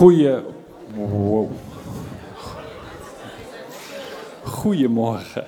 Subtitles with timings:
[0.00, 0.42] Goeie.
[0.96, 1.50] Wow.
[4.44, 5.44] Goedemorgen.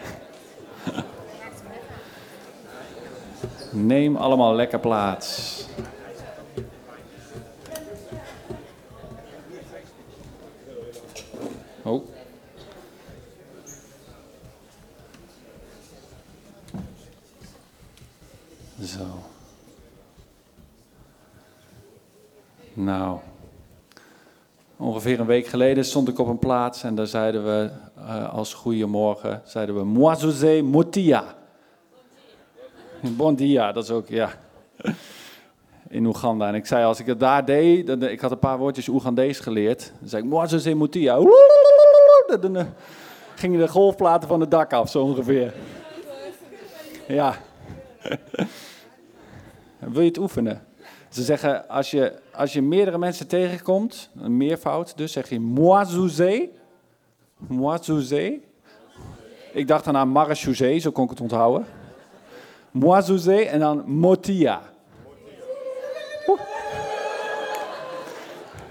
[3.73, 5.65] Neem allemaal lekker plaats.
[11.83, 12.05] Oh.
[18.81, 19.07] Zo.
[22.75, 23.19] Nou.
[25.19, 29.43] Een week geleden stond ik op een plaats en daar zeiden we uh, als goeiemorgen,
[29.45, 31.25] zeiden we Moazouze Motia.
[33.01, 34.31] Bon dia, dat is ook, ja,
[35.89, 36.49] in Oeganda.
[36.49, 39.93] En ik zei, als ik het daar deed, ik had een paar woordjes Oegandees geleerd.
[40.01, 41.19] Dan zei ik, Moazouze Motia.
[42.41, 42.63] Dan uh,
[43.35, 45.55] gingen de golfplaten van het dak af, zo ongeveer.
[47.09, 47.35] Ja.
[49.79, 50.63] Wil je het oefenen?
[51.13, 56.51] Ze zeggen, als je, als je meerdere mensen tegenkomt, een meervoud, dus zeg je moazouze.
[57.37, 58.41] Moazouze.
[59.53, 61.67] Ik dacht dan aan marechaussee, zo kon ik het onthouden.
[62.71, 64.63] Moazouze en dan motia.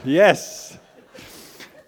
[0.04, 0.72] Yes.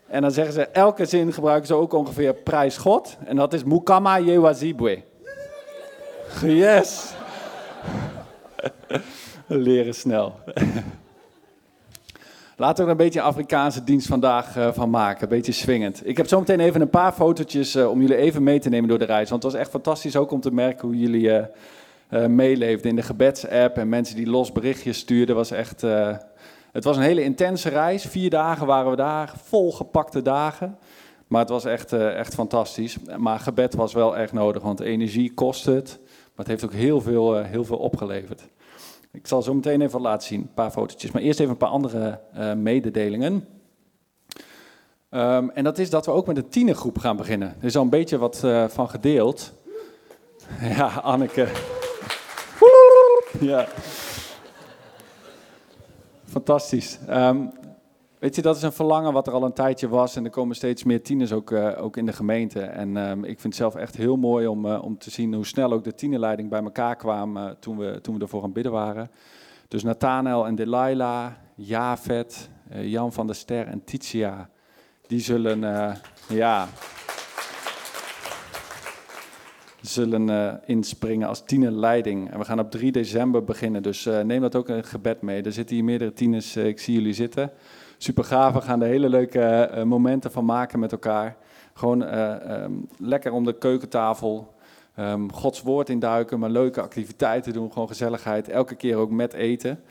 [0.07, 3.17] En dan zeggen ze, elke zin gebruiken ze ook ongeveer prijs God.
[3.25, 5.03] En dat is mukama yewazibwe.
[6.41, 7.13] Yes.
[9.57, 10.35] Leren snel.
[12.57, 15.23] Laten we er een beetje Afrikaanse dienst vandaag uh, van maken.
[15.23, 16.07] Een beetje swingend.
[16.07, 18.99] Ik heb zometeen even een paar fotootjes uh, om jullie even mee te nemen door
[18.99, 19.29] de reis.
[19.29, 23.01] Want het was echt fantastisch ook om te merken hoe jullie uh, meeleefden in de
[23.01, 23.77] gebedsapp.
[23.77, 25.35] En mensen die los berichtjes stuurden.
[25.35, 25.81] Was echt,
[26.71, 28.05] het was een hele intense reis.
[28.05, 29.33] Vier dagen waren we daar.
[29.43, 30.77] Volgepakte dagen.
[31.27, 32.97] Maar het was echt, echt fantastisch.
[33.17, 34.61] Maar gebed was wel echt nodig.
[34.63, 35.99] Want energie kost het.
[36.01, 38.41] Maar het heeft ook heel veel, heel veel opgeleverd.
[39.13, 41.11] Ik zal zo meteen even laten zien, een paar fotootjes.
[41.11, 43.47] Maar eerst even een paar andere uh, mededelingen.
[45.09, 47.55] Um, en dat is dat we ook met een tienergroep gaan beginnen.
[47.59, 49.53] Er is al een beetje wat uh, van gedeeld.
[50.75, 51.47] Ja, Anneke.
[53.39, 53.67] Ja.
[56.25, 56.99] Fantastisch.
[57.09, 57.51] Um,
[58.23, 60.15] Weet je, dat is een verlangen wat er al een tijdje was.
[60.15, 62.61] En er komen steeds meer tieners ook, uh, ook in de gemeente.
[62.61, 65.45] En um, ik vind het zelf echt heel mooi om, uh, om te zien hoe
[65.45, 68.71] snel ook de tienerleiding bij elkaar kwam uh, toen, we, toen we ervoor aan bidden
[68.71, 69.11] waren.
[69.67, 74.49] Dus Nathanael en Delilah, Javet, Jan van der Ster en Titia,
[75.07, 75.59] die zullen,
[76.27, 76.67] ja,
[79.81, 82.31] zullen inspringen als tienerleiding.
[82.31, 85.41] En we gaan op 3 december beginnen, dus neem dat ook een gebed mee.
[85.41, 87.51] Er zitten hier meerdere tieners, ik zie jullie zitten
[87.97, 88.53] super gaaf.
[88.53, 91.35] We gaan er hele leuke uh, momenten van maken met elkaar.
[91.73, 94.53] Gewoon uh, um, lekker om de keukentafel.
[94.99, 97.71] Um, Gods woord induiken, maar leuke activiteiten doen.
[97.71, 98.49] Gewoon gezelligheid.
[98.49, 99.83] Elke keer ook met eten.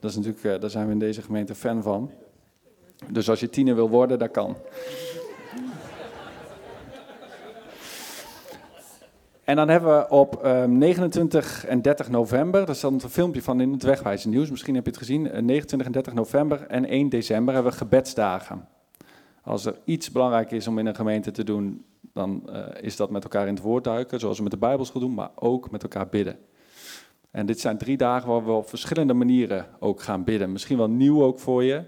[0.00, 2.10] Dat is natuurlijk, daar zijn we in deze gemeente fan van.
[3.10, 4.56] Dus als je tiener wil worden, dat kan.
[9.48, 13.60] En dan hebben we op um, 29 en 30 november, daar stond een filmpje van
[13.60, 17.08] in het Wegwijzen Nieuws, misschien heb je het gezien, 29 en 30 november en 1
[17.08, 18.68] december hebben we gebedsdagen.
[19.42, 23.10] Als er iets belangrijk is om in een gemeente te doen, dan uh, is dat
[23.10, 25.82] met elkaar in het woord duiken, zoals we met de Bijbelschool doen, maar ook met
[25.82, 26.38] elkaar bidden.
[27.30, 30.52] En dit zijn drie dagen waar we op verschillende manieren ook gaan bidden.
[30.52, 31.84] Misschien wel nieuw ook voor je.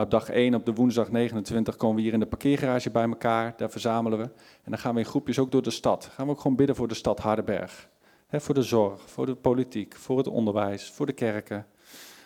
[0.00, 3.54] Op dag 1, op de woensdag 29, komen we hier in de parkeergarage bij elkaar.
[3.56, 4.24] Daar verzamelen we.
[4.62, 6.10] En dan gaan we in groepjes ook door de stad.
[6.12, 7.88] gaan we ook gewoon bidden voor de stad Hardenberg.
[8.30, 11.66] Voor de zorg, voor de politiek, voor het onderwijs, voor de kerken,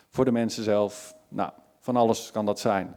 [0.08, 1.16] voor de mensen zelf.
[1.28, 2.96] Nou, van alles kan dat zijn.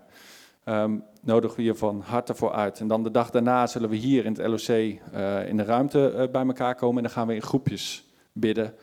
[0.66, 2.80] Um, nodigen we hier van harte voor uit.
[2.80, 6.14] En dan de dag daarna zullen we hier in het LOC uh, in de ruimte
[6.16, 6.98] uh, bij elkaar komen.
[6.98, 8.74] En dan gaan we in groepjes bidden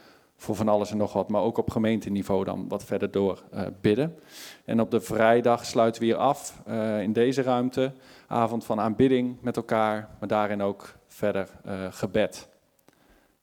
[0.44, 3.60] voor van alles en nog wat, maar ook op gemeenteniveau dan wat verder door uh,
[3.80, 4.18] bidden.
[4.64, 7.92] En op de vrijdag sluiten we hier af uh, in deze ruimte,
[8.26, 12.48] avond van aanbidding met elkaar, maar daarin ook verder uh, gebed.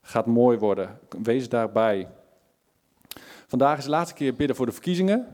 [0.02, 2.08] Gaat mooi worden, wees daarbij.
[3.48, 5.28] Vandaag is de laatste keer bidden voor de verkiezingen,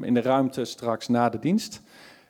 [0.00, 1.82] in de ruimte straks na de dienst.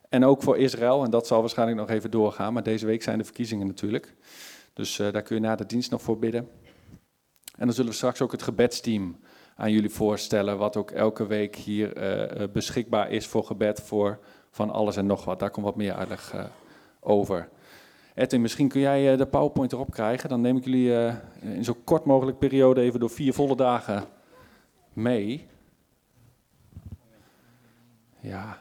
[0.08, 3.18] En ook voor Israël, en dat zal waarschijnlijk nog even doorgaan, maar deze week zijn
[3.18, 4.14] de verkiezingen natuurlijk.
[4.72, 6.48] Dus daar kun je na de dienst nog voor bidden.
[7.58, 9.16] En dan zullen we straks ook het gebedsteam
[9.56, 11.96] aan jullie voorstellen, wat ook elke week hier
[12.40, 14.19] uh, beschikbaar is voor gebed voor
[14.50, 15.38] van alles en nog wat.
[15.38, 16.44] Daar komt wat meer uitleg uh,
[17.00, 17.49] over.
[18.14, 20.28] Edwin, misschien kun jij de PowerPoint erop krijgen.
[20.28, 24.04] Dan neem ik jullie in zo kort mogelijk periode even door vier volle dagen
[24.93, 25.46] mee.
[28.20, 28.61] Ja.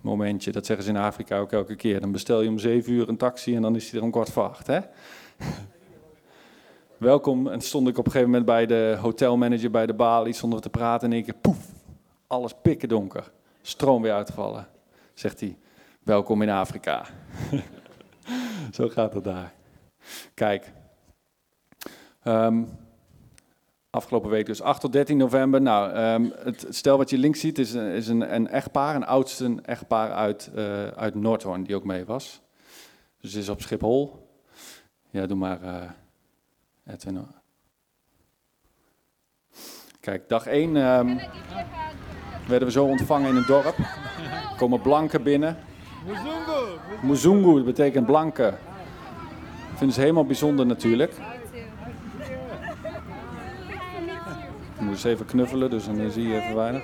[0.00, 2.00] Momentje, dat zeggen ze in Afrika ook elke keer.
[2.00, 4.30] Dan bestel je om zeven uur een taxi en dan is hij er om kwart
[4.30, 4.80] voor acht, hè?
[6.98, 7.46] Welkom.
[7.46, 10.70] En stond ik op een gegeven moment bij de hotelmanager bij de balie, we te
[10.70, 11.72] praten en in één keer, poef,
[12.26, 13.32] alles pikken donker.
[13.62, 14.68] Stroom weer uitgevallen.
[15.14, 15.58] Zegt hij,
[16.02, 17.06] welkom in Afrika.
[18.72, 19.52] Zo gaat het daar.
[20.34, 20.72] Kijk.
[22.22, 22.64] Ehm,
[23.90, 25.60] afgelopen week dus 8 tot 13 november.
[25.62, 29.58] Nou, um, het stel wat je links ziet is, is een, een echtpaar, een oudste
[29.62, 32.40] echtpaar uit, uh, uit Noordhoorn die ook mee was.
[33.20, 34.28] Dus is op Schiphol.
[35.10, 35.90] Ja, doe maar uh,
[40.00, 41.18] Kijk, dag 1 um, ehm,
[42.46, 43.76] werden we zo ontvangen in een dorp.
[44.56, 45.56] Komen blanken binnen.
[47.02, 47.54] Muzungu.
[47.54, 48.54] Dat betekent blanke.
[49.74, 51.12] Vinden ze helemaal bijzonder natuurlijk.
[54.78, 56.82] We moeten even knuffelen, dus dan zie je even weinig.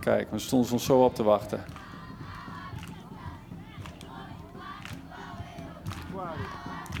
[0.00, 1.77] Kijk, we stonden ons zo op te wachten.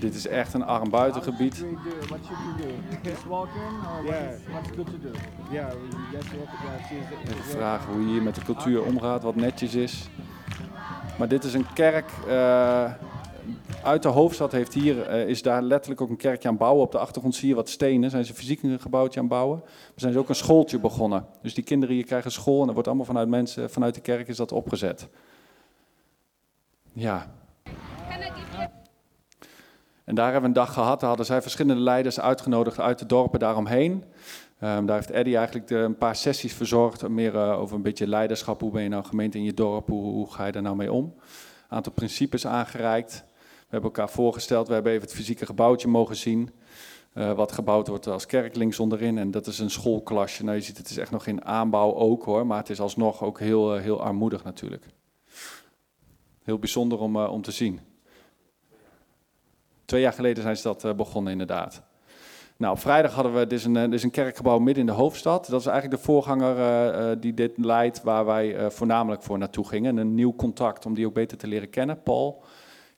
[0.00, 1.64] Dit is echt een arm buitengebied.
[7.24, 10.08] Even vragen hoe je hier met de cultuur omgaat, wat netjes is.
[11.18, 12.10] Maar dit is een kerk.
[12.26, 12.92] Uh,
[13.82, 16.82] uit de hoofdstad heeft hier, uh, is daar letterlijk ook een kerkje aan bouwen.
[16.82, 18.10] Op de achtergrond zie je wat stenen.
[18.10, 19.58] Zijn ze fysiek een gebouwtje aan bouwen.
[19.58, 21.26] Maar zijn ze ook een schooltje begonnen.
[21.42, 24.28] Dus die kinderen hier krijgen school en dat wordt allemaal vanuit mensen, vanuit de kerk
[24.28, 25.08] is dat opgezet.
[26.92, 27.37] Ja.
[30.08, 31.00] En daar hebben we een dag gehad.
[31.00, 33.92] Daar hadden zij verschillende leiders uitgenodigd uit de dorpen daaromheen.
[34.62, 37.08] Um, daar heeft Eddie eigenlijk de, een paar sessies verzorgd.
[37.08, 38.60] Meer uh, over een beetje leiderschap.
[38.60, 39.88] Hoe ben je nou gemeente in je dorp?
[39.88, 41.04] Hoe, hoe ga je daar nou mee om?
[41.04, 43.24] Een aantal principes aangereikt.
[43.32, 46.50] We hebben elkaar voorgesteld, we hebben even het fysieke gebouwtje mogen zien.
[47.14, 49.18] Uh, wat gebouwd wordt als kerk links onderin.
[49.18, 50.44] En dat is een schoolklasje.
[50.44, 52.46] Nou, je ziet, het is echt nog in aanbouw ook hoor.
[52.46, 54.86] Maar het is alsnog ook heel, uh, heel armoedig natuurlijk.
[56.42, 57.80] Heel bijzonder om, om te zien.
[59.88, 61.82] Twee jaar geleden zijn ze dat begonnen inderdaad.
[62.56, 64.96] Nou, op vrijdag hadden we, dit is, een, dit is een kerkgebouw midden in de
[64.96, 65.46] hoofdstad.
[65.46, 69.96] Dat is eigenlijk de voorganger die dit leidt, waar wij voornamelijk voor naartoe gingen.
[69.96, 72.42] Een nieuw contact om die ook beter te leren kennen, Paul.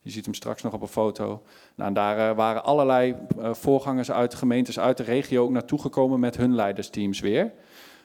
[0.01, 1.43] Je ziet hem straks nog op een foto.
[1.75, 6.37] Nou, en daar waren allerlei voorgangers uit gemeentes uit de regio ook naartoe gekomen met
[6.37, 7.53] hun leidersteams weer.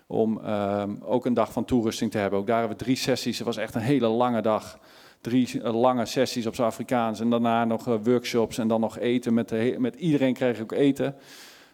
[0.08, 2.40] Om uh, ook een dag van toerusting te hebben.
[2.40, 3.38] Ook daar hebben we drie sessies.
[3.38, 4.80] Het was echt een hele lange dag.
[5.26, 7.20] Drie uh, lange sessies op zijn Afrikaans.
[7.20, 9.34] En daarna nog workshops en dan nog eten.
[9.34, 11.16] Met, de, met iedereen kreeg ik ook eten.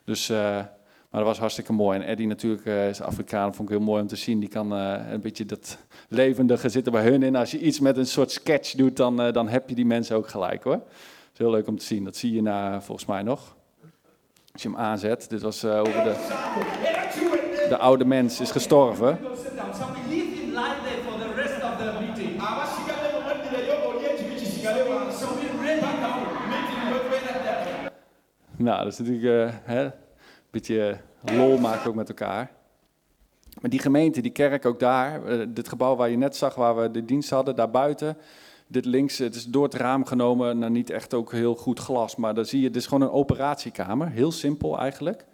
[0.06, 2.00] Dus maar dat was hartstikke mooi.
[2.00, 4.39] En Eddie natuurlijk is Afrikaan, vond ik heel mooi om te zien.
[4.39, 5.77] Die kan een beetje dat
[6.07, 7.36] levendige zitten bij hun in.
[7.36, 10.27] Als je iets met een soort sketch doet, dan, dan heb je die mensen ook
[10.27, 10.74] gelijk hoor.
[10.74, 10.83] Dat
[11.33, 12.03] is heel leuk om te zien.
[12.03, 13.56] Dat zie je na, volgens mij nog.
[14.53, 15.30] Als je hem aanzet.
[15.30, 16.15] Dit was over de...
[17.69, 19.19] De oude mens is gestorven.
[28.63, 29.53] Nou, dat is natuurlijk...
[29.63, 29.89] hè,
[30.51, 32.51] beetje lol maken ook met elkaar.
[33.61, 36.75] Maar die gemeente, die kerk ook daar, eh, dit gebouw waar je net zag, waar
[36.75, 38.17] we de dienst hadden, daarbuiten.
[38.67, 42.15] Dit links, het is door het raam genomen, nou niet echt ook heel goed glas,
[42.15, 44.09] maar dan zie je, dit is gewoon een operatiekamer.
[44.09, 45.25] Heel simpel eigenlijk.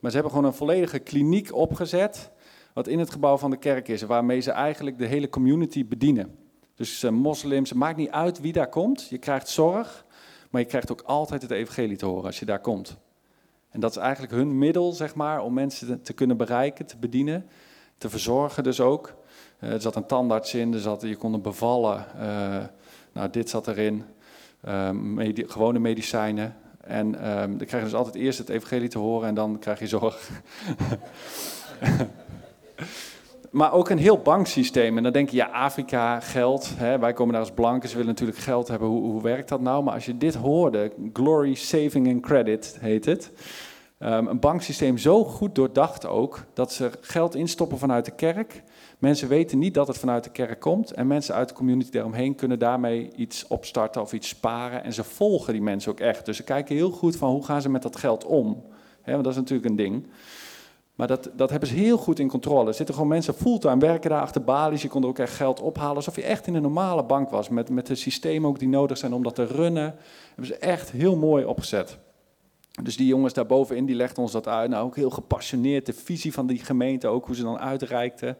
[0.00, 2.30] Maar ze hebben gewoon een volledige kliniek opgezet,
[2.74, 6.38] wat in het gebouw van de kerk is, waarmee ze eigenlijk de hele community bedienen.
[6.74, 10.04] Dus uh, moslims, het maakt niet uit wie daar komt, je krijgt zorg,
[10.52, 12.96] maar je krijgt ook altijd het evangelie te horen als je daar komt.
[13.70, 17.46] En dat is eigenlijk hun middel, zeg maar, om mensen te kunnen bereiken, te bedienen,
[17.98, 19.14] te verzorgen dus ook.
[19.60, 22.06] Uh, er zat een tandarts in, er zat, je kon bevallen.
[22.16, 22.22] Uh,
[23.12, 24.04] nou, dit zat erin.
[24.92, 26.56] Medi gewone medicijnen.
[26.80, 29.78] En ehm, dan krijg je dus altijd eerst het evangelie te horen en dan krijg
[29.78, 30.30] je zorg.
[33.52, 34.96] maar ook een heel banksysteem.
[34.96, 36.70] En dan denk je, ja, Afrika, geld.
[36.76, 38.88] Hè, wij komen daar als blanken, ze willen natuurlijk geld hebben.
[38.88, 39.84] Hoe, hoe werkt dat nou?
[39.84, 43.32] Maar als je dit hoorde, Glory Saving and Credit heet het.
[43.98, 48.62] Um, een banksysteem zo goed doordacht ook, dat ze geld instoppen vanuit de kerk.
[48.98, 50.90] Mensen weten niet dat het vanuit de kerk komt.
[50.90, 54.84] En mensen uit de community daaromheen kunnen daarmee iets opstarten of iets sparen.
[54.84, 56.26] En ze volgen die mensen ook echt.
[56.26, 58.64] Dus ze kijken heel goed van hoe gaan ze met dat geld om.
[59.02, 60.06] He, want dat is natuurlijk een ding.
[60.94, 62.68] Maar dat, dat hebben ze heel goed in controle.
[62.68, 64.82] Er zitten gewoon mensen fulltime werken daar achter balies.
[64.82, 65.96] Je kon er ook echt geld ophalen.
[65.96, 67.48] Alsof je echt in een normale bank was.
[67.48, 69.94] Met, met de systemen ook die nodig zijn om dat te runnen.
[70.28, 71.98] Hebben ze echt heel mooi opgezet.
[72.82, 74.70] Dus die jongens daarbovenin, die legden ons dat uit.
[74.70, 75.86] Nou, ook heel gepassioneerd.
[75.86, 78.36] De visie van die gemeente, ook hoe ze dan uitreikten.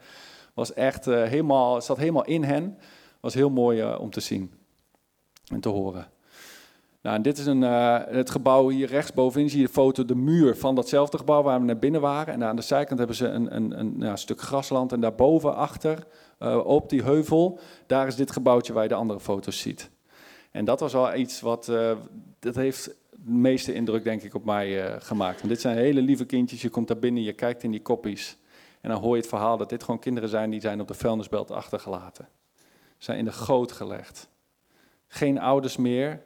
[0.54, 2.78] Was echt uh, helemaal, zat helemaal in hen.
[3.20, 4.52] Was heel mooi uh, om te zien
[5.46, 6.06] en te horen.
[7.02, 10.14] Nou, en dit is een, uh, het gebouw hier rechtsbovenin zie je de foto, de
[10.14, 12.34] muur van datzelfde gebouw waar we naar binnen waren.
[12.34, 14.92] En aan de zijkant hebben ze een, een, een ja, stuk grasland.
[14.92, 16.06] En daarboven achter,
[16.38, 19.90] uh, op die heuvel, daar is dit gebouwtje waar je de andere foto's ziet.
[20.50, 21.92] En dat was wel iets wat, uh,
[22.38, 25.48] dat heeft de meeste indruk denk ik op mij gemaakt.
[25.48, 28.38] Dit zijn hele lieve kindjes, je komt daar binnen, je kijkt in die koppies.
[28.80, 30.94] En dan hoor je het verhaal dat dit gewoon kinderen zijn die zijn op de
[30.94, 32.28] vuilnisbelt achtergelaten.
[32.98, 34.28] Zijn in de goot gelegd.
[35.08, 36.22] Geen ouders meer,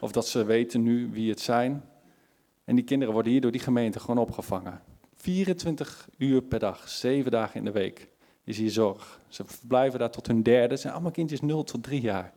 [0.00, 1.84] of dat ze weten nu wie het zijn.
[2.64, 4.82] En die kinderen worden hier door die gemeente gewoon opgevangen.
[5.16, 8.08] 24 uur per dag, 7 dagen in de week
[8.44, 9.20] is hier zorg.
[9.28, 10.72] Ze verblijven daar tot hun derde.
[10.72, 12.32] Het zijn allemaal kindjes 0 tot 3 jaar.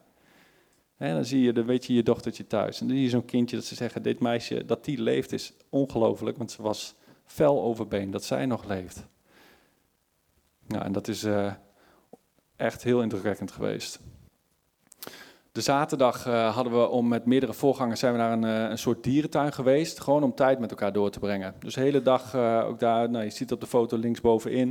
[0.98, 2.82] En dan zie je, dan weet je je dochtertje thuis.
[2.82, 5.54] En dan zie je zo'n kindje dat ze zeggen, dit meisje, dat die leeft is
[5.70, 6.38] ongelooflijk.
[6.38, 9.06] Want ze was fel overbeen, dat zij nog leeft.
[10.68, 11.54] Nou, en dat is uh,
[12.56, 14.00] echt heel indrukwekkend geweest.
[15.52, 18.78] De zaterdag uh, hadden we om met meerdere voorgangers zijn we naar een, uh, een,
[18.78, 20.00] soort dierentuin geweest.
[20.00, 21.56] Gewoon om tijd met elkaar door te brengen.
[21.60, 24.70] Dus de hele dag ook daar, nou, je ziet op de foto linksbovenin.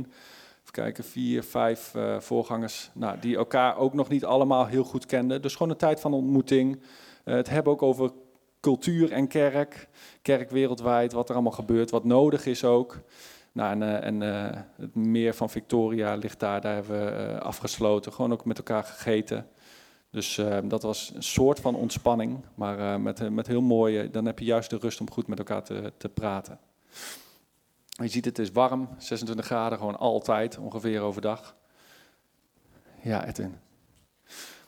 [0.61, 2.89] Even kijken, vier, vijf voorgangers.
[2.93, 5.41] Nou, die elkaar ook nog niet allemaal heel goed kenden.
[5.41, 6.81] Dus gewoon een tijd van ontmoeting.
[7.23, 8.11] het hebben ook over
[8.59, 9.87] cultuur en kerk.
[10.21, 12.99] Kerk wereldwijd, wat er allemaal gebeurt, wat nodig is ook.
[13.51, 14.21] Nou, en, en
[14.77, 18.13] het meer van Victoria ligt daar, daar hebben we afgesloten.
[18.13, 19.47] Gewoon ook met elkaar gegeten.
[20.11, 24.45] Dus dat was een soort van ontspanning, maar met, met heel mooie, dan heb je
[24.45, 26.59] juist de rust om goed met elkaar te, te praten.
[27.89, 31.55] Je ziet het is warm, 26 graden, gewoon altijd, ongeveer overdag.
[33.01, 33.57] Ja, Edwin.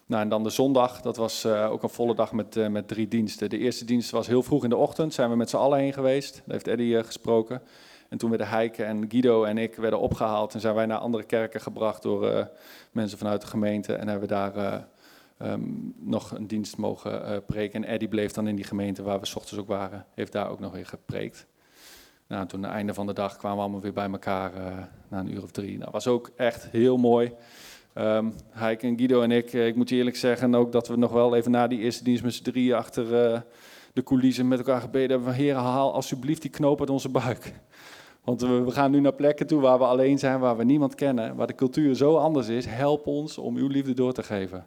[0.05, 3.49] Nou, en dan de zondag, dat was ook een volle dag met, met drie diensten.
[3.49, 5.93] De eerste dienst was heel vroeg in de ochtend, zijn we met z'n allen heen
[5.93, 6.33] geweest.
[6.33, 7.61] Daar heeft Eddie gesproken.
[8.09, 11.23] En toen werden Heike en Guido en ik werden opgehaald en zijn wij naar andere
[11.23, 12.49] kerken gebracht door
[12.91, 13.93] mensen vanuit de gemeente.
[13.93, 14.87] En hebben we daar
[15.43, 17.83] um, nog een dienst mogen preken.
[17.83, 20.49] En Eddie bleef dan in die gemeente waar we s ochtends ook waren, heeft daar
[20.49, 21.47] ook nog weer gepreekt.
[22.27, 24.51] Nou, toen aan het einde van de dag kwamen we allemaal weer bij elkaar
[25.07, 25.77] na een uur of drie.
[25.77, 27.33] Dat was ook echt heel mooi.
[27.97, 31.11] Um, en Guido en ik, eh, ik moet je eerlijk zeggen, ook dat we nog
[31.11, 33.39] wel even na die eerste dienst met z'n drieën achter uh,
[33.93, 35.33] de coulissen met elkaar gebeden hebben.
[35.33, 37.53] Heer, haal alsjeblieft die knoop uit onze buik.
[38.23, 41.35] Want we, gaan nu naar plekken toe waar we alleen zijn, waar we niemand kennen,
[41.35, 42.65] waar de cultuur zo anders is.
[42.65, 44.65] Help ons om uw liefde door te geven.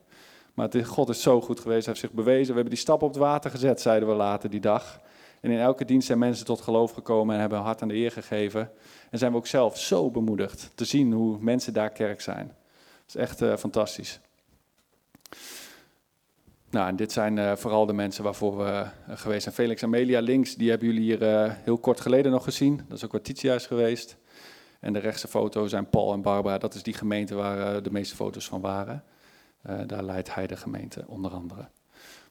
[0.56, 2.46] Maar God is zo goed geweest, hij heeft zich bewezen.
[2.46, 5.00] We hebben die stap op het water gezet, zeiden we later die dag.
[5.40, 8.10] En in elke dienst zijn mensen tot geloof gekomen en hebben hart aan de Heer
[8.10, 8.70] gegeven.
[9.10, 12.46] En zijn we ook zelf zo bemoedigd te zien hoe mensen daar kerk zijn.
[12.46, 14.20] Dat is echt uh, fantastisch.
[16.70, 19.54] Nou, en dit zijn uh, vooral de mensen waarvoor we uh, geweest zijn.
[19.54, 22.76] Felix en Amelia links, die hebben jullie hier heel kort geleden nog gezien.
[22.88, 24.16] Dat is ook wat Titia geweest.
[24.80, 26.58] En de rechtse foto zijn Paul en Barbara.
[26.58, 29.04] Dat is die gemeente waar de meeste foto's van waren.
[29.87, 31.68] Daar leidt hij de gemeente onder andere.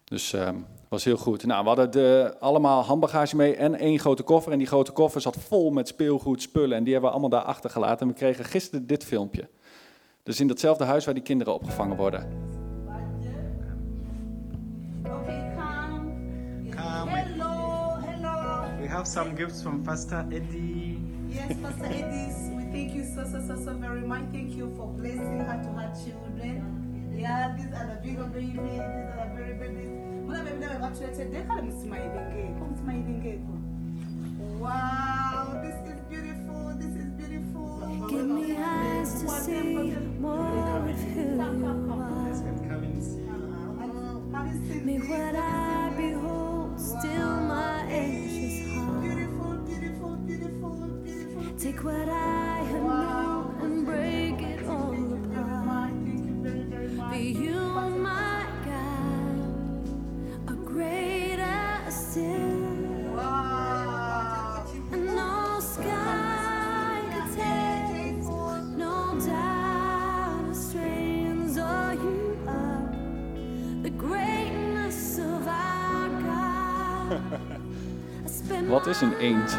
[0.05, 0.55] Dus ehm,
[0.89, 1.45] was heel goed.
[1.45, 4.51] Nou, we hadden de, allemaal handbagage mee en één grote koffer.
[4.51, 6.77] En die grote koffer zat vol met speelgoed, spullen.
[6.77, 8.07] En die hebben we allemaal daar achtergelaten.
[8.07, 9.49] En we kregen gisteren dit filmpje.
[10.23, 12.27] Dus in datzelfde huis waar die kinderen opgevangen worden.
[17.07, 18.63] Hello, hello.
[18.81, 20.99] We have some gifts from Pastor Eddie.
[21.27, 24.31] Yes, Pastor Eddie, we thank you so, so, so, so very much.
[24.31, 26.84] Thank you for blessing her to her children.
[27.17, 28.53] Yeah, these are the big babies.
[28.53, 29.91] These are the very babies.
[30.27, 33.53] Muna baby nawe bathulethe dekhala msmayile ngekho msmayile ngekho.
[34.61, 36.63] Wow, this is beautiful.
[36.79, 38.07] This is beautiful.
[38.09, 39.61] Give me eyes to see
[40.19, 40.33] more
[40.77, 41.37] of who you
[42.25, 42.67] Yes, are.
[42.67, 43.03] come and
[44.67, 44.79] see.
[44.85, 49.01] Me what I behold, still my anxious heart.
[49.03, 50.69] Beautiful, beautiful, beautiful,
[51.03, 51.43] beautiful.
[51.59, 52.54] Take what I
[78.67, 79.57] Wat is een eend?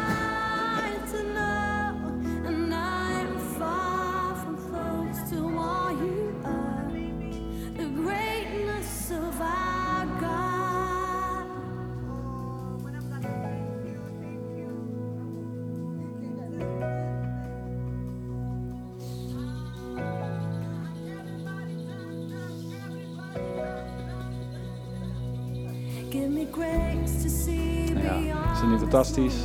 [28.97, 29.35] Fantastisch?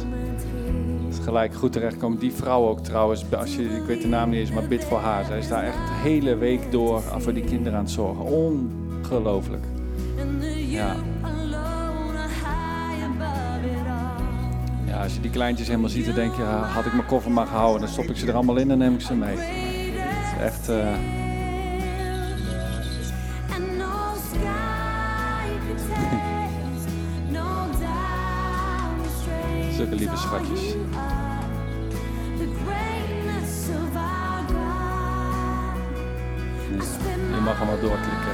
[1.05, 2.19] Het is gelijk goed terechtkomen.
[2.19, 4.99] Die vrouw ook trouwens, als je, ik weet de naam niet eens, maar bid voor
[4.99, 5.25] haar.
[5.25, 8.25] Zij is daar echt de hele week door voor die kinderen aan het zorgen.
[8.25, 9.65] Ongelooflijk.
[14.87, 17.31] Ja, als je die kleintjes helemaal ziet, dan denk je, ah, had ik mijn koffer
[17.31, 17.81] maar gehouden.
[17.81, 19.37] Dan stop ik ze er allemaal in en neem ik ze mee.
[19.37, 21.22] Het is echt, eh,
[30.13, 30.75] lieve schatjes.
[37.35, 38.33] Je mag allemaal doorklikken.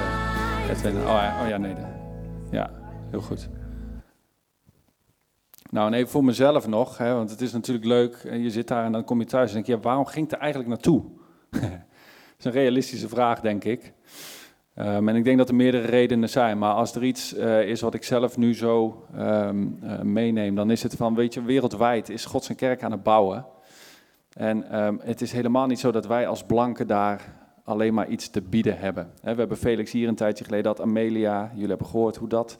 [0.70, 0.97] Edwin.
[0.97, 1.75] Oh ja, oh ja, nee.
[2.50, 2.70] Ja,
[3.11, 3.49] heel goed.
[5.70, 8.14] Nou, en even voor mezelf nog, hè, want het is natuurlijk leuk.
[8.14, 10.32] Eh, je zit daar en dan kom je thuis en denk je, waarom ging ik
[10.32, 11.04] er eigenlijk naartoe?
[11.50, 11.61] dat
[12.38, 13.92] is een realistische vraag, denk ik.
[14.78, 16.58] Ehm, en ik denk dat er meerdere redenen zijn.
[16.58, 20.70] Maar als er iets eh, is wat ik zelf nu zo ehm, eh, meeneem, dan
[20.70, 23.47] is het van, weet je, wereldwijd is God zijn kerk aan het bouwen.
[24.32, 28.30] En ehm, het is helemaal niet zo dat wij als blanken daar alleen maar iets
[28.30, 29.11] te bieden hebben.
[29.23, 31.50] We hebben Felix hier een tijdje geleden had Amelia.
[31.52, 32.58] Jullie hebben gehoord hoe dat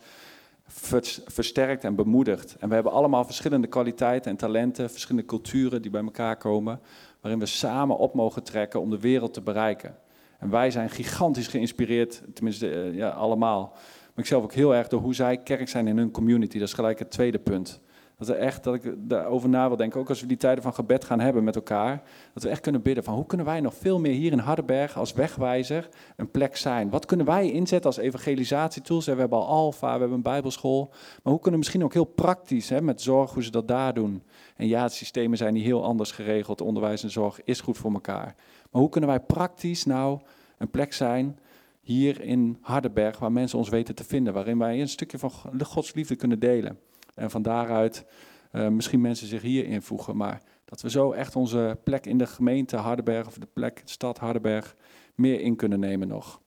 [0.67, 2.57] vers- versterkt en bemoedigt.
[2.61, 6.81] En we hebben allemaal verschillende kwaliteiten en talenten, verschillende culturen die bij elkaar komen,
[7.21, 9.97] waarin we samen op mogen trekken om de wereld te bereiken.
[10.39, 13.71] En wij zijn gigantisch geïnspireerd, tenminste eh, ja, allemaal.
[14.15, 16.59] Maar ik zelf ook heel erg door hoe zij kerk zijn in hun community.
[16.59, 17.81] Dat is gelijk het tweede punt.
[18.19, 20.75] Dat, er echt, dat ik daarover na wil denken, ook als we die tijden van
[20.75, 22.03] gebed gaan hebben met elkaar,
[22.35, 24.97] dat we echt kunnen bidden van hoe kunnen wij nog veel meer hier in Hardenberg
[24.97, 26.91] als wegwijzer een plek zijn?
[26.91, 29.07] Wat kunnen wij inzetten als evangelisatietools?
[29.07, 30.89] We hebben al Alfa, we hebben een bijbelschool,
[31.23, 33.95] maar hoe kunnen we misschien ook heel praktisch hè, met zorg hoe ze dat daar
[33.95, 34.23] doen?
[34.57, 37.93] En ja, de systemen zijn niet heel anders geregeld, onderwijs en zorg is goed voor
[37.93, 38.35] elkaar.
[38.71, 40.21] Maar hoe kunnen wij praktisch nou
[40.59, 41.39] een plek zijn
[41.81, 45.95] hier in Hardenberg waar mensen ons weten te vinden, waarin wij een stukje van Gods
[45.95, 46.79] liefde kunnen delen?
[47.15, 48.05] En van daaruit
[48.51, 52.27] eh, misschien mensen zich hier invoegen, maar dat we zo echt onze plek in de
[52.27, 54.77] gemeente Hardenberg of de plek stad Hardenberg
[55.15, 56.41] meer in kunnen nemen nog.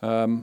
[0.00, 0.38] Ehm,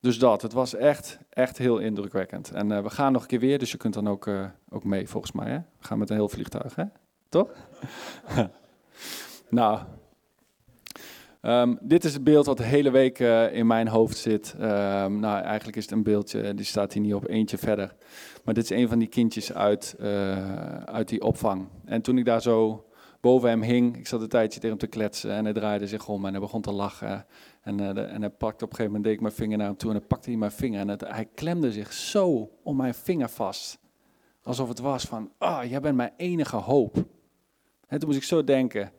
[0.00, 2.50] dus dat, het was echt, echt heel indrukwekkend.
[2.50, 4.84] En eh, we gaan nog een keer weer, dus je kunt dan ook, eh, ook
[4.84, 5.50] mee volgens mij.
[5.50, 5.58] Hè?
[5.58, 6.84] We gaan met een heel vliegtuig, hè?
[7.28, 7.48] Toch?
[9.50, 9.80] nou,
[11.40, 14.54] Ehm, dit is het beeld wat de hele week eh, in mijn hoofd zit.
[14.58, 17.94] Ehm, nou, eigenlijk is het een beeldje, die staat hier niet op eentje verder.
[18.44, 21.68] Maar dit is een van die kindjes uit, eh, uit die opvang.
[21.84, 22.84] En toen ik daar zo
[23.20, 26.08] boven hem hing, ik zat een tijdje tegen hem te kletsen en hij draaide zich
[26.08, 27.26] om en hij begon te lachen.
[27.62, 29.76] En, eh, en hij pakte op een gegeven moment, deed ik mijn vinger naar hem
[29.76, 30.88] toe en dan pakte hij mijn vinger.
[30.88, 33.78] En hij klemde zich zo om mijn vinger vast.
[34.42, 36.96] Alsof het was van, ah, jij bent mijn enige hoop.
[37.86, 38.92] En toen moest ik zo denken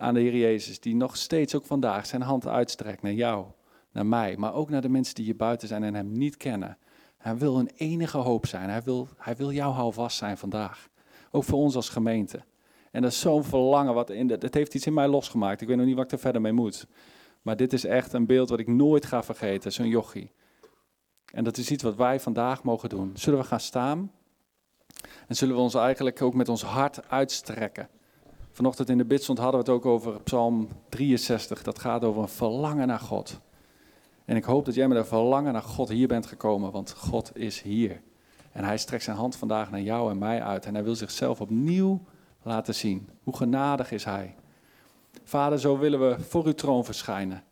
[0.00, 3.46] aan de Heer Jezus, die nog steeds ook vandaag zijn hand uitstrekt naar jou,
[3.92, 6.78] naar mij, maar ook naar de mensen die hier buiten zijn en hem niet kennen.
[7.16, 8.70] Hij wil een enige hoop zijn.
[8.70, 10.88] Hij wil, hij wil jouw houvast zijn vandaag.
[11.30, 12.44] Ook voor ons als gemeente.
[12.90, 13.94] En dat is zo'n verlangen.
[13.94, 15.60] Wat in de, het heeft iets in mij losgemaakt.
[15.60, 16.86] Ik weet nog niet wat ik er verder mee moet.
[17.42, 19.72] Maar dit is echt een beeld wat ik nooit ga vergeten.
[19.72, 20.32] Zo'n jochie.
[21.32, 23.10] En dat is iets wat wij vandaag mogen doen.
[23.14, 24.12] Zullen we gaan staan?
[25.26, 27.88] En zullen we ons eigenlijk ook met ons hart uitstrekken?
[28.60, 31.62] Vanochtend in de bidstond hadden we het ook over Psalm 63.
[31.62, 33.40] Dat gaat over een verlangen naar God.
[34.24, 37.36] En ik hoop dat jij met een verlangen naar God hier bent gekomen, want God
[37.36, 38.00] is hier.
[38.52, 40.66] En hij strekt zijn hand vandaag naar jou en mij uit.
[40.66, 42.00] En hij wil zichzelf opnieuw
[42.42, 43.08] laten zien.
[43.22, 44.34] Hoe genadig is hij.
[45.24, 47.42] Vader, zo willen we voor uw troon verschijnen.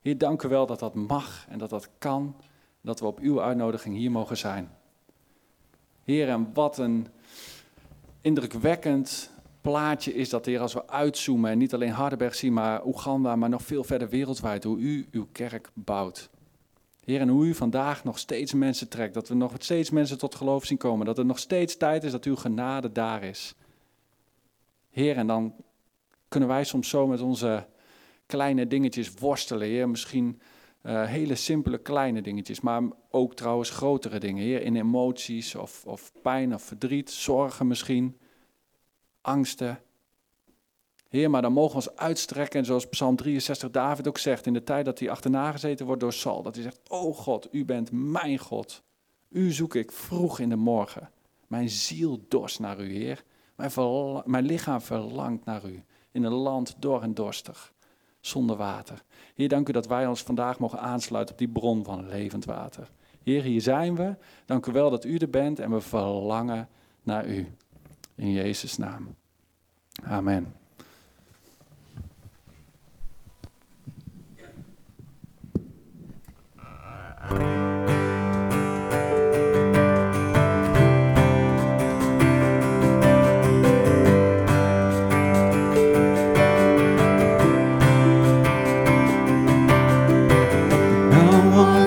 [0.00, 2.36] Heer, dank u wel dat dat mag en dat dat kan.
[2.80, 4.70] Dat we op uw uitnodiging hier mogen zijn.
[6.04, 7.06] Heer, en wat een
[8.20, 9.34] indrukwekkend
[9.70, 13.48] plaatje is dat, Heer, als we uitzoomen en niet alleen Hardenberg zien, maar Oeganda, maar
[13.48, 16.30] nog veel verder wereldwijd, hoe u uw kerk bouwt.
[17.04, 20.34] Heer, en hoe u vandaag nog steeds mensen trekt, dat we nog steeds mensen tot
[20.34, 23.54] geloof zien komen, dat er nog steeds tijd is dat uw genade daar is.
[24.90, 25.54] Heer, en dan
[26.28, 27.66] kunnen wij soms zo met onze
[28.26, 30.40] kleine dingetjes worstelen, Heer, misschien
[30.82, 36.12] eh, hele simpele kleine dingetjes, maar ook trouwens grotere dingen, Heer, in emoties of, of
[36.22, 38.16] pijn of verdriet, zorgen misschien
[39.26, 39.80] angsten.
[41.08, 44.52] Heer, maar dan mogen we ons uitstrekken, en zoals Psalm 63 David ook zegt, in
[44.52, 47.64] de tijd dat hij achterna gezeten wordt door Saul, dat hij zegt, oh God, u
[47.64, 48.82] bent mijn God.
[49.28, 51.10] U zoek ik vroeg in de morgen.
[51.46, 53.24] Mijn ziel dorst naar u, Heer.
[53.56, 53.70] Mijn,
[54.24, 57.72] mijn lichaam verlangt naar u, in een land dor en dorstig,
[58.20, 59.02] zonder water.
[59.34, 62.90] Heer, dank u dat wij ons vandaag mogen aansluiten op die bron van levend water.
[63.22, 64.16] Heer, hier zijn we.
[64.44, 66.68] Dank u wel dat u er bent en we verlangen
[67.02, 67.56] naar u.
[68.18, 69.14] In Jezus' naam.
[70.06, 70.54] Amen.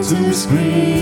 [0.10, 0.99] To scream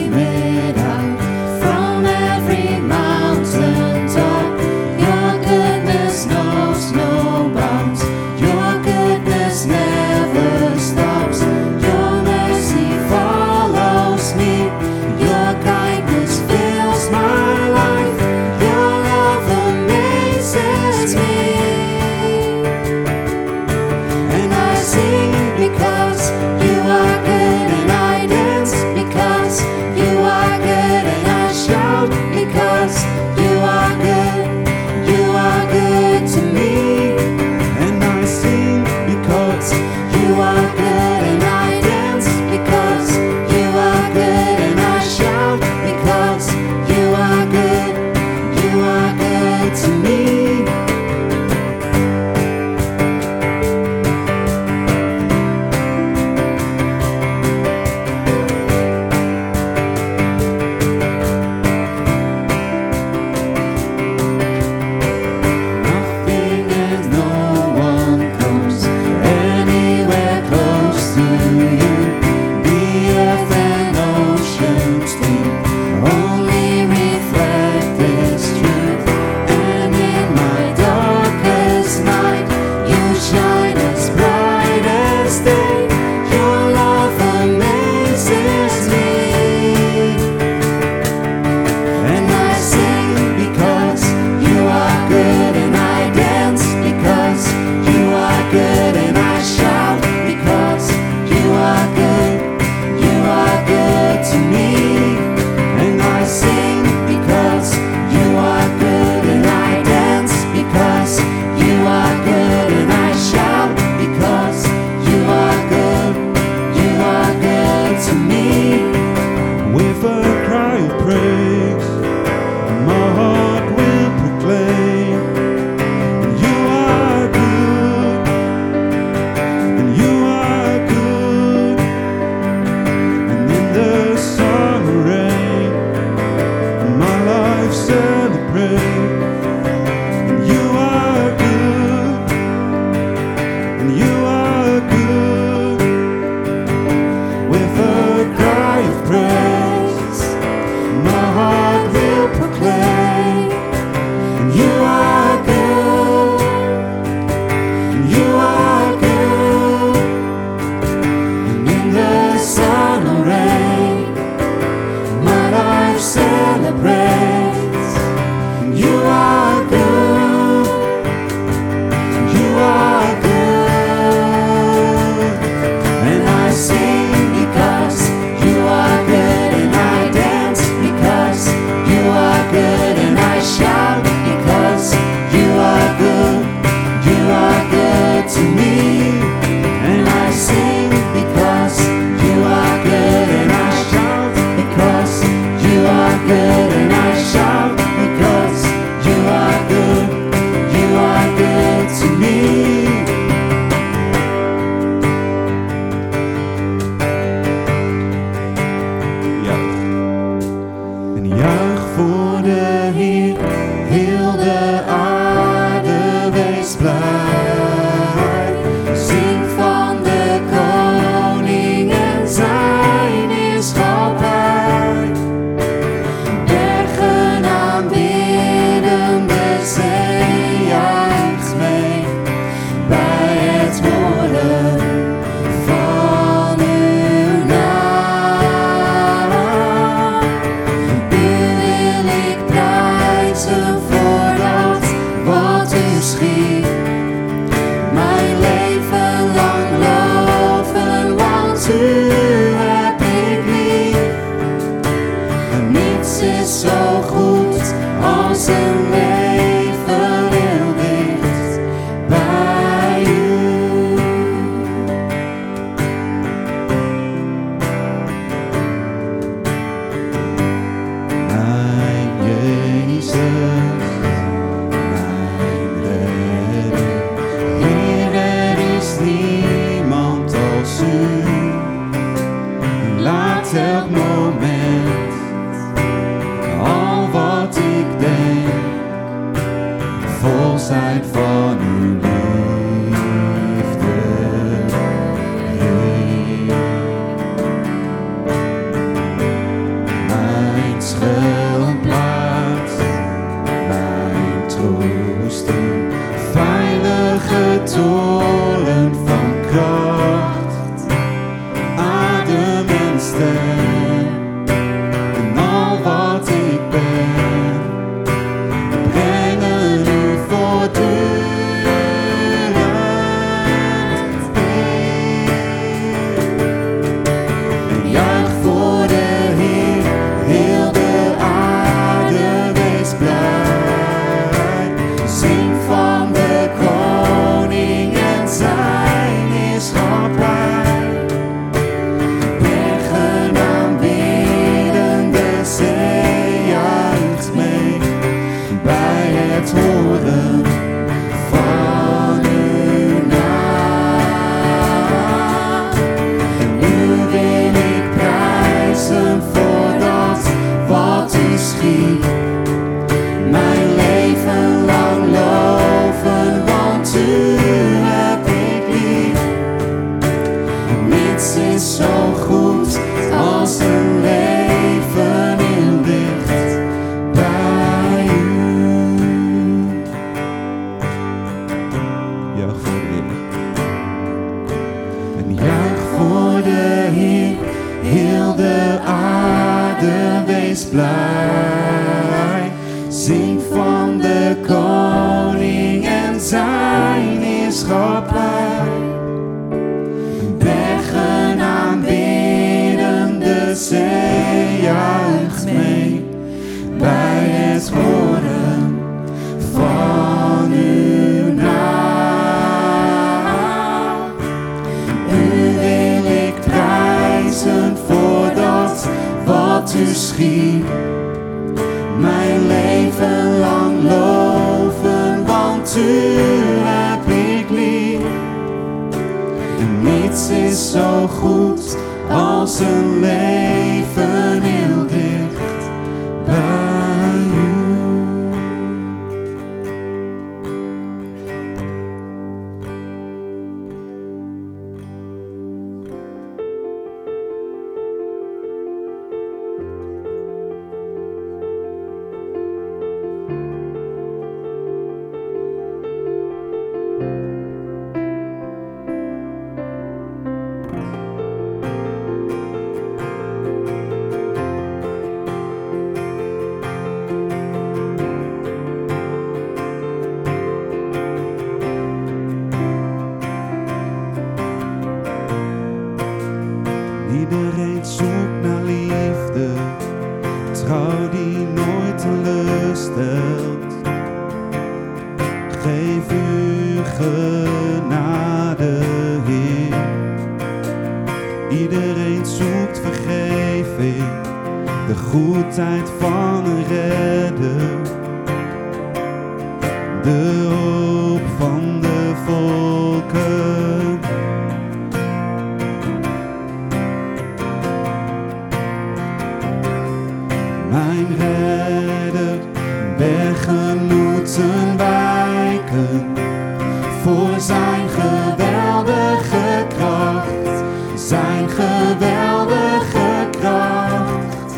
[521.78, 524.54] geweldige kracht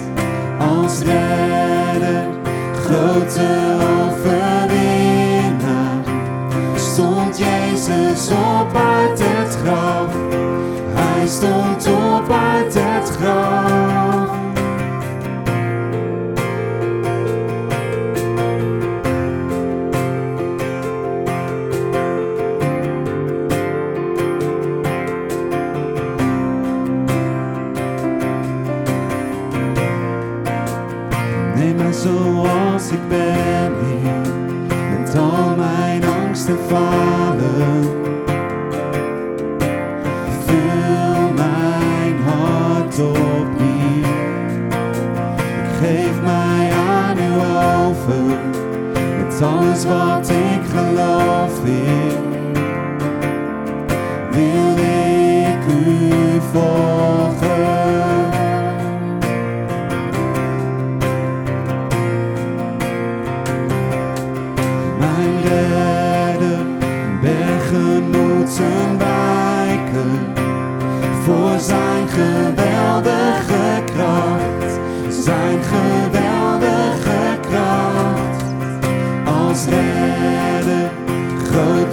[0.59, 2.27] als redder,
[2.83, 3.49] grote
[4.01, 4.79] overwinnaar.
[6.75, 10.13] Stond Jezus op uit het graf,
[10.93, 11.68] hij stond.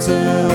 [0.07, 0.47] te.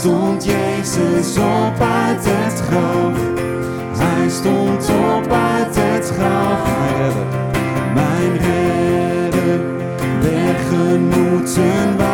[0.00, 3.18] Stond Jezus op uit het graf.
[3.98, 7.14] Hij stond op uit het graf.
[7.94, 8.40] Mijn redder, mijn
[9.22, 9.60] redder,
[10.20, 11.88] weggenoeten.
[11.88, 12.09] moeten.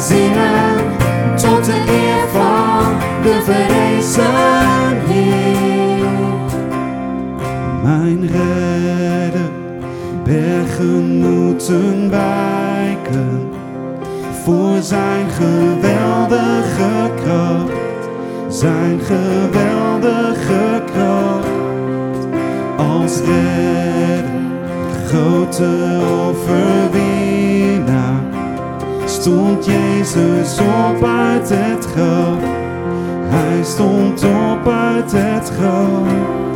[0.00, 0.98] zingen
[1.36, 4.50] tot de eer van de verrezen
[7.82, 9.50] Mijn redder,
[10.24, 13.48] bergen moeten wijken
[14.44, 18.08] voor zijn geweldige kracht,
[18.48, 21.48] zijn geweldige kracht.
[22.76, 24.24] Als redder,
[25.06, 26.89] grote over
[29.20, 32.38] stond Jezus op uit het graf.
[33.28, 36.49] Hij stond op uit het graf.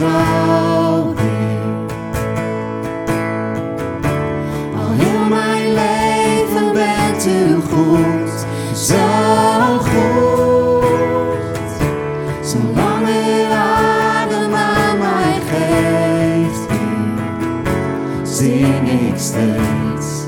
[0.00, 1.88] Bent u trouw, Heer.
[4.76, 8.46] Al heel mijn leven bent u goed,
[8.76, 8.96] zo
[9.78, 10.88] goed.
[12.42, 20.24] Zolang u adem aan mij geeft, Heer, zing ik steeds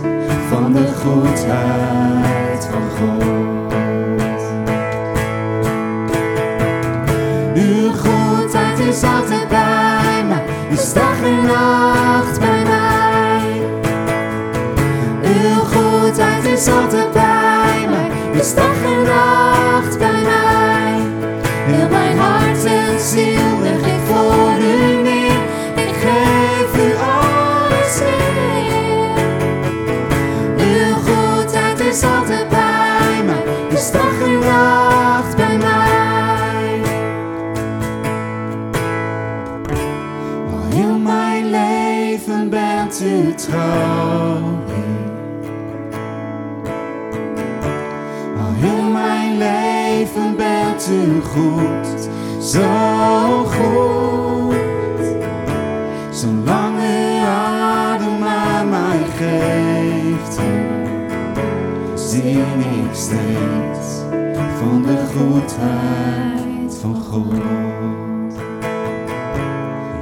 [0.49, 1.82] van de goedheid
[16.71, 17.02] goedheid
[65.23, 67.35] goedheid van God.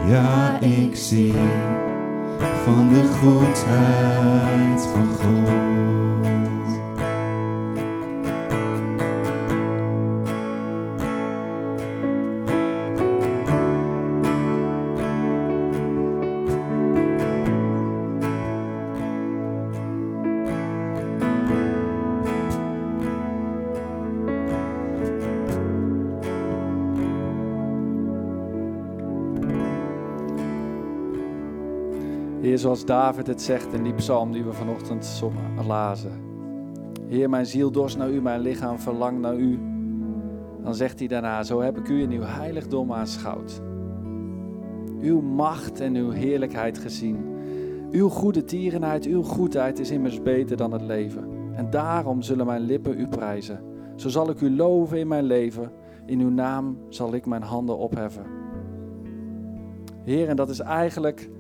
[0.09, 1.35] Ja, ik zie
[2.65, 5.70] van de goedheid van God.
[32.91, 36.13] David het zegt in die psalm die we vanochtend zongen, lazen.
[37.07, 39.59] Heer, mijn ziel dorst naar u, mijn lichaam verlangt naar u.
[40.63, 43.61] Dan zegt hij daarna, zo heb ik u in uw heiligdom aanschouwd.
[45.01, 47.25] Uw macht en uw heerlijkheid gezien.
[47.91, 51.25] Uw goede tierenheid, uw goedheid is immers beter dan het leven.
[51.55, 53.61] En daarom zullen mijn lippen u prijzen.
[53.97, 55.73] Zo zal ik u loven in mijn leven.
[56.07, 58.25] In uw naam zal ik mijn handen opheffen.
[60.05, 61.31] Heer, en dat is eigenlijk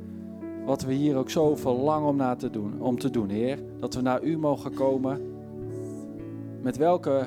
[0.65, 3.59] wat we hier ook zo verlangen om, na te doen, om te doen, Heer.
[3.79, 5.21] Dat we naar U mogen komen,
[6.63, 7.27] met welke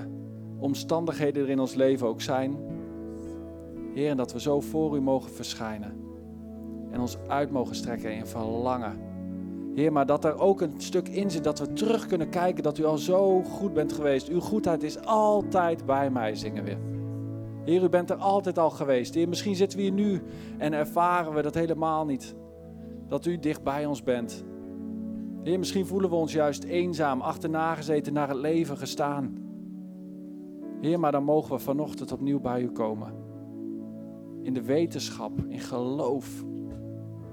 [0.58, 2.58] omstandigheden er in ons leven ook zijn.
[3.94, 5.94] Heer, en dat we zo voor U mogen verschijnen.
[6.92, 9.00] En ons uit mogen strekken in verlangen.
[9.76, 12.78] Heer, maar dat er ook een stuk in zit dat we terug kunnen kijken dat
[12.78, 14.28] U al zo goed bent geweest.
[14.28, 16.76] Uw goedheid is altijd bij mij, zingen we.
[17.66, 19.14] Heer, U bent er altijd al geweest.
[19.14, 20.22] Heer, misschien zitten we hier nu
[20.58, 22.36] en ervaren we dat helemaal niet
[23.14, 24.44] dat u dicht bij ons bent.
[25.44, 29.38] Heer, misschien voelen we ons juist eenzaam, achterna gezeten, naar het leven gestaan.
[30.82, 33.14] Heer, maar dan mogen we vanochtend opnieuw bij u komen.
[34.42, 36.44] In de wetenschap, in geloof.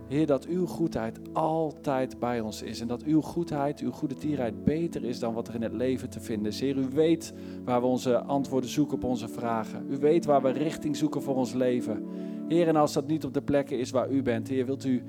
[0.09, 2.81] Heer, dat uw goedheid altijd bij ons is.
[2.81, 6.11] En dat uw goedheid, uw goede tierheid beter is dan wat er in het leven
[6.11, 6.61] te vinden is.
[6.61, 9.87] Heer, u weet waar we onze antwoorden zoeken op onze vragen.
[9.89, 12.05] U weet waar we richting zoeken voor ons leven.
[12.49, 15.03] Heer, en als dat niet op de plekken is waar u bent, Heer, wilt u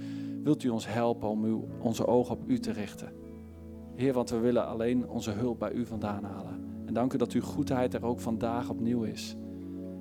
[0.43, 3.09] wilt u ons helpen om uw, onze ogen op u te richten.
[3.95, 6.59] Heer, want we willen alleen onze hulp bij u vandaan halen.
[6.85, 9.35] En dank u dat uw goedheid er ook vandaag opnieuw is.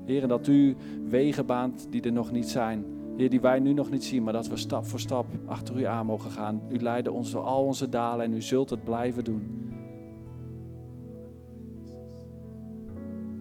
[0.04, 0.76] Heer, en dat u
[1.08, 2.84] wegen baant die er nog niet zijn.
[3.16, 5.84] Heer, die wij nu nog niet zien, maar dat we stap voor stap achter u
[5.84, 6.60] aan mogen gaan.
[6.68, 9.72] U leidt ons door al onze dalen en u zult het blijven doen.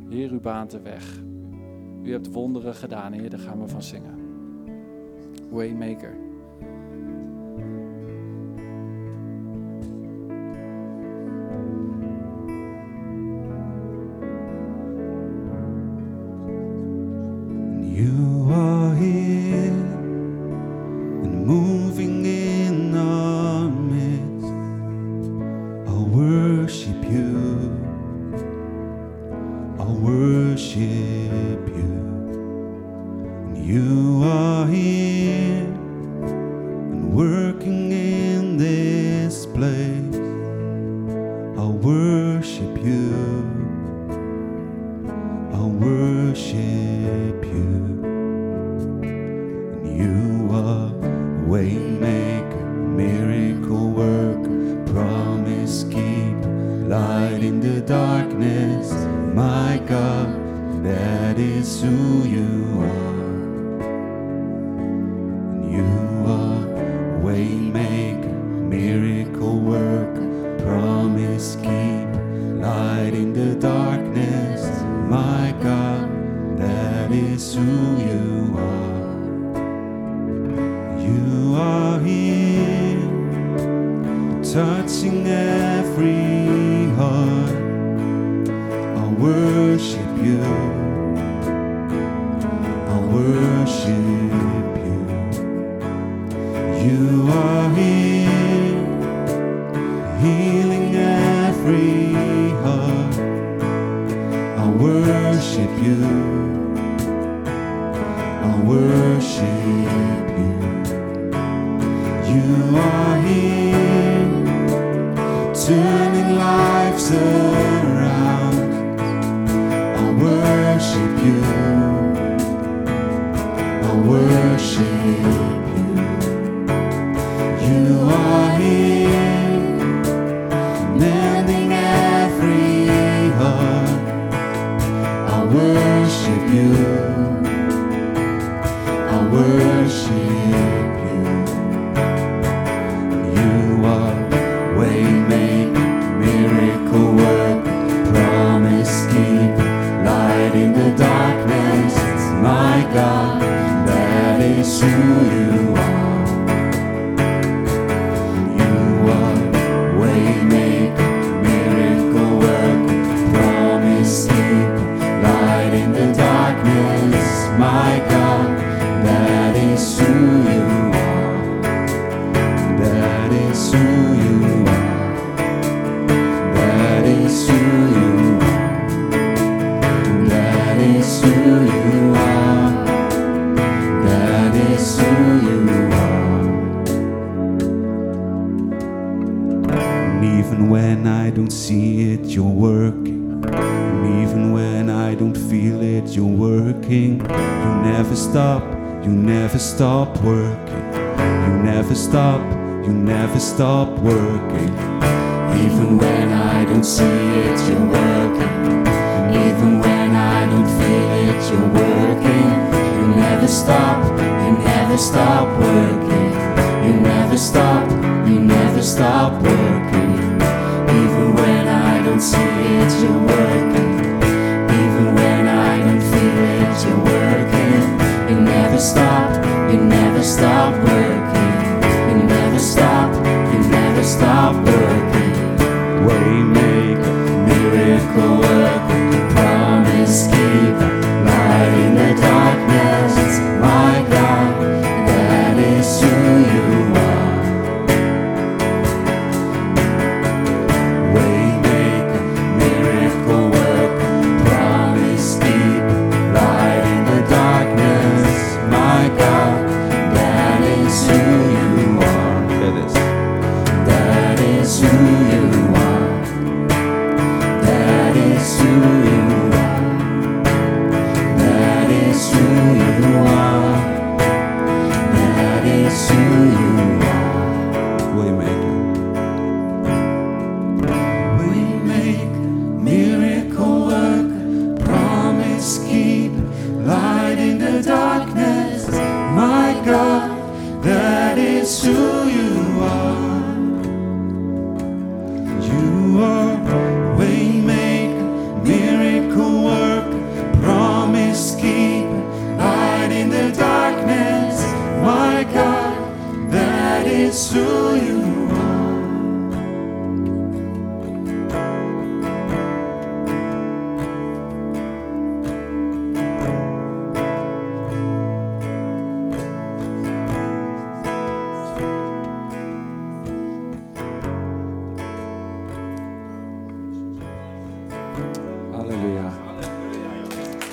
[0.10, 1.22] Heer, u baant de weg.
[2.04, 4.18] U hebt wonderen gedaan, Heer, daar gaan we van zingen.
[5.50, 6.29] Waymaker.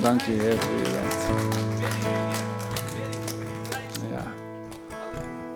[0.07, 1.27] dank je, Heer, voor je bent.
[4.11, 4.33] Ja.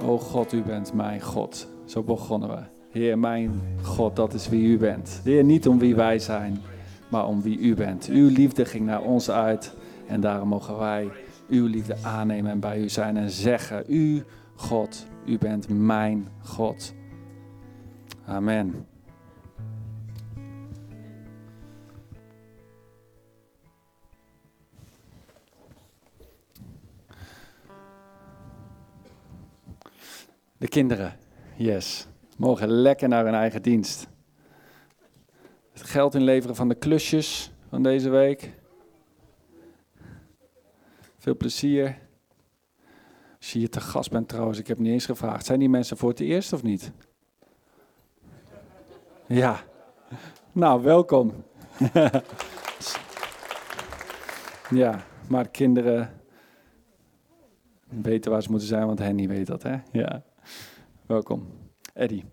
[0.07, 1.69] O God, u bent mijn God.
[1.85, 2.63] Zo begonnen we.
[2.91, 5.21] Heer, mijn God, dat is wie u bent.
[5.25, 6.63] Heer, niet om wie wij zijn,
[7.09, 8.07] maar om wie u bent.
[8.07, 9.75] Uw liefde ging naar ons uit
[10.07, 11.09] en daarom mogen wij
[11.49, 14.25] uw liefde aannemen en bij u zijn en zeggen: U,
[14.55, 16.95] God, u bent mijn God.
[18.27, 18.90] Amen.
[30.61, 31.17] De kinderen,
[31.57, 32.07] yes,
[32.37, 34.09] mogen lekker naar hun eigen dienst.
[35.73, 38.53] Het geld inleveren van de klusjes van deze week.
[41.19, 41.99] Veel plezier.
[43.39, 45.47] Als je hier te gast bent trouwens, ik heb niet eens gevraagd.
[45.47, 46.93] Zijn die mensen voor het eerst of niet?
[49.27, 49.65] Ja.
[50.53, 51.45] Nou, welkom.
[54.83, 56.21] ja, maar de kinderen
[57.89, 59.77] weten waar ze moeten zijn, want Henny weet dat, hè?
[59.93, 60.23] Ja.
[61.11, 61.47] Welkom.
[61.95, 62.25] Eddie.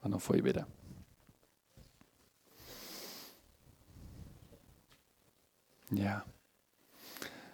[0.00, 0.66] We nog voor je bidden.
[5.88, 6.24] Ja.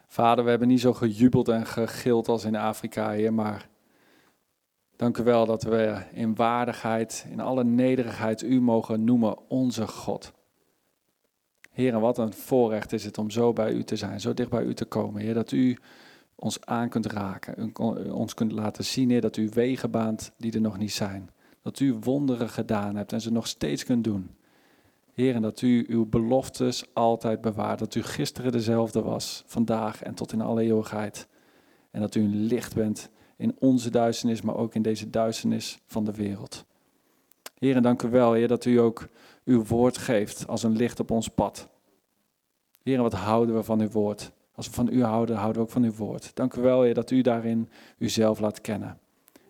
[0.06, 3.68] Vader, we hebben niet zo gejubeld en gegild als in Afrika, Heer, maar
[4.96, 10.32] dank u wel dat we in waardigheid, in alle nederigheid u mogen noemen onze God.
[11.70, 14.64] Heer, wat een voorrecht is het om zo bij u te zijn, zo dicht bij
[14.64, 15.78] u te komen, Heer, dat u
[16.40, 17.72] ons aan kunt raken,
[18.12, 21.30] ons kunt laten zien, Heer, dat u wegen baant die er nog niet zijn.
[21.62, 24.30] Dat u wonderen gedaan hebt en ze nog steeds kunt doen.
[25.12, 27.78] Heer, en dat u uw beloftes altijd bewaart.
[27.78, 31.28] Dat u gisteren dezelfde was, vandaag en tot in alle eeuwigheid.
[31.90, 36.04] En dat u een licht bent in onze duisternis, maar ook in deze duisternis van
[36.04, 36.64] de wereld.
[37.58, 39.08] Heer, en dank u wel, Heer, dat u ook
[39.44, 41.68] uw woord geeft als een licht op ons pad.
[42.82, 44.32] Heer, wat houden we van uw woord?
[44.60, 46.30] Als we van u houden, houden we ook van uw woord.
[46.34, 48.98] Dank u wel, Heer, dat u daarin uzelf laat kennen.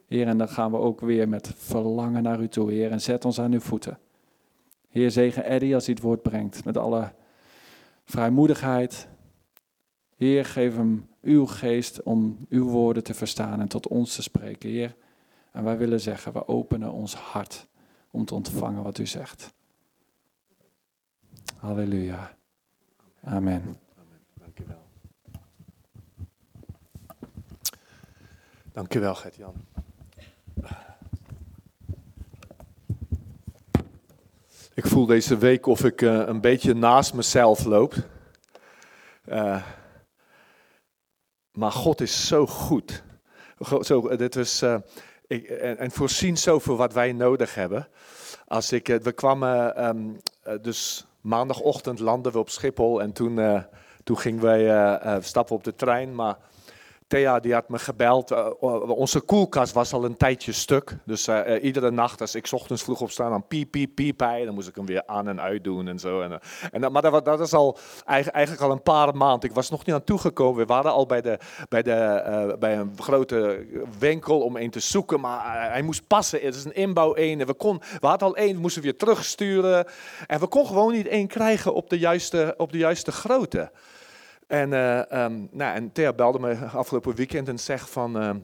[0.07, 3.25] Heer, en dan gaan we ook weer met verlangen naar u toe, Heer, en zet
[3.25, 3.99] ons aan uw voeten.
[4.89, 7.13] Heer, zegen Eddie als hij het woord brengt, met alle
[8.05, 9.09] vrijmoedigheid.
[10.17, 14.71] Heer, geef hem uw geest om uw woorden te verstaan en tot ons te spreken,
[14.71, 14.97] Heer.
[15.53, 17.67] En wij willen zeggen, we openen ons hart
[18.11, 19.55] om te ontvangen wat u zegt.
[21.57, 22.37] Halleluja.
[23.25, 23.77] Amen.
[28.73, 29.55] Dankjewel, Gert-Jan.
[34.75, 37.95] Ik voel deze week of ik eh, een beetje naast mezelf loop.
[39.25, 39.63] Eh,
[41.53, 43.03] maar God is zo goed.
[43.59, 44.77] Go- Zo, eh, dit eh,
[45.27, 47.89] ik, en, en voorzien zoveel wat wij nodig hebben.
[48.47, 50.09] Als ik, we kwamen ehm,
[50.43, 53.65] eh, dus maandagochtend landen we op Schiphol en toen,
[54.05, 56.15] toen gingen wij stappen op de trein.
[56.15, 56.37] Maar
[57.11, 58.31] Thea die had me gebeld.
[58.31, 58.47] eh,
[58.89, 60.97] onze koelkast was al een tijdje stuk.
[61.05, 64.45] Dus eh, eh, iedere nacht als ik ochtends vroeg opstaan, dan piep, piep, piep hij.
[64.45, 66.21] Dan moest ik hem weer aan en uit doen en zo.
[66.21, 66.41] En,
[66.73, 69.49] en, maar dat, dat is al eigen- eigenlijk al een paar maanden.
[69.49, 70.59] Ik was nog niet aan toegekomen.
[70.61, 71.39] We waren al bij, de,
[71.69, 73.67] bij, de, bij een grote
[73.99, 75.21] winkel om een te zoeken.
[75.21, 76.41] Maar hij moest passen.
[76.41, 77.41] Het is een inbouw één.
[77.41, 79.87] En we, kon, we hadden al één, we moesten weer terugsturen.
[80.27, 83.71] En we konden gewoon niet één krijgen op de juiste, op de juiste grootte.
[84.51, 88.21] En, eh, ehm, nou, en Thea belde me afgelopen weekend en zegt van...
[88.21, 88.39] ehm,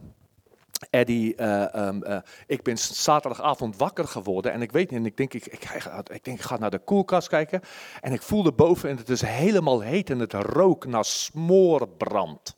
[0.91, 5.17] Eddie, eh, ehm, eh, ik ben zaterdagavond wakker geworden en ik weet niet, en ik
[5.17, 5.65] denk, ik, ik,
[6.13, 7.61] ik denk, ik ga naar de koelkast kijken.
[8.01, 12.57] En ik voelde boven en het is helemaal heet en het rook naar smoorbrand.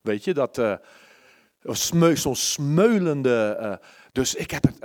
[0.00, 0.60] Weet je, dat
[1.62, 3.80] smeu, zo'n smeulende...
[4.12, 4.76] dus ik heb het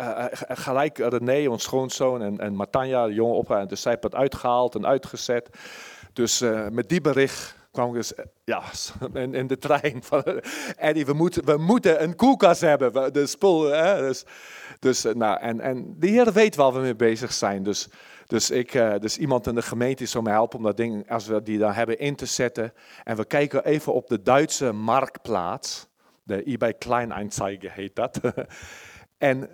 [0.59, 3.69] gelijk, René, ons schoonzoon en, en Matanja, de jongen opgehaald.
[3.69, 5.49] Dus zij het uitgehaald en uitgezet.
[6.13, 6.39] Dus
[6.71, 8.63] met die bericht kwam dus, eh, ja,
[9.13, 10.23] in, in de trein van
[10.75, 13.13] Eddie, we moeten, we moeten een koelkast hebben.
[13.13, 14.25] De spul, hè, dus,
[14.79, 17.63] dus, eh, nou, en, en de Heer weet waar we mee bezig zijn.
[17.63, 17.87] Dus,
[18.27, 21.27] dus, ik, eh, dus iemand in de gemeente zal mij helpen om dat ding, als
[21.27, 22.73] we die dan hebben, in te zetten.
[23.03, 25.87] En we kijken even op de Duitse marktplaats.
[26.23, 28.19] De eBay Kleinanzeiger heet dat.
[29.17, 29.49] en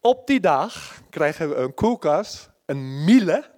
[0.00, 3.55] op die dag krijgen we een koelkast, een Miele,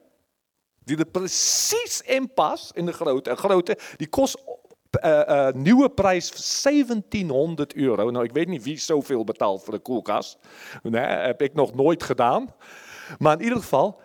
[0.89, 3.79] die er precies in past, in de grote.
[3.97, 4.37] Die kost
[4.91, 8.11] eh, nieuwe prijs 1700 euro.
[8.11, 10.39] Nou, ik weet niet wie zoveel betaalt voor een koelkast.
[10.83, 12.55] Nee, heb ik nog nooit gedaan.
[13.19, 14.01] Maar in ieder geval.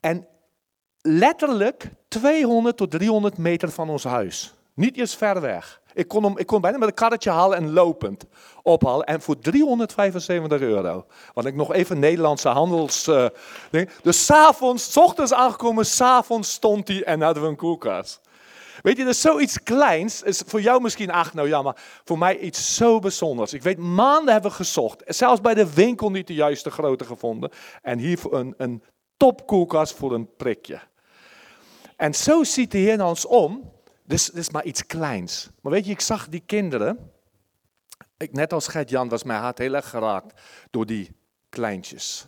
[0.00, 0.26] En
[1.00, 4.54] letterlijk 200 tot 300 meter van ons huis.
[4.74, 5.80] Niet eens ver weg.
[5.94, 8.24] Ik kon, hem, ik kon bijna met een karretje halen en lopend
[8.62, 9.06] ophalen.
[9.06, 11.06] En voor 375 euro.
[11.34, 13.10] Want ik nog even Nederlandse handels...
[13.70, 13.90] ding.
[14.02, 18.20] Dus s'avonds, s ochtends aangekomen, s'avonds stond hij en hadden we een koelkast.
[18.82, 20.22] Weet je, dat is zoiets kleins.
[20.22, 23.52] Is voor jou misschien, ach nou ja, maar voor mij iets zo bijzonders.
[23.52, 25.02] Ik weet, maanden hebben we gezocht.
[25.06, 27.50] Zelfs bij de winkel niet de juiste grootte gevonden.
[27.82, 28.82] En hier een, een
[29.16, 30.80] topkoelkast voor een prikje.
[31.96, 33.72] En zo ziet de Heer naar ons om.
[34.10, 35.50] Dus dit is maar iets kleins.
[35.60, 37.12] Maar weet je, ik zag die kinderen.
[38.16, 40.40] Ik, net als Gert-Jan was mijn hart heel erg geraakt
[40.70, 41.16] door die
[41.48, 42.26] kleintjes.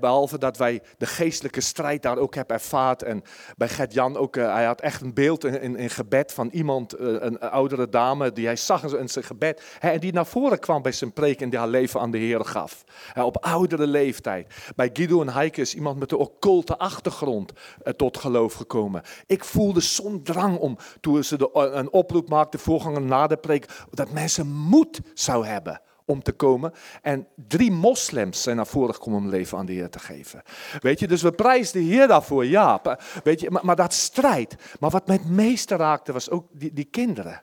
[0.00, 3.02] Behalve dat wij de geestelijke strijd daar ook hebben ervaard.
[3.02, 3.22] En
[3.56, 7.06] bij Gert-Jan ook, eh, hij had echt een beeld in, in, gebed van iemand, eh,
[7.08, 9.62] een, oudere dame, die hij zag in zijn gebed.
[9.80, 12.44] En die naar voren kwam bij zijn preek en die haar leven aan de Heer
[12.44, 12.84] gaf.
[13.14, 14.54] Op oudere leeftijd.
[14.76, 19.02] Bij Guido en Heike is iemand met een occulte achtergrond eh, tot geloof gekomen.
[19.26, 23.66] Ik voelde zo'n drang om, toen ze de, een oproep maakte, voorganger na de preek,
[23.90, 26.72] dat mensen moed zou hebben om te komen.
[27.02, 30.42] En drie moslims zijn naar voren gekomen om leven aan de Heer te geven.
[30.80, 32.82] Weet je, dus we prijzen de Heer daarvoor, ja.
[33.24, 34.56] Weet je, maar, dat strijd.
[34.80, 37.42] Maar wat mij het meeste raakte was ook die, die kinderen.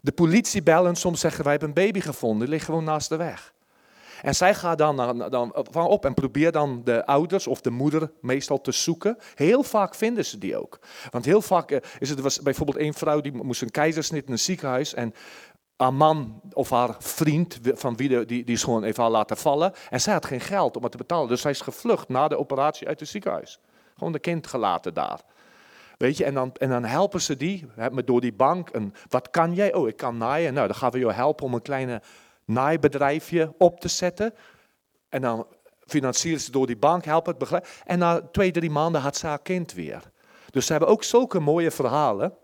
[0.00, 3.16] De politie bellen, soms zeggen wij hebben een baby gevonden, die ligt gewoon naast de
[3.16, 3.54] weg.
[4.22, 8.10] En zij gaat dan, dan van op en probeert dan de ouders of de moeder
[8.20, 9.18] meestal te zoeken.
[9.34, 10.78] Heel vaak vinden ze die ook.
[11.10, 14.32] Want heel vaak eh, is het was bijvoorbeeld een vrouw die moest een keizersnit in
[14.32, 14.94] een ziekenhuis.
[14.94, 15.14] En
[15.76, 19.72] man of haar vriend, van wie de, die, die is gewoon even al laten vallen.
[19.90, 21.28] En zij had geen geld om het te betalen.
[21.28, 23.60] Dus zij is gevlucht na de operatie uit het ziekenhuis.
[23.94, 25.20] Gewoon de kind gelaten daar.
[25.96, 27.66] Weet je, en dan, en dan helpen ze die,
[28.04, 28.68] door die bank.
[28.68, 29.74] En wat kan jij?
[29.74, 30.54] Oh, ik kan naaien.
[30.54, 32.02] Nou, dan gaan we jou helpen om een kleine
[32.44, 34.34] naaibedrijfje op te zetten.
[35.08, 35.46] En dan
[35.86, 37.72] financieren ze door die bank, helpen het begeleiden.
[37.84, 40.10] En na twee, drie maanden had ze haar kind weer.
[40.50, 42.34] Dus ze hebben ook zulke mooie verhalen.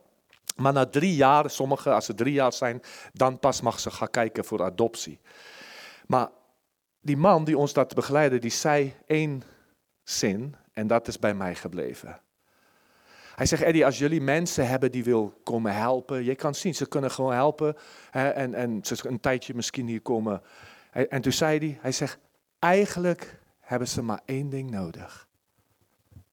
[0.57, 2.83] Maar na drie jaar, sommigen als ze drie jaar zijn,
[3.13, 5.21] dan pas mag ze gaan kijken voor adoptie.
[6.07, 6.29] Maar
[7.01, 9.43] die man die ons dat begeleidde, die zei één
[10.05, 12.21] zin en dat is bij mij gebleven.
[13.35, 16.89] Hij zegt, Eddie, als jullie mensen hebben die wil komen helpen, je kan zien, ze
[16.89, 17.77] kunnen gewoon helpen
[18.11, 20.43] hè, en, en ze een tijdje misschien hier komen.
[20.91, 22.19] En toen zei hij, hij zegt,
[22.59, 25.29] eigenlijk hebben ze maar één ding nodig.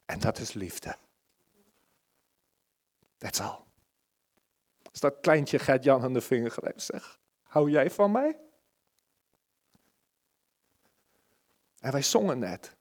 [0.05, 0.95] En dat is liefde.
[3.17, 3.68] That's all.
[4.91, 8.37] Als dat kleintje Gert-Jan aan de vinger grijpt, zeg, hou jij van mij?
[11.79, 12.77] En wij zongen net.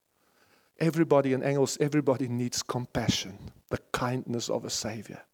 [0.75, 3.39] Everybody in Engels, everybody needs compassion.
[3.67, 5.25] The kindness of a Savior.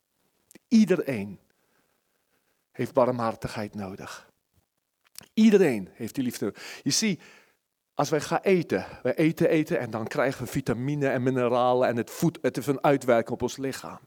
[0.69, 1.39] Iedereen
[2.71, 4.33] heeft barmhartigheid nodig.
[5.35, 6.55] Iedereen heeft die liefde.
[6.83, 7.23] Je ziet,
[7.95, 11.97] als wij gaan eten, wij eten, eten en dan krijgen we vitamine en mineralen en
[11.97, 14.01] het, voed, het heeft een uitwerking op ons lichaam.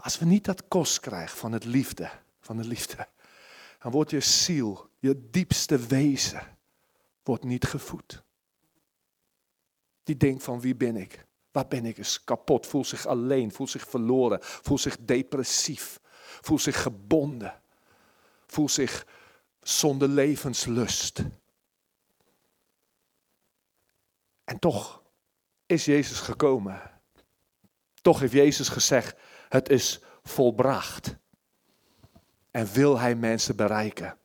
[0.00, 3.08] Als we niet dat kost krijgen van het liefde, van de liefde,
[3.78, 6.56] dan wordt je ziel, je diepste wezen,
[7.22, 8.22] wordt niet gevoed.
[10.02, 11.26] Die denkt van wie ben ik?
[11.52, 11.98] Waar ben ik?
[11.98, 16.00] Is kapot, voelt zich alleen, voelt zich verloren, voelt zich depressief,
[16.40, 17.62] voelt zich gebonden,
[18.46, 19.06] voelt zich
[19.60, 21.22] zonder levenslust.
[24.44, 25.02] En toch
[25.66, 27.00] is Jezus gekomen.
[28.02, 29.16] Toch heeft Jezus gezegd,
[29.50, 31.16] het is volbracht.
[32.50, 34.18] En wil hij mensen bereiken.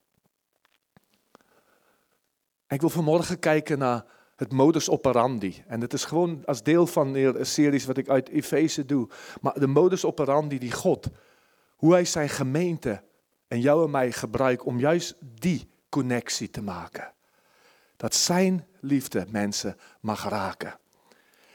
[2.68, 4.06] ik wil vanmorgen kijken naar
[4.36, 5.64] het modus operandi.
[5.68, 9.10] En het is gewoon als deel van de series wat ik uit Efeze doe.
[9.42, 11.08] Maar de modus operandi die God,
[11.76, 13.04] hoe hij zijn gemeente
[13.48, 17.14] en jou en mij gebruikt om juist die connectie te maken.
[17.98, 20.80] Dat zijn liefde mensen mag raken.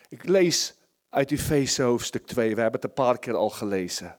[0.08, 0.79] Ik lees
[1.10, 2.54] uit Efeze hoofdstuk 2.
[2.54, 4.18] We hebben het een paar keer al gelezen.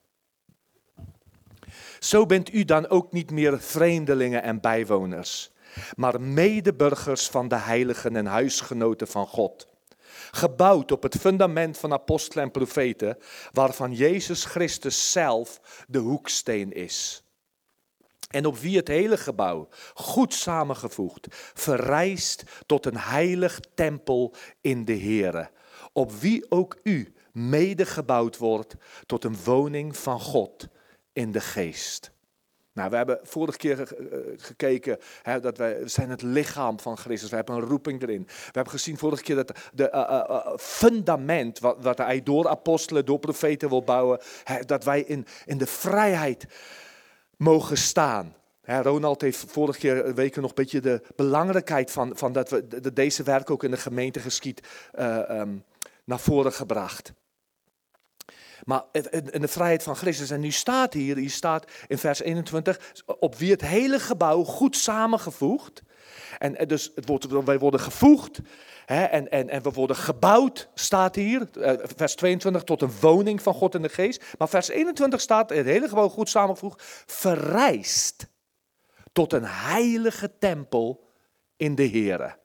[1.99, 5.51] Zo bent u dan ook niet meer vreemdelingen en bijwoners,
[5.95, 9.67] maar medeburgers van de heiligen en huisgenoten van God.
[10.31, 13.17] Gebouwd op het fundament van apostelen en profeten,
[13.51, 17.23] waarvan Jezus Christus zelf de hoeksteen is.
[18.29, 24.97] En op wie het hele gebouw, goed samengevoegd, verrijst tot een heilig tempel in de
[24.97, 25.49] Here
[25.91, 28.75] op wie ook u medegebouwd wordt
[29.05, 30.67] tot een woning van God
[31.13, 32.11] in de geest.
[32.73, 33.87] Nou, we hebben vorige keer
[34.37, 37.29] gekeken hè, dat wij zijn het lichaam van Christus.
[37.29, 38.23] We hebben een roeping erin.
[38.25, 43.05] We hebben gezien vorige keer dat de uh, uh, fundament wat, wat hij door apostelen,
[43.05, 46.45] door profeten wil bouwen, hè, dat wij in, in de vrijheid
[47.37, 48.35] mogen staan.
[48.61, 52.67] Hè, Ronald heeft vorige keer weken nog een beetje de belangrijkheid van, van dat we
[52.67, 54.67] de, deze werk ook in de gemeente geschiet
[54.99, 55.63] um,
[56.04, 57.14] naar voren gebracht.
[58.64, 60.30] Maar in de vrijheid van Christus.
[60.30, 64.78] En nu staat hier, hier staat in vers 21, op wie het hele gebouw goed
[64.78, 65.82] samengevoegd
[66.39, 68.39] En, dus het wordt, wij worden gevoegd
[68.86, 71.49] hè, en, en, en we worden gebouwd, staat hier.
[71.52, 74.24] eh, vers 22, tot een woning van God en de geest.
[74.38, 78.30] Maar vers 21 staat, het hele gewoon goed samengevoegd, verrijst
[79.12, 81.08] tot een heilige tempel
[81.58, 82.39] in de Here.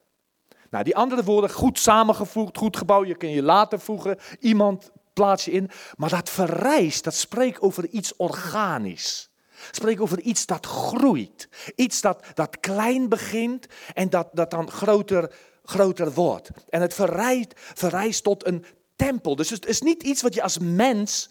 [0.77, 5.45] Nou, die andere woorden, goed samengevoegd, goed gebouwd, je kun je later voegen, iemand plaats
[5.45, 5.71] je in.
[5.97, 9.31] Maar dat verrijst, dat spreekt over iets organisch.
[9.71, 11.49] Spreekt over iets dat groeit.
[11.77, 15.33] Iets dat, dat klein begint en dat, dat dan groter,
[15.65, 16.51] groter wordt.
[16.69, 18.65] En het verrijst, verrijst tot een
[18.97, 19.37] tempel.
[19.37, 21.31] Dus het is niet iets wat je als mens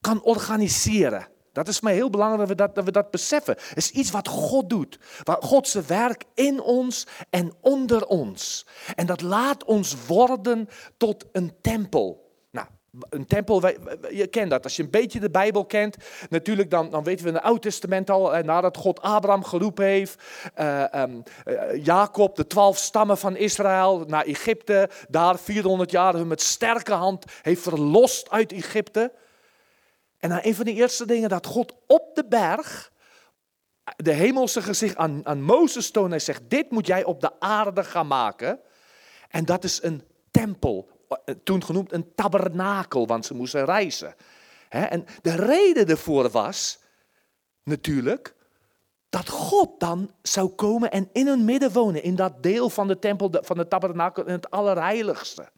[0.00, 1.28] kan organiseren.
[1.54, 3.56] Dat is mij heel belangrijk dat we dat, dat we dat beseffen.
[3.68, 4.98] Het is iets wat God doet.
[5.22, 8.66] Wat God zijn werk in ons en onder ons.
[8.94, 12.32] En dat laat ons worden tot een tempel.
[12.50, 12.66] Nou,
[13.10, 13.68] een tempel,
[14.10, 14.64] je kent dat.
[14.64, 15.96] Als je een beetje de Bijbel kent,
[16.28, 20.22] natuurlijk dan, dan weten we in het Oude Testament al, nadat God Abraham geroepen heeft,
[20.54, 26.26] eh, ehm, eh, Jacob, de twaalf stammen van Israël, naar Egypte, daar 400 jaar hun
[26.26, 29.12] met sterke hand heeft verlost uit Egypte.
[30.24, 32.92] En dan een van de eerste dingen dat God op de berg
[33.96, 36.10] de hemelse gezicht aan, aan Mozes toont.
[36.10, 38.60] Hij zegt, dit moet jij op de aarde gaan maken.
[39.28, 44.14] En dat is een tempel, eh, toen genoemd een tabernakel, want ze moesten reizen.
[44.68, 46.78] En de reden ervoor was
[47.62, 48.34] natuurlijk
[49.08, 52.98] dat God dan zou komen en in hun midden wonen, in dat deel van de
[52.98, 55.48] tempel, van de tabernakel, in het allerheiligste.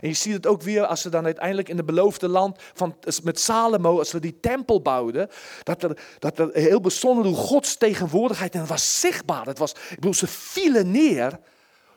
[0.00, 2.96] En je ziet het ook weer als ze dan uiteindelijk in het beloofde land van,
[3.22, 5.28] met Salomo, als we die tempel bouwden,
[5.62, 9.94] dat er, dat heel bijzonder hoe Gods tegenwoordigheid, en het was zichtbaar, het was, ik
[9.94, 11.38] bedoel, ze vielen neer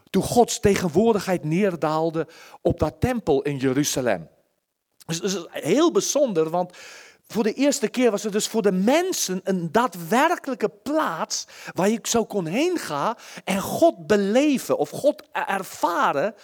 [0.10, 2.28] toen Gods tegenwoordigheid neerdaalde
[2.62, 4.30] op dat tempel in Jeruzalem.
[5.06, 6.78] Dus is heel bijzonder, want
[7.28, 12.00] voor de eerste keer was het dus voor de mensen een daadwerkelijke plaats waar je
[12.04, 16.36] zo kon heen gaan en God beleven of God ervaren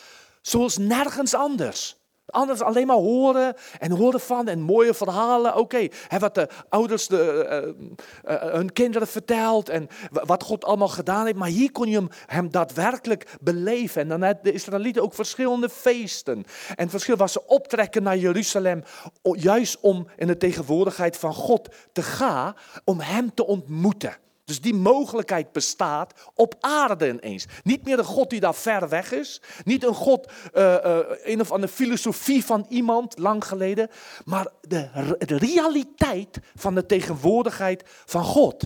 [0.47, 1.97] zoals nergens anders.
[2.25, 5.55] Anders alleen maar horen en horen van en mooie verhalen.
[5.55, 5.87] Oké,
[6.19, 11.25] wat de ouders de, eh, eh, hun kinderen vertelt en wa- wat God allemaal gedaan
[11.25, 11.37] heeft.
[11.37, 14.01] Maar hier kon je hem, daadwerkelijk beleven.
[14.01, 16.43] En dan had de Israëlieten ook verschillende feesten.
[16.75, 18.83] En verschil was ze optrekken naar Jeruzalem.
[19.21, 22.55] Juist om in de tegenwoordigheid van God te gaan.
[22.83, 24.17] Om hem te ontmoeten.
[24.45, 27.45] Dus die mogelijkheid bestaat op aarde ineens.
[27.63, 29.41] Niet meer een God die daar ver weg is.
[29.63, 33.89] Niet een God, eh, eh, een of andere filosofie van iemand lang geleden.
[34.25, 38.63] Maar de, re- de realiteit van de tegenwoordigheid van God.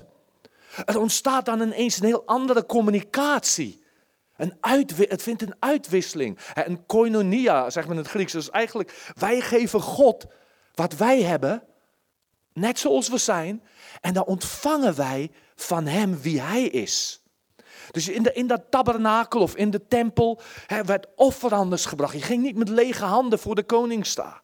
[0.85, 3.83] Er ontstaat dan ineens een heel andere communicatie.
[4.37, 6.37] Een het vindt een uitwisseling.
[6.53, 8.31] Hè, Een koinonia, zeg maar in het Grieks.
[8.31, 10.25] Dus eigenlijk, wij geven God
[10.73, 11.63] wat wij hebben,
[12.53, 13.63] net zoals we zijn.
[14.01, 15.31] En dan ontvangen wij
[15.63, 17.21] van Hem wie Hij is.
[17.91, 20.41] Dus in, de, in dat tabernakel of in de tempel
[20.85, 22.13] werd offerandes gebracht.
[22.13, 24.41] Je ging niet met lege handen voor de koning staan.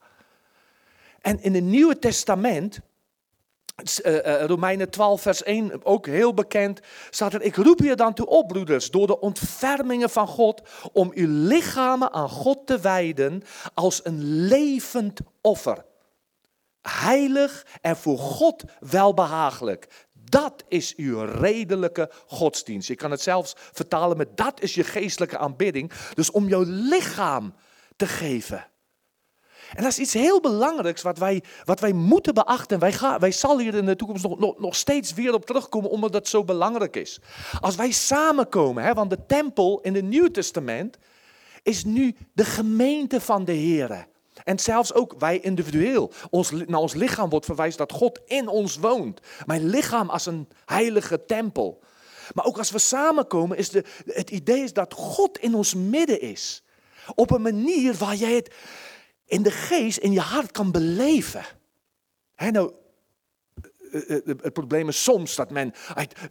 [1.21, 2.79] En in het Nieuwe Testament,
[3.75, 8.13] eh, eh, Romeinen 12, vers 1, ook heel bekend, staat er: Ik roep je dan
[8.13, 10.61] toe op, broeders, door de ontfermingen van God,
[10.91, 13.43] om uw lichamen aan God te wijden
[13.73, 15.85] als een levend offer.
[16.81, 19.87] Heilig en voor God welbehagelijk.
[20.29, 22.87] Dat is uw redelijke godsdienst.
[22.87, 25.91] Je kan het zelfs vertalen met dat is je geestelijke aanbidding.
[26.13, 27.53] Dus om jouw lichaam
[27.95, 28.67] te geven.
[29.73, 32.79] En dat is iets heel belangrijks wat wij, wat wij moeten beachten.
[32.79, 35.89] Wij, gaan, wij zal hier in de toekomst nog, nog, nog steeds weer op terugkomen,
[35.89, 37.19] omdat dat zo belangrijk is.
[37.59, 40.97] Als wij samenkomen, hè, want de tempel in het Nieuw Testament
[41.63, 44.07] is nu de gemeente van de Heer.
[44.43, 46.11] En zelfs ook wij individueel.
[46.29, 49.19] Ons, naar ons lichaam wordt verwijst dat God in ons woont.
[49.45, 51.83] Mijn lichaam als een heilige tempel.
[52.33, 56.21] Maar ook als we samenkomen, is de, het idee is dat God in ons midden
[56.21, 56.63] is.
[57.15, 58.53] Op een manier waar jij het
[59.25, 61.45] in de geest, in je hart kan beleven.
[62.35, 62.71] Hè, nou,
[64.41, 65.73] het probleem is soms dat men,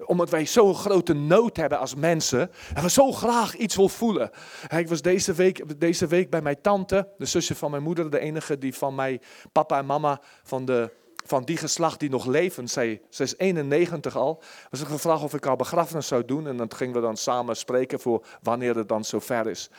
[0.07, 4.31] omdat wij zo'n grote nood hebben als mensen, en we zo graag iets wil voelen.
[4.77, 8.19] Ik was deze week, deze week bij mijn tante, de zusje van mijn moeder, de
[8.19, 9.21] enige die van mij,
[9.53, 10.91] papa en mama, van, de,
[11.25, 12.69] van die geslacht die nog leven.
[12.69, 14.43] Zij, zij is 91 al.
[14.71, 16.47] Was ik gevraagd of ik haar begrafenis zou doen.
[16.47, 19.71] En dan gingen we dan samen spreken voor wanneer het dan zover is.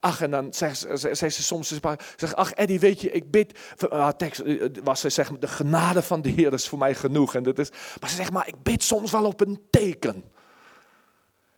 [0.00, 1.80] Ach, en dan zegt ze, soms, ze
[2.16, 3.58] zegt, ach Eddie, weet je, ik bid,
[3.90, 7.34] haar tekst eh, was ze zegt, de genade van de Heer is voor mij genoeg.
[7.34, 7.70] En dat is,
[8.00, 10.14] maar ze zegt, maar ik bid soms wel op een teken.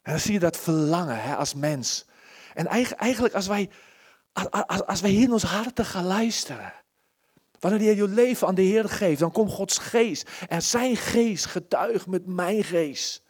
[0.03, 2.05] En dan zie je dat verlangen hè, als mens.
[2.55, 3.71] En eigen- eigenlijk als wij,
[4.87, 6.73] als wij hier in ons harten gaan luisteren.
[7.61, 10.31] Wanneer je je leven aan de Heer geeft, dan komt Gods geest.
[10.49, 13.22] En zijn geest getuigt met mijn geest.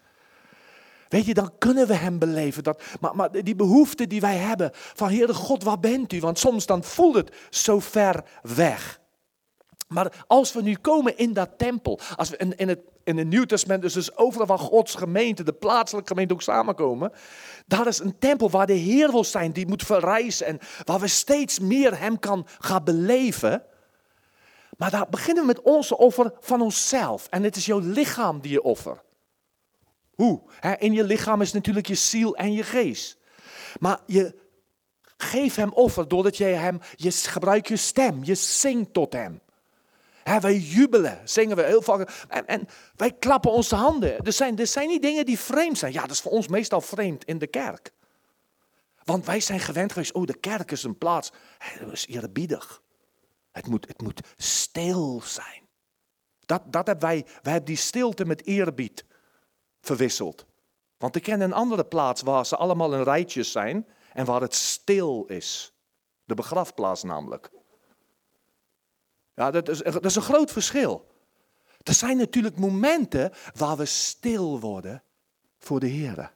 [1.13, 2.63] Weet je, dan kunnen we hem beleven.
[2.63, 6.21] Dat, maar, maar die behoefte die wij hebben van Heere God, waar bent u?
[6.21, 9.01] Want soms dan voelt het zo ver weg.
[9.89, 13.27] Maar als we nu komen in dat tempel, als we in, in het, in het
[13.27, 17.13] Nieuw Testament, dus, dus overal waar Gods gemeente, de plaatselijke gemeente ook samenkomen,
[17.67, 21.09] daar is een tempel waar de Heer wil zijn, die moet verrijzen en waar we
[21.09, 23.63] steeds meer Hem kan gaan beleven.
[24.77, 27.27] Maar daar beginnen we met onze offer van onszelf.
[27.31, 29.11] En het is jouw lichaam die je offert.
[30.23, 30.43] Hoe?
[30.79, 33.19] In je lichaam is natuurlijk je ziel en je geest.
[33.79, 34.35] Maar je
[35.17, 39.41] geeft hem offer doordat jij hem, je gebruikt je stem, je zingt tot hem.
[40.23, 42.25] Hè, wij jubelen, zingen we heel vaak.
[42.29, 44.25] En, en wij klappen onze handen.
[44.25, 45.93] Er zijn, er zijn niet dingen die vreemd zijn.
[45.93, 47.91] Ja, dat is voor ons meestal vreemd in de kerk.
[49.05, 51.33] Want wij zijn gewend geweest, oh de kerk is een plaats,
[51.81, 52.83] dat is eerbiedig.
[53.53, 55.69] Het moet, het moet stil zijn.
[56.41, 59.05] Dat, dat hebben wij, wij hebben die stilte met eerbied
[59.83, 60.47] verwisseld.
[60.97, 64.55] Want ik ken een andere plaats waar ze allemaal in rijtjes zijn en waar het
[64.55, 65.73] stil is.
[66.25, 67.51] De begrafplaats namelijk.
[69.35, 71.11] Ja, dat is, is een groot verschil.
[71.83, 75.03] Er zijn natuurlijk momenten waar we stil worden
[75.59, 76.35] voor de Heer.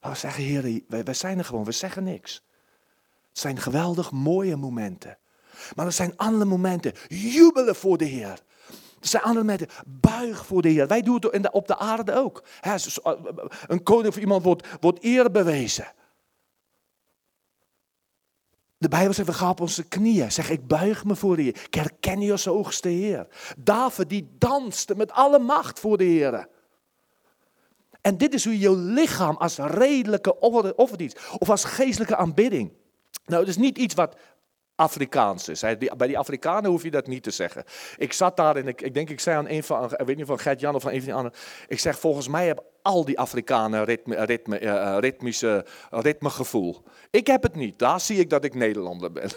[0.00, 2.46] We zeggen, Heer, wij zijn er gewoon, we zeggen niks.
[3.28, 5.18] Het zijn geweldig mooie momenten.
[5.74, 8.42] Maar er zijn andere momenten, jubelen voor de Heer.
[9.00, 10.86] Er zijn andere momenten, buig voor de Heer.
[10.86, 12.44] Wij doen het op de aarde ook.
[13.66, 15.92] Een koning of iemand wordt, wordt eer bewezen.
[18.78, 20.32] De Bijbel zegt, we gaan op onze knieën.
[20.32, 21.62] Zeg, ik buig me voor de Heer.
[21.64, 23.26] Ik herken je als hoogste Heer.
[23.56, 26.48] David die danste met alle macht voor de Heer.
[28.00, 32.72] En dit is hoe je lichaam als redelijke offer- offerdienst of als geestelijke aanbidding.
[33.26, 34.16] Nou, het is niet iets wat
[34.78, 35.60] Afrikaans is.
[35.96, 37.64] Bij die Afrikanen hoef je dat niet te zeggen.
[37.96, 40.38] Ik zat daar en ik, denk, ik zei aan een van, ik weet niet van
[40.38, 41.38] Gert-Jan of van een van die anderen.
[41.68, 46.82] Ik zeg, volgens mij hebben al die Afrikanen ritme, ritme, eh, eh, ritmische, ritmegevoel.
[47.10, 47.78] Ik heb het niet.
[47.78, 49.30] Daar zie ik dat ik Nederlander ben.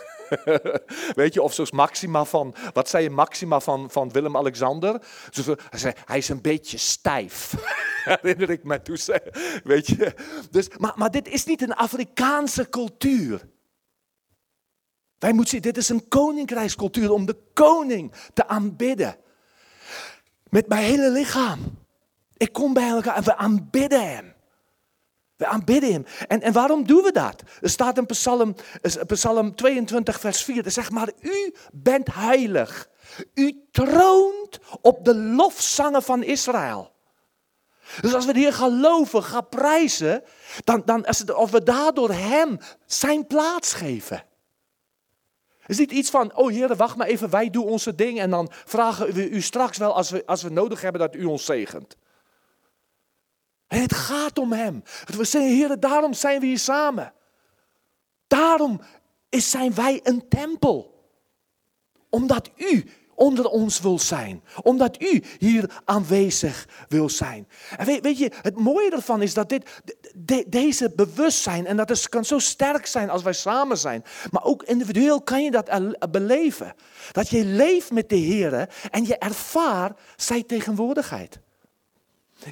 [1.21, 5.01] Weet je, of zoals Maxima van, wat zei je Maxima van, van Willem-Alexander?
[5.69, 7.53] Hij zei, hij is een beetje stijf.
[8.05, 8.97] Herinner ik me toen.
[9.63, 10.13] Weet je.
[10.51, 13.41] Dus, maar, maar dit is niet een Afrikaanse cultuur.
[15.21, 19.15] Wij moeten zien, dit is een koninkrijkscultuur om de koning te aanbidden.
[20.49, 21.59] Met mijn hele lichaam.
[22.37, 24.33] Ik kom bij elkaar en we aanbidden hem.
[25.35, 26.05] We aanbidden hem.
[26.27, 27.43] En, en waarom doen we dat?
[27.61, 28.55] Er staat in Psalm,
[29.07, 30.65] Psalm 22, vers 4.
[30.65, 32.89] Er zegt maar, u bent heilig.
[33.33, 36.91] U troont op de lofzangen van Israël.
[38.01, 40.23] Dus als we de Heer gaan gaan prijzen,
[40.63, 44.29] dan, dan is het of we daardoor hem zijn plaats geven.
[45.61, 48.29] Het is niet iets van, oh Heer, wacht maar even, wij doen onze ding en
[48.29, 51.45] dan vragen we u straks wel als we, als we nodig hebben dat u ons
[51.45, 51.97] zegent.
[53.67, 54.83] En het gaat om Hem.
[55.05, 57.13] We zeggen, Heer, daarom zijn we hier samen.
[58.27, 58.81] Daarom
[59.29, 61.05] zijn wij een tempel.
[62.09, 62.89] Omdat U
[63.21, 64.43] onder ons wil zijn.
[64.61, 67.47] Omdat U hier aanwezig wil zijn.
[67.77, 69.81] En weet, weet je, het mooie ervan is dat dit,
[70.15, 74.03] de- deze bewustzijn, en dat is, kan zo sterk zijn als wij samen zijn.
[74.31, 75.69] Maar ook individueel kan je dat
[76.11, 76.73] beleven.
[77.11, 81.39] Dat je leeft met de Heer en je ervaart zijn tegenwoordigheid.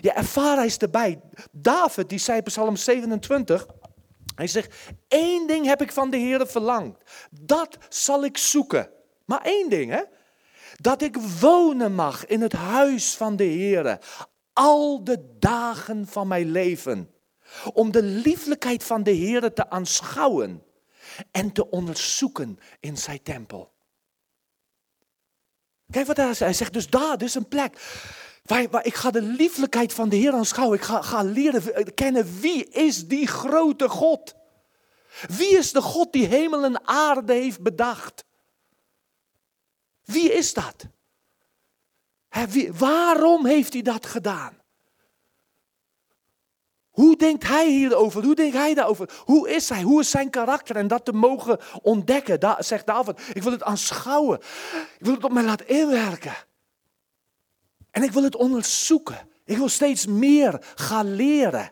[0.02, 1.20] Je ervaart hij is erbij.
[1.52, 3.66] David, die zei Psalm 27,
[4.36, 4.76] hij zegt,
[5.08, 7.02] één ding heb ik van de Heer verlangd.
[7.42, 8.90] Dat zal ik zoeken.
[9.26, 10.02] Maar één ding, hè.
[10.82, 14.00] Dat ik wonen mag in het huis van de Heer.
[14.54, 17.14] Al de dagen van mijn leven.
[17.74, 20.64] Om de lieflijkheid van de Heer te aanschouwen.
[21.32, 23.72] En te onderzoeken in zijn tempel.
[25.92, 26.40] Kijk wat hij zegt.
[26.40, 27.82] Hij zegt dus daar, dit is een plek.
[28.44, 30.78] Waar, waar ik ga de lieflijkheid van de Heer aanschouwen.
[30.78, 34.36] Ik ga, ga leren eh, kennen wie is die grote God.
[35.28, 38.24] Wie is de God die hemel en aarde heeft bedacht?
[40.12, 40.88] Wie is dat?
[42.78, 44.58] Waarom heeft hij dat gedaan?
[46.90, 48.24] Hoe denkt hij hierover?
[48.24, 49.22] Hoe denkt hij daarover?
[49.26, 49.82] Hoe is hij?
[49.82, 50.76] Hoe is zijn karakter?
[50.76, 53.20] En dat te mogen ontdekken, da, zegt David.
[53.34, 54.40] Ik wil het aanschouwen.
[54.98, 56.36] Ik wil het op mij laten inwerken.
[57.92, 59.30] En ik wil het onderzoeken.
[59.46, 61.72] Ik wil steeds meer gaan leren.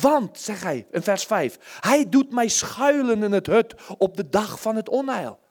[0.00, 4.28] Want, zegt hij in vers 5, hij doet mij schuilen in het hut op de
[4.28, 5.44] dag van het onheil.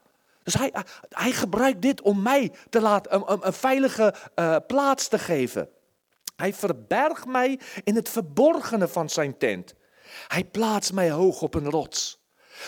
[0.45, 0.73] Dus hij,
[1.09, 5.69] hij gebruikt dit om mij te laten, een, een, veilige eh, plaats te geven.
[6.35, 9.73] Hij verbergt mij in het verborgene van zijn tent.
[10.27, 12.19] Hij plaatst mij hoog op een rots.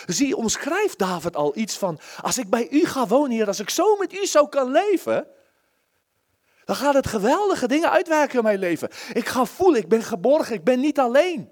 [0.06, 3.70] Zie, omschrijft David al iets van, als ik bij u ga wonen, Heer, als ik
[3.70, 5.28] zo met u zou kan leven,
[6.66, 8.90] Dan gaat het geweldige dingen uitwerken in mijn leven.
[9.14, 11.52] Ik ga voelen, ik ben geborgen, ik ben niet alleen.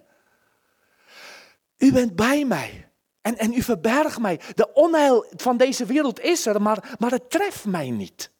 [1.77, 2.84] U bent bij mij.
[3.25, 4.39] En, en u verbergt mij.
[4.55, 8.31] De onheil van deze wereld is er, maar, maar het treft mij niet.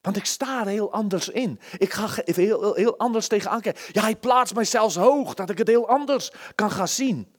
[0.00, 1.60] Want ik sta er heel anders in.
[1.78, 3.82] Ik ga heel, heel anders tegenaan kijken.
[3.92, 7.34] Ja, hij plaatst mij zelfs hoog, dat ik het heel anders kan gaan zien.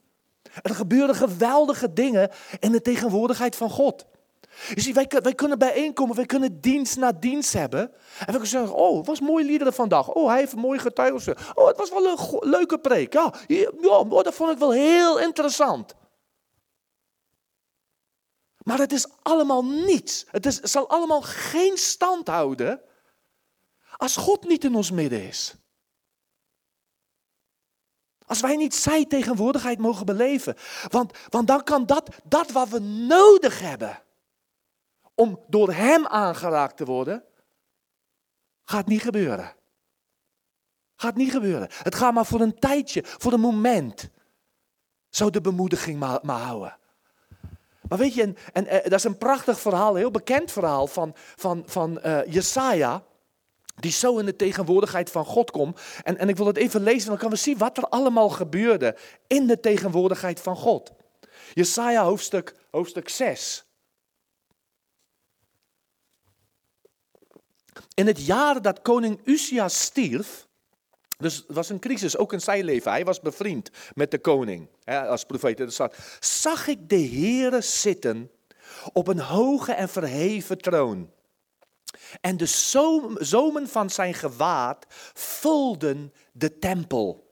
[0.61, 4.05] Er gebeuren geweldige dingen in de tegenwoordigheid van God.
[4.70, 7.82] Je ziet, wij, wij kunnen bijeenkomen, wij kunnen dienst na dienst hebben.
[8.20, 10.09] En we kunnen zeggen, oh, het was mooi liederen vandaag.
[10.09, 11.53] Oh, hij heeft een mooie getuigenis.
[11.53, 13.14] Oh, het was wel een leuke preek.
[13.14, 15.95] Ja, ja, oh, dat vond ik wel heel interessant.
[18.64, 20.26] Maar het is allemaal niets.
[20.32, 22.82] Het zal allemaal geen stand houden
[23.97, 25.55] als God niet in ons midden is.
[28.26, 30.55] Als wij niet zijn tegenwoordigheid mogen beleven.
[30.89, 34.01] Want, want dan kan dat, dat wat we nodig hebben
[35.16, 37.24] om door Hem aangeraakt te worden,
[38.64, 39.55] gaat niet gebeuren.
[40.95, 41.68] Gaat niet gebeuren.
[41.72, 44.09] Het gaat maar voor een tijdje, voor een moment.
[45.09, 46.78] Zo de bemoediging maar, maar houden.
[47.88, 50.88] Maar weet je, en, en, eh, dat is een prachtig verhaal, een heel bekend verhaal
[50.88, 53.03] van, van, van eh, Jesaja.
[53.76, 55.80] Die zo in de tegenwoordigheid van God komt.
[56.03, 58.97] En, en ik wil het even lezen, dan kan we zien wat er allemaal gebeurde
[59.28, 60.91] in de tegenwoordigheid van God.
[61.53, 63.66] Jesaja hoofdstuk, hoofdstuk 6.
[67.93, 70.47] In het jaar dat koning Uzia stierf,
[71.17, 72.91] dus het was een crisis, ook in zijn leven.
[72.91, 75.59] Hij was bevriend met de koning, hè, als profeet.
[75.59, 78.31] Er staat, zag ik de Heere zitten
[78.93, 81.11] op een hoge en verheven troon.
[82.21, 82.45] En de
[83.19, 87.31] zomen van zijn gewaad vulden de tempel.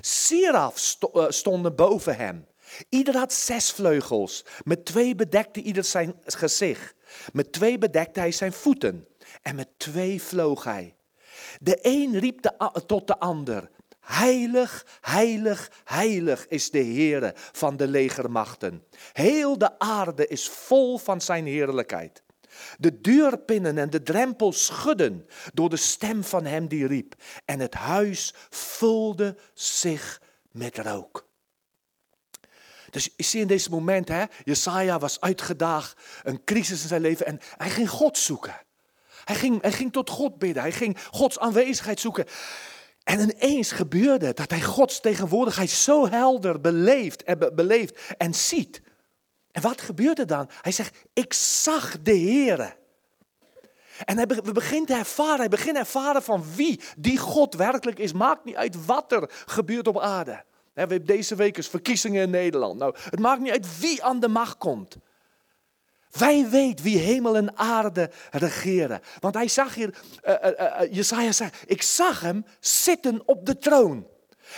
[0.00, 2.46] Seraf eh, stonden boven hem.
[2.88, 4.44] Ieder had zes vleugels.
[4.62, 6.94] Met twee bedekte ieder zijn gezicht.
[7.32, 9.06] Met twee bedekte hij zijn voeten.
[9.42, 10.94] En met twee vloog hij.
[11.60, 12.52] De een riep
[12.86, 13.70] tot de ander.
[14.00, 18.84] Heilig, heilig, heilig is de Heere van de legermachten.
[19.12, 22.22] Heel de aarde is vol van zijn heerlijkheid.
[22.78, 27.14] De deurpinnen en de drempels schudden door de stem van hem die riep.
[27.44, 31.28] En het huis vulde zich met rook.
[32.90, 37.26] Dus je ziet in deze moment, hè, Jesaja was uitgedaagd, een crisis in zijn leven
[37.26, 38.60] en hij ging God zoeken.
[39.24, 42.24] Hij ging, hij ging tot God bidden, hij ging Gods aanwezigheid zoeken.
[43.04, 48.82] En ineens gebeurde dat hij Gods tegenwoordigheid zo helder beleeft en, be- beleeft en ziet.
[49.52, 50.50] En wat gebeurt er dan?
[50.60, 52.76] Hij zegt, ik zag de Heere.
[54.04, 57.98] En be- we begint te ervaren, hij begint te ervaren van wie die God werkelijk
[57.98, 58.12] is.
[58.12, 60.44] Maakt niet uit wat er gebeurt op aarde.
[60.72, 62.78] We hebben deze week eens verkiezingen in Nederland.
[62.78, 64.96] Nou, het maakt niet uit wie aan de macht komt.
[66.10, 69.00] Wij weten wie hemel en aarde regeren.
[69.20, 69.94] Want hij zag hier,
[70.90, 74.06] Jesaja zei, ik zag hem zitten op de troon.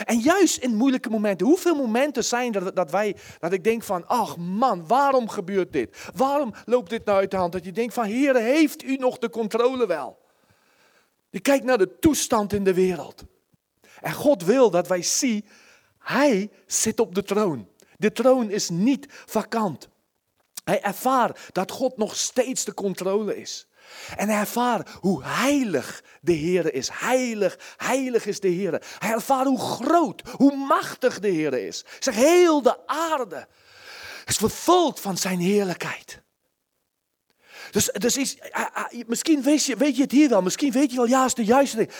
[0.04, 4.06] En juist in moeilijke momenten, hoeveel momenten zijn er dat wij, dat ik denk van,
[4.06, 5.96] ach man, waarom gebeurt dit?
[6.14, 7.52] Waarom loopt dit nou uit de hand?
[7.52, 10.18] Dat je denkt van, Heer, heeft u nog de controle wel?
[11.30, 13.24] Je kijkt naar de toestand in de wereld.
[14.00, 15.46] En God wil dat wij zien,
[15.98, 17.68] hij zit op de troon.
[17.96, 19.88] De troon is niet vakant.
[20.64, 23.66] Hij ervaart dat God nog steeds de controle is.
[24.16, 26.88] En hij ervaart hoe heilig de Heer is.
[26.92, 28.82] Heilig, heilig is de Heer.
[28.98, 31.84] Hij ervaart hoe groot, hoe machtig de Heer is.
[31.98, 33.48] Zeg, heel de aarde
[34.24, 36.22] is vervuld van zijn heerlijkheid.
[37.72, 40.90] Dus, dus is, ah, ah, misschien weet je, weet je het hier wel, misschien weet
[40.90, 41.90] je wel, ja, is de juiste ding.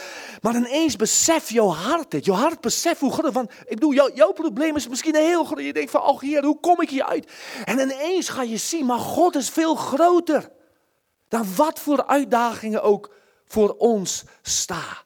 [0.41, 2.25] Maar ineens besef jouw hart dit.
[2.25, 3.33] Jouw hart beseft hoe groot.
[3.33, 5.64] Want ik bedoel, jouw, jouw probleem is misschien heel groot.
[5.64, 7.33] Je denkt van, oh Heer, hoe kom ik hier uit?
[7.64, 10.51] En ineens ga je zien, maar God is veel groter.
[11.29, 13.14] Dan wat voor uitdagingen ook
[13.45, 14.99] voor ons staan.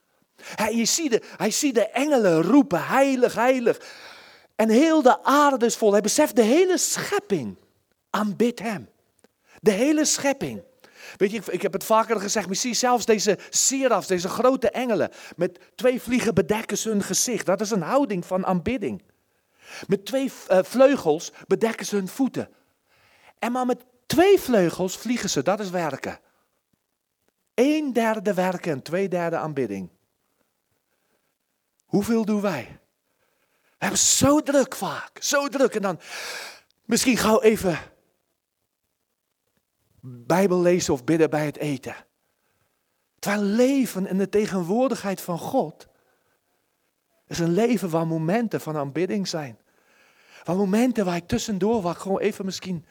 [0.55, 3.81] Hij, je ziet de, hij ziet de engelen roepen, heilig, heilig.
[4.55, 5.91] En heel de aarde is vol.
[5.91, 7.57] Hij beseft de hele schepping
[8.09, 8.89] aanbidt hem.
[9.67, 10.63] De hele schepping.
[11.17, 15.59] Weet je, ik, heb het vaker gezegd, zie zelfs deze serafs, deze grote engelen, met
[15.75, 17.45] twee vliegen bedekken ze hun gezicht.
[17.45, 19.03] Dat is een houding van aanbidding.
[19.87, 22.49] Met twee eh, vleugels bedekken ze hun voeten.
[23.39, 26.19] En maar met twee vleugels vliegen ze, dat is werken.
[27.53, 29.89] Een derde werken en twee derde aanbidding.
[31.85, 32.79] Hoeveel doen wij?
[33.61, 35.75] We hebben zo druk vaak, zo druk.
[35.75, 35.99] En dan
[36.85, 37.95] misschien gauw even
[40.07, 41.95] Bijbel lezen of bidden bij het eten.
[43.19, 45.87] Terwijl leven in de tegenwoordigheid van God
[47.27, 49.59] is een leven waar momenten van aanbidding zijn.
[50.43, 52.85] Waar momenten waar ik tussendoor waar gewoon even misschien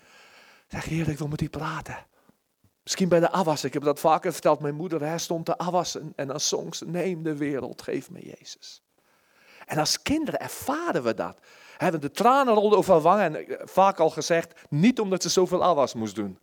[0.68, 2.06] zeg, Heer, ik wil met u praten.
[2.82, 4.60] Misschien bij de afwas, ik heb dat vaker verteld.
[4.60, 8.82] Mijn moeder hè, stond te afwassen en dan ze, neem de wereld, geef me Jezus.
[9.66, 11.38] En als kinderen ervaren we dat.
[11.78, 15.64] Want de tranen rolden over wangen en eh, vaak al gezegd, niet omdat ze zoveel
[15.64, 16.38] afwas moest doen.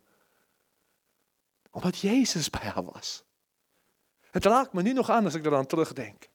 [1.73, 3.23] Omdat Jezus bij haar was.
[4.31, 6.27] Het raakt me nu nog aan als ik eraan terugdenk.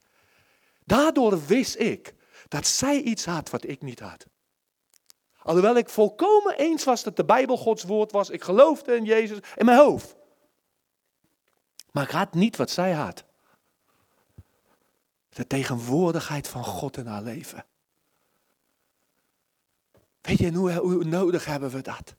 [0.85, 2.13] Daardoor wist ik
[2.47, 4.25] dat zij iets had wat ik niet had.
[5.41, 8.29] Alhoewel ik volkomen eens was dat de Bijbel Gods woord was.
[8.29, 10.15] Ik geloofde in Jezus in mijn hoofd.
[11.91, 13.23] Maar ik had niet wat zij had.
[15.29, 17.65] De tegenwoordigheid van God in haar leven.
[20.21, 22.15] Weet je, hoe, hoe nodig hebben we dat?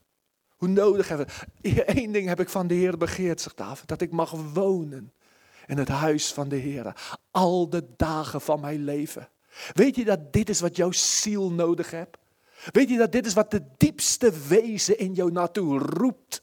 [0.61, 1.27] Hoe nodig hebben
[1.63, 3.89] Eén ding heb ik van de Heer begeerd, zegt David.
[3.89, 5.13] Dat ik mag wonen
[5.67, 6.97] in het huis van de Heer.
[7.31, 9.29] Al de dagen van mijn leven.
[9.73, 12.17] Weet je dat dit is wat jouw ziel nodig hebt?
[12.73, 16.43] Weet je dat dit is wat de diepste wezen in jou naartoe roept?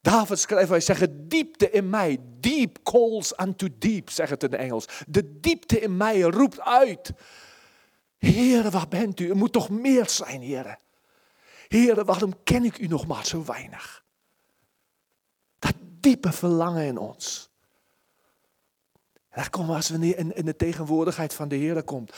[0.00, 2.18] David schrijft, wij zeggen diepte in mij.
[2.40, 4.88] Deep calls unto deep, zegt het in Engels.
[5.06, 7.12] De diepte in mij roept uit.
[8.18, 9.28] Heere, waar bent u?
[9.28, 10.78] Er moet toch meer zijn, heren.
[11.72, 14.04] Heere, waarom ken ik u nog maar zo weinig?
[15.58, 17.50] Dat diepe verlangen in ons.
[19.28, 22.12] En als we in, in de tegenwoordigheid van de Heer komt.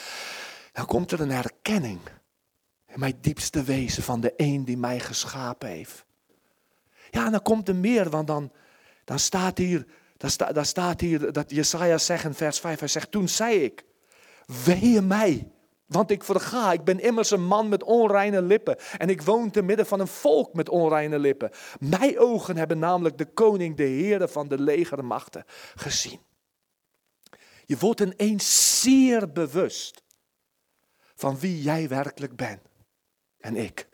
[0.72, 2.00] Dan komt er een herkenning.
[2.86, 6.04] In mijn diepste wezen van de een die mij geschapen heeft.
[7.10, 8.52] Ja, en dan komt er meer, want dan,
[9.04, 9.86] dan staat hier,
[10.16, 13.62] dan, sta, dan staat hier dat Jesaja zegt in vers 5, hij zegt, toen zei
[13.62, 13.84] ik,
[14.64, 15.52] wee mij,
[15.86, 19.62] want ik verga, ik ben immers een man met onreine lippen en ik woon te
[19.62, 21.50] midden van een volk met onreine lippen.
[21.78, 25.44] Mijn ogen hebben namelijk de koning, de Heere van de legermachten
[25.74, 26.20] gezien.
[27.64, 30.02] Je wordt ineens zeer bewust
[31.14, 32.60] van wie jij werkelijk bent
[33.38, 33.88] en ik.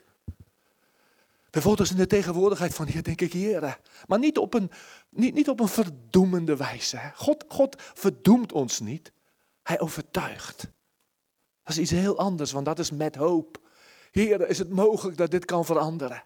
[1.49, 4.71] Bijvoorbeeld in de tegenwoordigheid van hier denk ik, Heer, maar niet op een,
[5.09, 7.11] niet, niet op een verdoemende wijze.
[7.15, 9.11] God, God verdoemt ons niet,
[9.63, 10.71] Hij overtuigt.
[11.71, 13.57] Is iets heel anders, want dat is met hoop.
[14.11, 16.23] Heer, is het mogelijk dat dit kan veranderen?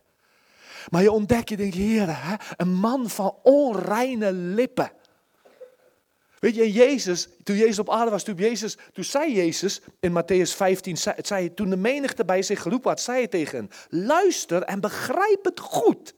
[0.90, 4.92] Maar je ontdekt, je denkt, Heer, een man van onreine lippen.
[6.40, 10.56] Weet je, Jezus, toen Jezus op aarde was, toen, Jezus, toen zei Jezus in Matthäus
[10.56, 13.70] 15, zei, zei, toen de menigte bij zich geroepen had, zei hij tegen hen,
[14.06, 16.14] luister en begrijp het goed.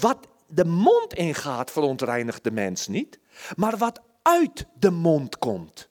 [0.00, 3.18] Wat de mond ingaat, verontreinigt de mens niet,
[3.56, 5.88] maar wat uit de mond komt,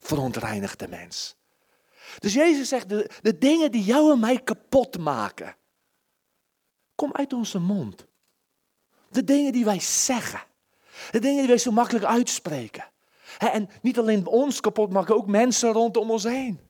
[0.00, 1.36] verontreinigt de mens.
[2.18, 5.56] Dus Jezus zegt, de, de dingen die jou en mij kapot maken,
[6.94, 8.06] kom uit onze mond.
[9.10, 10.42] De dingen die wij zeggen.
[11.10, 12.84] De dingen die wij zo makkelijk uitspreken.
[13.38, 16.60] En niet alleen ons kapot maken, ook mensen rondom ons heen.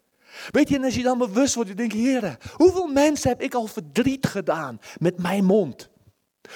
[0.51, 3.55] Weet je, en als je dan bewust wordt, je denkt, heren, hoeveel mensen heb ik
[3.55, 5.91] al verdriet gedaan met mijn mond?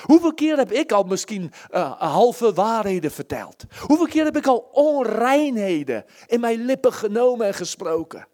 [0.03, 3.65] Hoeveel keer heb ik al misschien uh, halve waarheden verteld?
[3.87, 8.29] Hoeveel keer heb ik al onreinheden in mijn lippen genomen en gesproken?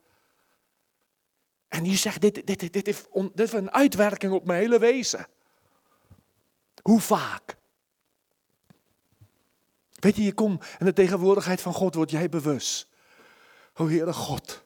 [1.68, 5.26] En je zegt, dit, dit, dit, heeft, dit heeft een uitwerking op mijn hele wezen.
[6.82, 7.56] Hoe vaak?
[10.00, 12.88] Weet je, je komt in de tegenwoordigheid van God, word jij bewust.
[13.74, 14.64] O Heere God,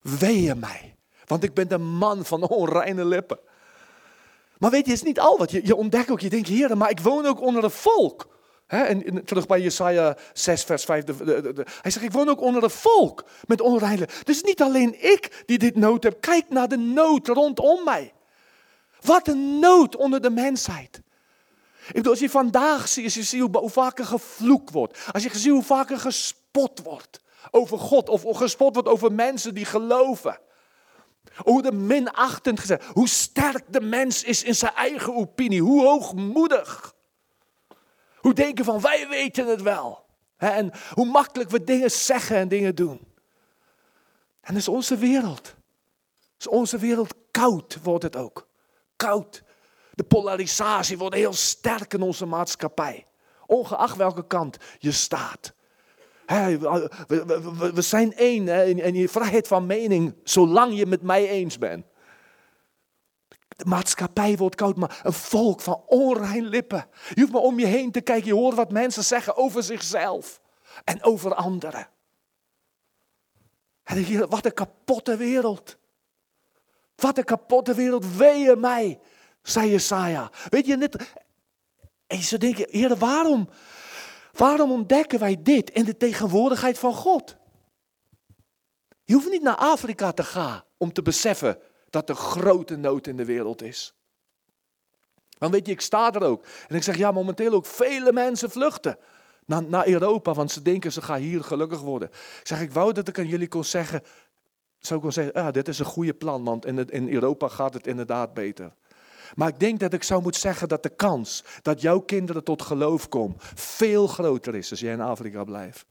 [0.00, 3.38] wee mij, want ik ben de man van onreine lippen.
[4.62, 5.50] Maar weet je, het is niet al wat.
[5.50, 8.28] Je, je ontdekt ook, je denkt, Heer, maar ik woon ook onder een volk.
[8.66, 11.04] en, terug bij Jesaja 6, vers 5.
[11.04, 14.62] De, de, de, hij zegt, ik woon ook onder een volk met onreine Dus niet
[14.62, 16.20] alleen ik die dit nood heb.
[16.20, 18.12] Kijk naar de nood rondom mij.
[19.00, 21.02] Wat een nood onder de mensheid.
[21.86, 24.98] Ik bedoel, als je vandaag ziet, als je ziet hoe, vaker gevloekt wordt.
[25.12, 27.20] Als je ziet hoe vaker gespot wordt
[27.50, 28.08] over God.
[28.08, 30.38] Of gespot wordt over mensen die geloven.
[31.36, 32.84] Hoe de minachtend gezegd.
[32.84, 35.62] Hoe sterk de mens is in zijn eigen opinie.
[35.62, 36.94] Hoe hoogmoedig.
[38.16, 40.04] Hoe denken van wij weten het wel.
[40.36, 43.00] En hoe makkelijk we dingen zeggen en dingen doen.
[44.40, 45.54] En is onze wereld.
[46.38, 48.48] Is onze wereld koud wordt het ook.
[48.96, 49.42] Koud.
[49.94, 53.06] De polarisatie wordt heel sterk in onze maatschappij.
[53.46, 55.52] Ongeacht welke kant je staat.
[57.74, 58.48] We, zijn één
[58.82, 61.86] en je vrijheid van mening, zolang je met mij eens bent.
[63.48, 66.86] De maatschappij wordt koud, maar een volk van onrein lippen.
[67.14, 70.40] Je hoeft maar om je heen te kijken, je hoort wat mensen zeggen over zichzelf
[70.84, 71.88] en over anderen.
[73.84, 75.76] En wat een kapotte wereld.
[76.96, 79.00] Wat een kapotte wereld, wee mij
[79.42, 80.30] zei Jesaja.
[80.48, 81.14] Weet je, net,
[82.06, 83.48] en ze denken, Heer, waarom,
[84.32, 87.36] waarom ontdekken wij dit in de tegenwoordigheid van God?
[89.04, 91.58] Je hoeft niet naar Afrika te gaan om te beseffen
[91.90, 93.94] dat er grote nood in de wereld is.
[95.38, 96.44] Want weet je, ik sta er ook.
[96.68, 98.98] En ik zeg, ja, momenteel ook vele mensen vluchten
[99.46, 102.08] naar, naar Europa, want ze denken ze gaan hier gelukkig worden.
[102.08, 104.02] Ik zeg, ik wou dat ik aan jullie kon zeggen,
[104.78, 107.74] zou ik wel zeggen, ja, dit is een goede plan, want in, in Europa gaat
[107.74, 108.74] het inderdaad beter.
[109.34, 112.62] Maar ik denk dat ik zou moeten zeggen dat de kans dat jouw kinderen tot
[112.62, 115.86] geloof komen veel groter is als jij in Afrika blijft.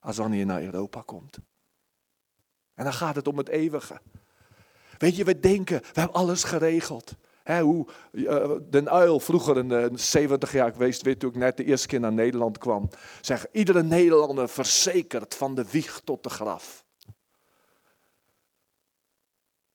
[0.00, 1.38] Als wanneer je naar Europa komt.
[2.74, 4.00] En dan gaat het om het eeuwige.
[4.98, 7.14] Weet je, we denken, we hebben alles geregeld.
[7.42, 11.64] Hè, hoe uh, Den Uil vroeger de 70 jaar geweest, weet toen ik net de
[11.64, 12.88] eerste keer naar Nederland kwam.
[13.20, 16.84] Zeg, iedere Nederlander verzekerd van de wieg tot de graf.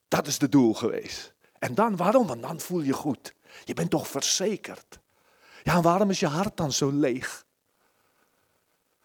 [0.08, 1.35] Dat is de doel geweest.
[1.66, 2.28] En dan, waarom?
[2.28, 3.34] Want dan voel je goed.
[3.64, 5.00] Je bent toch verzekerd.
[5.64, 7.46] Ja, waarom is je hart dan zo leeg?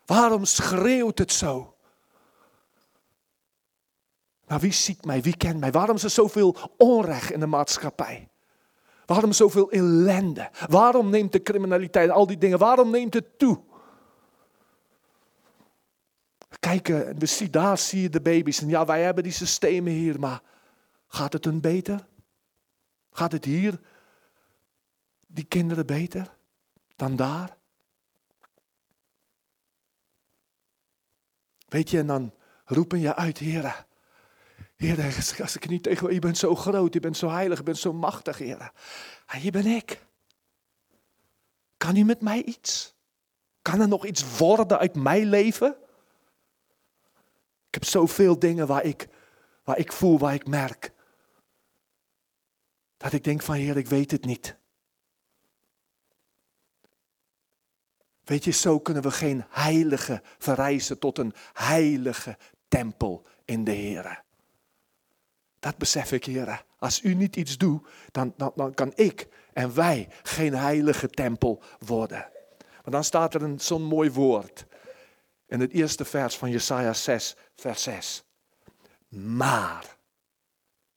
[0.07, 1.77] Waarom schreeuwt het zo?
[4.47, 5.23] Maar wie ziet mij?
[5.23, 5.71] Wie kent mij?
[5.71, 8.29] Waarom is er zoveel onrecht in de maatschappij?
[9.07, 10.51] Waarom zoveel ellende?
[10.69, 13.61] Waarom neemt de criminaliteit, al die dingen, waarom neemt het toe?
[16.59, 18.61] Kijken, we zien, daar zie je de baby's.
[18.61, 20.43] En ja, wij hebben die systemen hier, maar
[21.07, 22.09] gaat het hun beter?
[23.11, 23.81] Gaat het hier
[25.27, 26.37] die kinderen beter
[26.97, 27.57] dan daar?
[31.69, 32.35] Weet je, en dan
[32.65, 33.75] roepen je uit, heren.
[34.77, 35.05] Heer,
[35.43, 37.93] als ik niet tegen je bent zo groot, je bent zo heilig, je bent zo
[37.93, 38.73] machtig, Heer.
[39.27, 40.07] En hier ben ik.
[41.77, 42.95] Kan u met mij iets?
[43.63, 45.77] Kan er nog iets worden uit mijn leven?
[47.67, 49.09] Ik heb zoveel dingen waar ik,
[49.65, 50.90] waar ik voel, waar ik merk.
[53.01, 54.57] Dat ik denk van Heer, ik weet het niet.
[58.25, 64.23] Weet je, zo kunnen we geen heilige verrijzen tot een heilige tempel in de Heer.
[65.59, 66.65] Dat besef ik, Heer.
[66.79, 72.31] Als u niet iets doet, dan, dan, kan ik en wij geen heilige tempel worden.
[72.83, 74.67] Maar dan staat er een zo'n mooi woord.
[75.47, 78.25] In het eerste vers van Jesaja 6, vers 6.
[79.09, 79.97] Maar,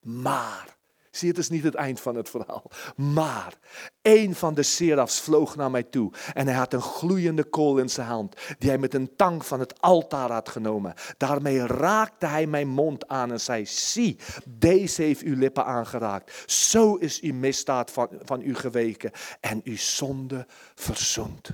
[0.00, 0.73] maar,
[1.16, 2.70] Zie, het is niet het eind van het verhaal.
[2.96, 3.58] Maar
[4.02, 7.88] een van de serafs vloog naar mij toe en hij had een gloeiende kool in
[7.88, 10.94] zijn hand, die hij met een tang van het altaar had genomen.
[11.16, 16.42] Daarmee raakte hij mijn mond aan en zei, zie, deze heeft uw lippen aangeraakt.
[16.46, 19.10] Zo is uw misdaad van, van u geweken
[19.40, 21.50] en uw zonde verzoend.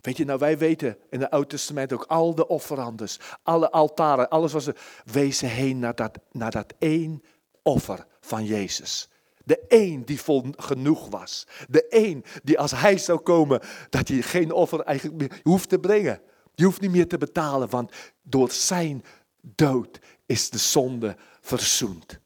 [0.00, 4.28] Weet je, nou wij weten in het Oude Testament ook al de offerandes, alle altaren,
[4.28, 7.22] alles was er, wezen heen naar dat, naar dat één
[7.62, 9.08] offer van Jezus.
[9.44, 11.46] De één die vol genoeg was.
[11.68, 13.60] De één die als hij zou komen,
[13.90, 16.20] dat hij geen offer eigenlijk meer hoeft te brengen.
[16.54, 17.92] Je hoeft niet meer te betalen, want
[18.22, 19.04] door zijn
[19.40, 22.18] dood is de zonde verzoend.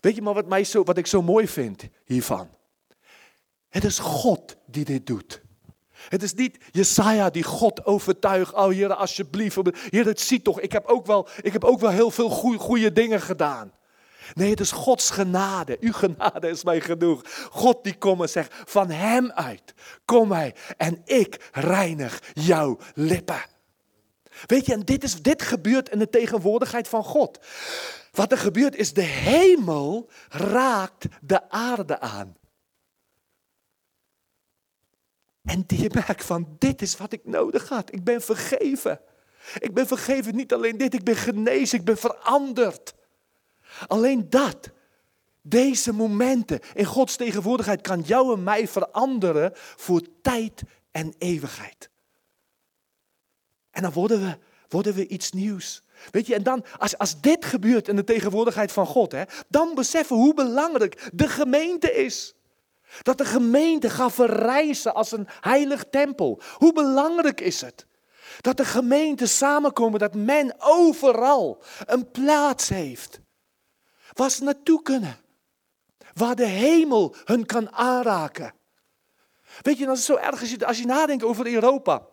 [0.00, 2.48] Weet je maar wat, mij zo, wat ik zo mooi vind hiervan?
[3.68, 5.42] Het is God die dit doet.
[6.08, 8.52] Het is niet Jesaja die God overtuigt.
[8.52, 9.58] Oh Heer, alsjeblieft.
[9.90, 10.60] Heer, het ziet toch.
[10.60, 12.28] Ik heb ook wel, ik heb ook wel heel veel
[12.58, 13.72] goede dingen gedaan.
[14.34, 15.76] Nee, het is Gods genade.
[15.80, 17.22] Uw genade is mij genoeg.
[17.50, 19.74] God die komt en zegt, van hem uit
[20.04, 23.44] kom hij en ik reinig jouw lippen.
[24.46, 27.38] Weet je, en dit, is, dit gebeurt in de tegenwoordigheid van God.
[28.12, 32.36] Wat er gebeurt is, de hemel raakt de aarde aan.
[35.44, 37.92] En die merkt van, dit is wat ik nodig had.
[37.92, 39.00] Ik ben vergeven.
[39.58, 42.94] Ik ben vergeven, niet alleen dit, ik ben genezen, ik ben veranderd.
[43.86, 44.70] Alleen dat,
[45.48, 51.90] deze momenten in Gods tegenwoordigheid kan jou en mij veranderen voor tijd en eeuwigheid.
[53.70, 54.38] En dan worden we,
[54.68, 55.82] worden we iets nieuws.
[56.10, 59.74] Weet je, en dan, als, als dit gebeurt in de tegenwoordigheid van God, hè, dan
[59.74, 62.34] beseffen hoe belangrijk de gemeente is.
[63.02, 66.40] Dat de gemeente gaat verrijzen als een heilig tempel.
[66.54, 67.86] Hoe belangrijk is het?
[68.40, 73.20] Dat de gemeente samenkomen, dat men overal een plaats heeft
[74.16, 75.16] waar ze naartoe kunnen.
[76.14, 78.54] Waar de hemel hun kan aanraken.
[79.62, 82.06] Weet je, dat is zo erg als je, als je nadenkt over Europa.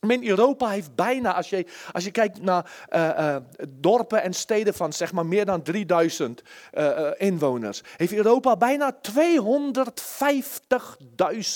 [0.00, 3.36] Men, Europa heeft bijna, als je, als je kijkt naar uh, uh,
[3.68, 8.98] dorpen en steden van zeg maar meer dan 3000 uh, inwoners, heeft Europa bijna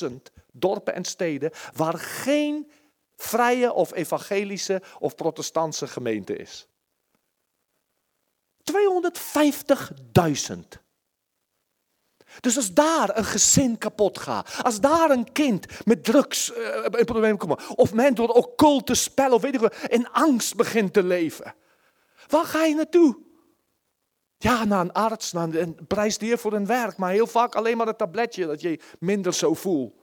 [0.09, 0.15] 250.000
[0.53, 2.70] dorpen en steden waar geen
[3.16, 6.69] vrije of evangelische of protestantse gemeente is.
[8.73, 10.59] 250.000.
[12.40, 17.36] Dus als daar een gezin kapot gaat, als daar een kind met drugs uh, in
[17.36, 21.55] komt, of men door occulte spellen of weet ik wat, in angst begint te leven,
[22.27, 23.19] waar ga je naartoe?
[24.39, 27.27] Ja, naar een arts, naar een, en prijs de Heer voor een werk, maar heel
[27.27, 29.98] vaak alleen maar een tabletje dat je minder zo voelt.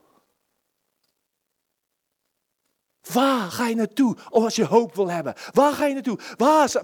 [3.12, 5.34] Waar ga je naartoe als je hoop wil hebben?
[5.52, 6.18] Waar ga je naartoe?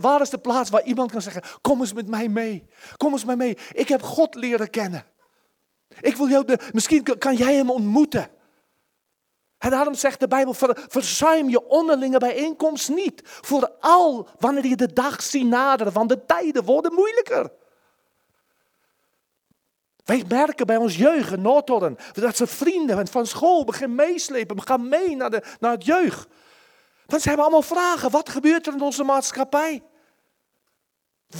[0.01, 2.67] Waar is, de plaats waar iemand kan zeggen, kom eens met mij mee.
[2.97, 3.59] Kom eens met mij mee.
[3.73, 5.05] Ik heb God leren kennen.
[6.01, 8.29] Ik wil jou de, misschien kan- jij hem ontmoeten.
[9.59, 13.21] En daarom zegt de Bijbel, ver- verzuim je onderlinge bijeenkomst niet.
[13.25, 17.53] Vooral wanneer je de dag ziet naderen, want de tijden worden moeilijker.
[20.05, 25.17] Wij merken bij ons jeugd Noordhoorn dat ze vrienden van school beginnen meeslepen, gaan mee
[25.17, 26.29] naar, de, naar het jeugd.
[27.07, 28.11] Want ze hebben allemaal vragen.
[28.11, 29.83] Wat gebeurt er in onze maatschappij?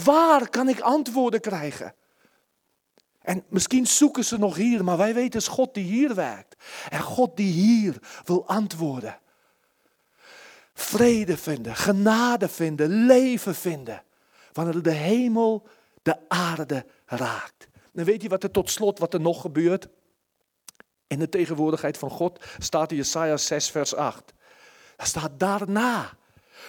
[0.03, 1.95] Waar kan ik antwoorden krijgen?
[3.21, 6.55] En misschien zoeken ze nog hier, maar wij weten het is God die hier werkt.
[6.89, 9.19] En God die hier wil antwoorden.
[10.73, 14.03] Vrede vinden, genade vinden, leven vinden.
[14.53, 15.67] Wanneer de hemel
[16.01, 17.67] de aarde raakt.
[17.93, 19.87] Dan weet je wat er tot slot, wat er nog gebeurt?
[21.07, 24.33] In de tegenwoordigheid van God staat in Jesaja 6 vers 8.
[24.95, 26.17] Daar staat daarna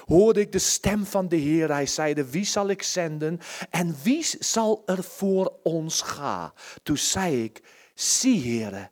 [0.06, 1.68] hoorde ik de stem van de Heer.
[1.68, 3.40] Hij zeide, wie zal ik zenden
[3.70, 6.52] en wie zal er voor ons gaan?
[6.82, 7.62] Toen zei ik,
[7.94, 8.90] zie Heere,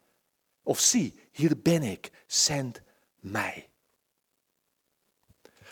[0.63, 2.83] of zie, hier ben ik, zend
[3.21, 3.72] mij.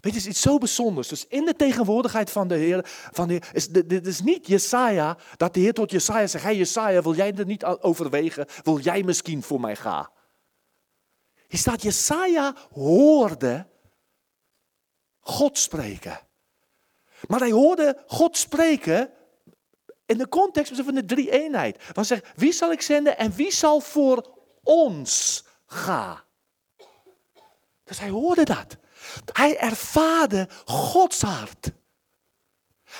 [0.00, 1.08] Weet je, het is iets zo bijzonders.
[1.08, 2.80] Dus in de tegenwoordigheid van de Heer,
[3.12, 7.14] van de is, dit is niet Jesaja, dat de Heer tot Jesaja zegt, Jesaja, wil
[7.14, 8.46] jij er niet overwegen?
[8.62, 10.08] Wil jij misschien voor mij gaan?
[11.48, 13.66] Hier staat, Jesaja hoorde
[15.20, 16.20] God spreken.
[17.28, 19.10] Maar hij hoorde God spreken
[20.06, 21.82] in de context van de drie eenheid.
[21.92, 26.20] Want zegt, wie zal ik zenden en wie zal voor ons gaan?
[27.84, 28.76] Dus hij hoorde dat.
[29.32, 31.70] Hij ervaarde Gods hart.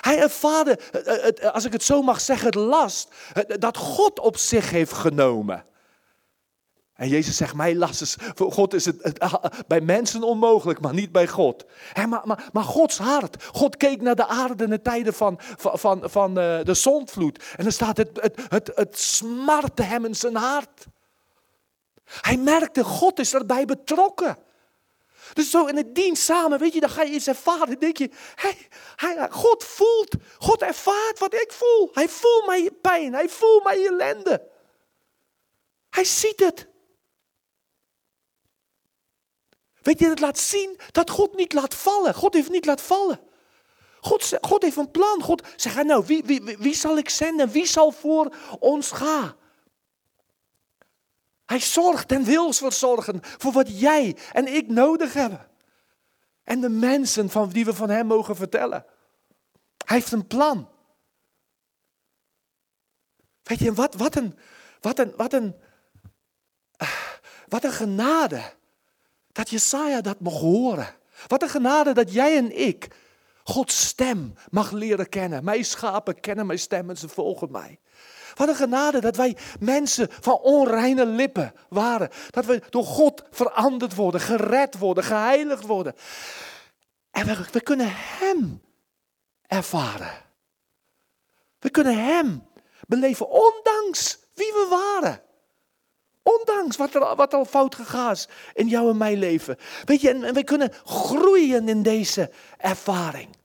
[0.01, 3.77] Hij ervaarde, eh, eh, het- als ik het zo mag zeggen, het last eh, dat
[3.77, 5.65] God op zich heeft genomen.
[6.95, 9.19] En Jezus zegt, mijn last is, voor God is het,
[9.67, 11.65] bij mensen onmogelijk, maar niet bij God.
[11.95, 16.01] Maar, maar, maar Gods hart, God keek naar de aarde in de tijden van, van,
[16.05, 17.45] van, eh, de zondvloed.
[17.57, 20.87] En dan staat het, het, het, het smartte hem in zijn hart.
[22.05, 24.37] Hij merkte, God is erbij betrokken.
[25.33, 27.79] Dus zo in het dienst samen, weet je, dan ga je iets ervaren.
[27.79, 31.91] Denk je, hij, hij, God voelt, God ervaart wat ik voel.
[31.93, 34.49] Hij voelt mijn pijn, hij voelt mijn ellende.
[35.91, 36.69] Hij ziet het.
[39.83, 42.15] Weet je, het laat zien dat God niet laat vallen.
[42.15, 43.21] God heeft niet laat vallen.
[44.01, 45.23] God, God heeft een plan.
[45.23, 47.51] God zegt, nou, wie, wie, wie zal ik zenden?
[47.51, 49.37] Wie zal voor ons gaan?
[51.51, 55.49] Hij zorgt en wil verzorgen voor wat jij en ik nodig hebben.
[56.43, 58.85] En de mensen van die we van hem mogen vertellen.
[59.85, 60.69] Hij heeft een plan.
[63.43, 64.39] Weet je, wat, wat, een,
[64.81, 65.55] wat, een, wat, een,
[67.49, 68.43] wat een genade
[69.33, 70.95] dat Jesaja dat mocht horen.
[71.27, 72.89] Wat een genade dat jij en ik
[73.45, 75.45] Gods stem mag leren kennen.
[75.45, 77.81] Mijn schapen kennen mijn stem en ze volgen mij.
[78.35, 82.09] Wat een genade dat wij mensen van onreine lippen waren.
[82.31, 85.95] Dat we door God veranderd worden, gered worden, geheiligd worden.
[87.11, 88.63] En we, we kunnen Hem
[89.47, 90.13] ervaren.
[91.59, 92.49] We kunnen Hem
[92.87, 95.23] beleven, ondanks wie we waren.
[96.23, 99.57] Ondanks wat er wat al fout gegaan is in jouw en mijn leven.
[99.85, 103.37] Weet je, en, we kunnen groeien in deze ervaring.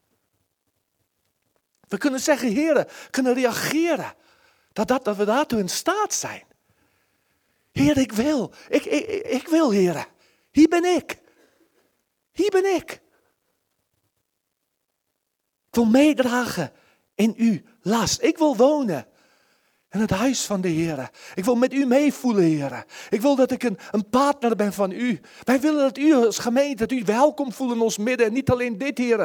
[1.87, 4.13] We kunnen zeggen, heren, kunnen reageren.
[4.75, 6.43] Dat, dat, dat we daartoe in staat zijn.
[7.71, 8.53] Heer, ik wil.
[8.69, 10.05] Ik, ik, ik- wil, heren.
[10.51, 11.19] Hier ben ik.
[12.31, 12.91] Hier ben ik.
[15.67, 16.71] Ik wil meedragen
[17.15, 18.21] in uw last.
[18.21, 19.07] Ik wil wonen
[19.89, 21.09] in het huis van de Heer.
[21.35, 22.85] Ik wil met u meevoelen, Heer.
[23.09, 25.19] Ik wil dat ik een, een partner ben van u.
[25.43, 28.27] Wij willen dat u als gemeente, dat u welkom voelt in ons midden.
[28.27, 29.17] En niet alleen dit, Heer.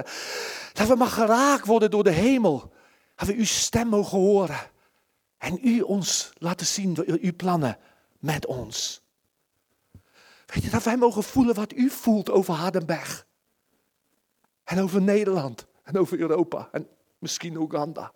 [0.72, 2.72] Dat we maar geraakt worden door de hemel.
[3.14, 4.70] Dat we uw stem mogen horen.
[5.40, 7.78] En u ons laten zien, uw plannen
[8.18, 9.02] met ons.
[10.46, 13.26] Weet je, dat wij mogen voelen wat u voelt over Hardenberg.
[14.64, 15.66] En over Nederland.
[15.82, 16.68] En over Europa.
[16.72, 16.88] En
[17.18, 18.12] misschien Oeganda.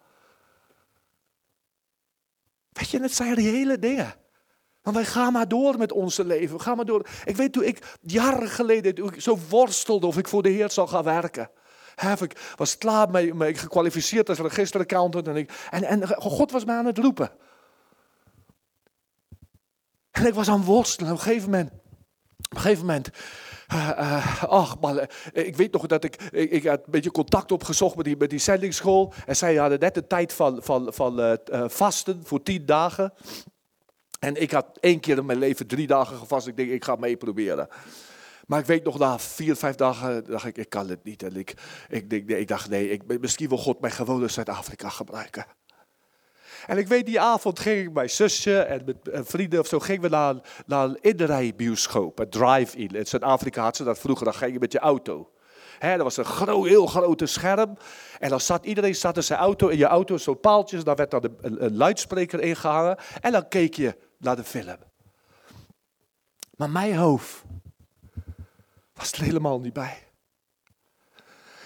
[2.73, 4.15] Weet je, het zijn reële dingen.
[4.83, 6.57] Want wij gaan maar door met onze leven.
[6.57, 7.09] We gaan maar door.
[7.25, 11.05] Ik weet toen ik jaren geleden zo worstelde of ik voor de Heer zou gaan
[11.05, 11.51] werken.
[12.21, 15.29] Ik was klaar mee, mee gekwalificeerd als registeraccountant.
[15.29, 17.31] En, ik, en, en God was me aan het roepen.
[20.11, 21.13] En ik was aan worstelen.
[21.13, 23.11] Op een gegeven moment, op een gegeven moment
[23.67, 27.53] eh, eh, ach, maar eh, ik weet nog dat ik, ik, had een beetje contact
[27.53, 29.13] opgezocht met die, met die zendingsschool.
[29.27, 33.13] En zij hadden net de tijd van, van, van vasten voor tien dagen.
[34.19, 36.47] En ik had één keer in mijn leven drie dagen gevast.
[36.47, 37.69] Ik denk, ik ga mee proberen.
[38.47, 41.23] Maar ik weet nog, na vier, vijf dagen dacht ik, ik kan het niet.
[41.23, 41.55] En ik,
[41.89, 45.47] ik, ik dacht, nee, ik, misschien wil God mij gewoon in Zuid-Afrika gebruiken.
[46.67, 49.79] En ik weet, die avond ging ik mijn zusje en met eh, vrienden of zo,
[49.79, 50.35] gingen we naar,
[50.67, 52.89] naar een inrijbioscoop, een drive-in.
[52.89, 55.31] In Zuid-Afrika had ze dat vroeger, dan ging je met je auto.
[55.79, 57.77] Hè, dat was een gro heel grote scherm.
[58.19, 61.11] En dan zat iedereen zat in zijn auto, in je auto zo'n paaltjes, daar werd
[61.11, 62.97] dan een, een, een luidspreker ingehangen.
[63.21, 64.77] En dan keek je naar de film.
[66.57, 67.43] Maar mijn hoofd
[68.95, 70.09] was er helemaal niet bij.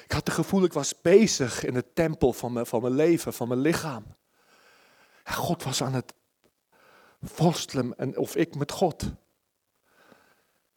[0.05, 3.33] Ik had het gevoel, ik was bezig in de tempel van mijn, van mijn leven,
[3.33, 4.17] van mijn lichaam.
[5.25, 6.15] En God was aan het
[7.37, 9.05] worstelen, en, of ik met God.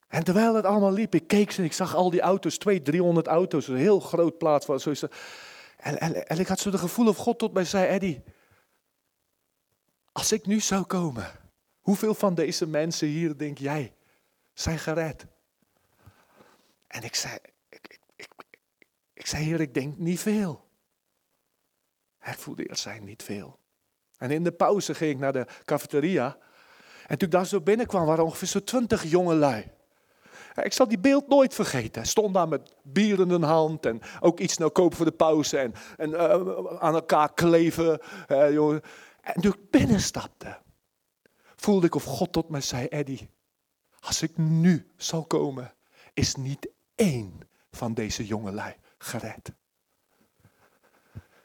[0.08, 3.28] En terwijl het allemaal liep, ik keek en ik zag al die auto's, twee, driehonderd
[3.28, 4.66] auto's, een heel groot plaats.
[4.66, 4.80] Van.
[5.78, 8.24] En, en, en ik had zo het gevoel of God tot mij zei, Eddie,
[10.12, 11.32] als ik nu zou komen,
[11.80, 13.94] hoeveel van deze mensen hier, denk jij,
[14.54, 15.26] zijn gered?
[16.92, 17.38] En ik zei,
[17.70, 18.28] ik, ik,
[19.14, 20.70] ik, zei, Heer, ik denk niet veel.
[22.18, 23.60] Hij voelde eerst zijn niet veel.
[24.18, 26.38] En in de pauze ging ik naar de cafeteria.
[27.08, 29.72] En toen ik daar zo binnenkwam, waren ongeveer zo'n twintig jongelui.
[30.56, 32.06] Ik zal die beeld nooit vergeten.
[32.06, 35.58] Stond daar met bier in de hand en ook iets nou kopen voor de pauze
[35.58, 38.00] en, en uh, aan elkaar kleven.
[38.28, 40.60] En toen ik binnenstapte,
[41.56, 43.30] voelde ik of God tot mij zei, Eddie,
[44.00, 45.74] als ik nu zal komen,
[46.14, 46.70] is niet
[47.02, 47.40] één
[47.72, 49.52] van deze jongelui gered.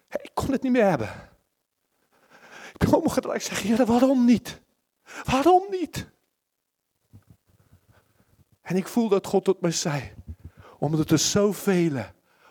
[0.08, 1.30] Ik kon het niet meer hebben.
[2.72, 3.50] Ik ben omgedraaid.
[3.50, 4.60] Ik zeg, waarom niet?
[5.24, 6.10] Waarom niet?
[8.60, 10.14] En ik voel dat God tot mij zei.
[10.78, 12.04] Omdat er zoveel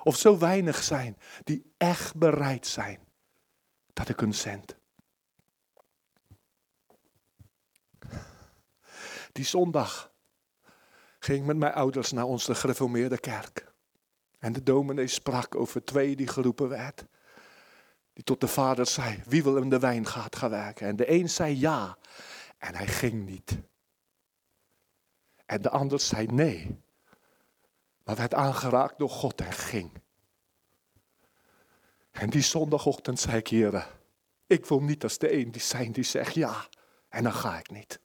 [0.04, 3.00] of zo weinig zijn die echt bereid zijn
[3.94, 4.78] dat ik hun zend.
[9.32, 10.15] Die zondag
[11.26, 13.74] ging met mijn ouders naar onze gereformeerde kerk.
[14.40, 17.06] En de dominee sprak over twee die geroepen werd.
[18.14, 20.88] Die tot de vader zei, wie wil in de wijngaard gaan werken?
[20.88, 21.98] En de een zei ja.
[22.58, 23.58] En hij ging niet.
[25.46, 26.84] En de ander zei nee.
[28.04, 29.92] Maar werd aangeraakt door God en ging.
[32.12, 33.86] En die zondagochtend zei ik, heren,
[34.48, 36.68] ik wil niet als de een die zijn die zegt ja.
[37.10, 38.04] En dan ga ik niet.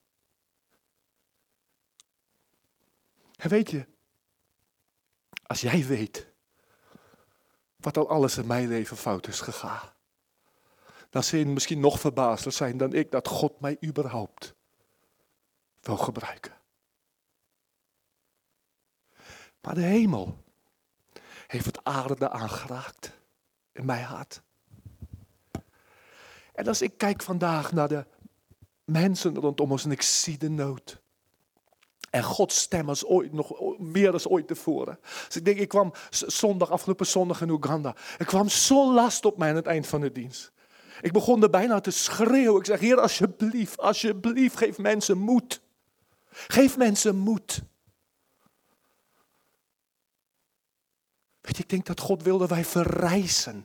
[3.41, 3.87] En weet je,
[5.47, 6.27] als jij weet
[7.77, 9.93] wat al alles in mijn leven fout is gegaan,
[11.11, 14.55] dan zul je misschien nog verbaasder zijn dan ik dat God mij überhaupt
[15.81, 16.59] wil gebruiken.
[19.61, 20.45] Maar de hemel
[21.47, 23.13] heeft het aarde aangeraakt
[23.73, 24.43] in mijn hart.
[26.53, 28.07] En als ik kijk vandaag naar de
[28.85, 31.03] mensen rondom ons en ik zie de nood.
[32.11, 34.99] En Gods stem als ooit, nog meer dan ooit tevoren.
[35.27, 37.97] Dus ik denk, ik kwam zondag, afgelopen zondag in Oeganda.
[38.19, 40.53] Er kwam zo'n last op mij aan het eind van de dienst.
[41.01, 42.61] Ik begon er bijna te schreeuwen.
[42.61, 45.61] Ik zeg, Heer, alsjeblieft, alsjeblieft, geef mensen moed.
[46.31, 47.63] Geef mensen moed.
[51.41, 53.65] Weet ik denk dat God wilde wij verrijzen.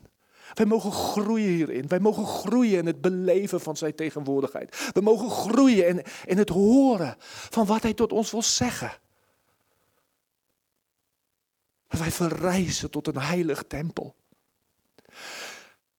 [0.55, 1.87] Wij mogen groeien hierin.
[1.87, 4.89] Wij mogen groeien in het beleven van zijn tegenwoordigheid.
[4.93, 8.91] We mogen groeien in, in het horen van wat hij tot ons wil zeggen.
[11.87, 14.15] Wij verrijzen tot een heilig tempel.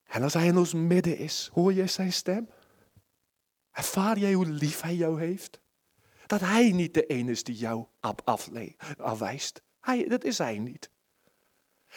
[0.07, 2.49] En als hij in ons midden is, hoor jij zijn stem?
[3.73, 5.61] Ervaar jij hoe lief hij jou heeft?
[6.27, 7.87] Dat hij niet de ene is die jou
[8.97, 9.63] afwijst.
[9.81, 10.91] Hij, dat is hij niet.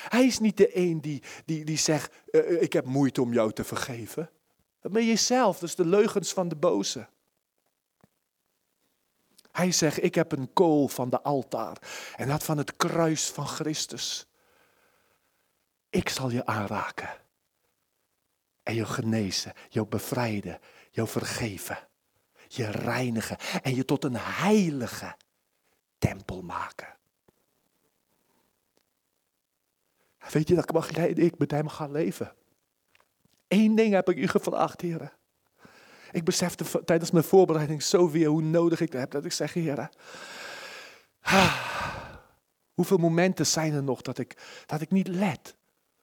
[0.08, 3.52] Hij is niet de een die, die, die zegt, uh, ik heb moeite om jou
[3.52, 4.30] te vergeven.
[4.80, 7.08] Dat ben jezelf, dat is de leugens van de boze.
[9.52, 11.78] Hij zegt, ik heb een kool van de altaar
[12.16, 14.26] en dat van het kruis van Christus.
[15.90, 17.10] Ik zal je aanraken
[18.64, 20.60] en je genezen, je bevrijden,
[20.92, 21.88] je vergeven,
[22.48, 25.16] je reinigen en je tot een heilige
[25.98, 26.99] tempel maken.
[30.32, 32.34] Weet je dat ik mag ik met hem ga leven?
[33.48, 35.12] Eén ding heb ik u gevraagd, heren.
[36.12, 39.12] Ik besefte tijdens mijn voorbereiding zo weer hoe nodig ik heb.
[39.12, 39.90] Dat ik zeg, heren.
[42.74, 45.56] Hoeveel momenten zijn er nog dat ik, dat ik niet let?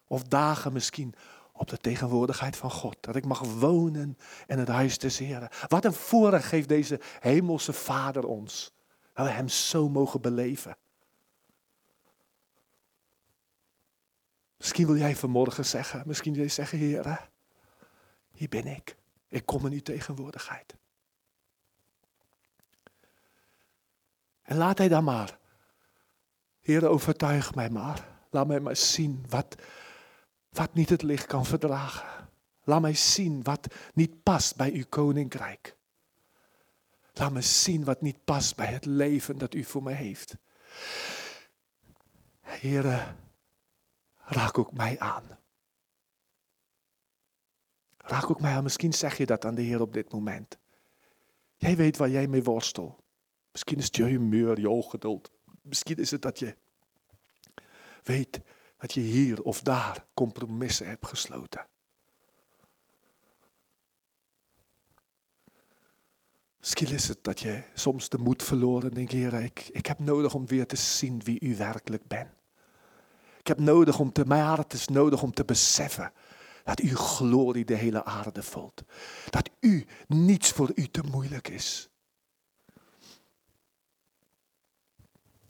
[0.07, 1.15] Of dagen misschien
[1.53, 2.97] op de tegenwoordigheid van God.
[3.01, 5.49] Dat ik mag wonen in het huis des Heren.
[5.69, 8.73] Wat een voorrecht geeft deze hemelse Vader ons.
[9.13, 10.77] Dat we Hem zo mogen beleven.
[14.67, 17.29] Misschien wil jij vanmorgen zeggen, misschien wil je zeggen, Heer,
[18.33, 18.97] hier ben ik.
[19.29, 20.77] Ik kom in uw tegenwoordigheid.
[24.43, 25.39] En laat hij dan maar.
[26.61, 28.09] Heer, overtuig mij maar.
[28.31, 29.57] Laat mij maar zien wat,
[30.49, 32.29] wat niet het licht kan verdragen.
[32.65, 35.77] Laat mij zien wat niet past bij uw koninkrijk.
[37.13, 40.37] Laat me zien wat niet past bij het leven dat u voor mij heeft.
[42.41, 43.15] Heere,
[44.27, 45.39] raak ook mij aan.
[47.97, 48.63] Raak ook mij aan.
[48.63, 50.59] Misschien zeg je dat aan de Heer op dit moment.
[51.57, 53.03] Jij weet waar jij mee worstelt.
[53.53, 55.31] Misschien is het je humeur, je ongeduld.
[55.63, 56.57] Misschien is het dat je
[58.03, 58.41] weet
[58.77, 61.67] dat je hier of daar compromissen hebt gesloten.
[66.59, 69.99] Misschien is het dat je soms de moed verloren en denkt, Heer, ik, ik heb
[69.99, 72.36] nodig om weer te zien wie u werkelijk bent.
[73.47, 76.13] Ik heb nodig om te, mijn hart is nodig om te beseffen
[76.65, 78.83] dat uw glorie de hele aarde vult.
[79.31, 81.91] Dat u niets voor u te moeilijk is.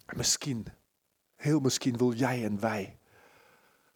[0.06, 0.66] En misschien,
[1.36, 2.98] heel misschien wil jij en wij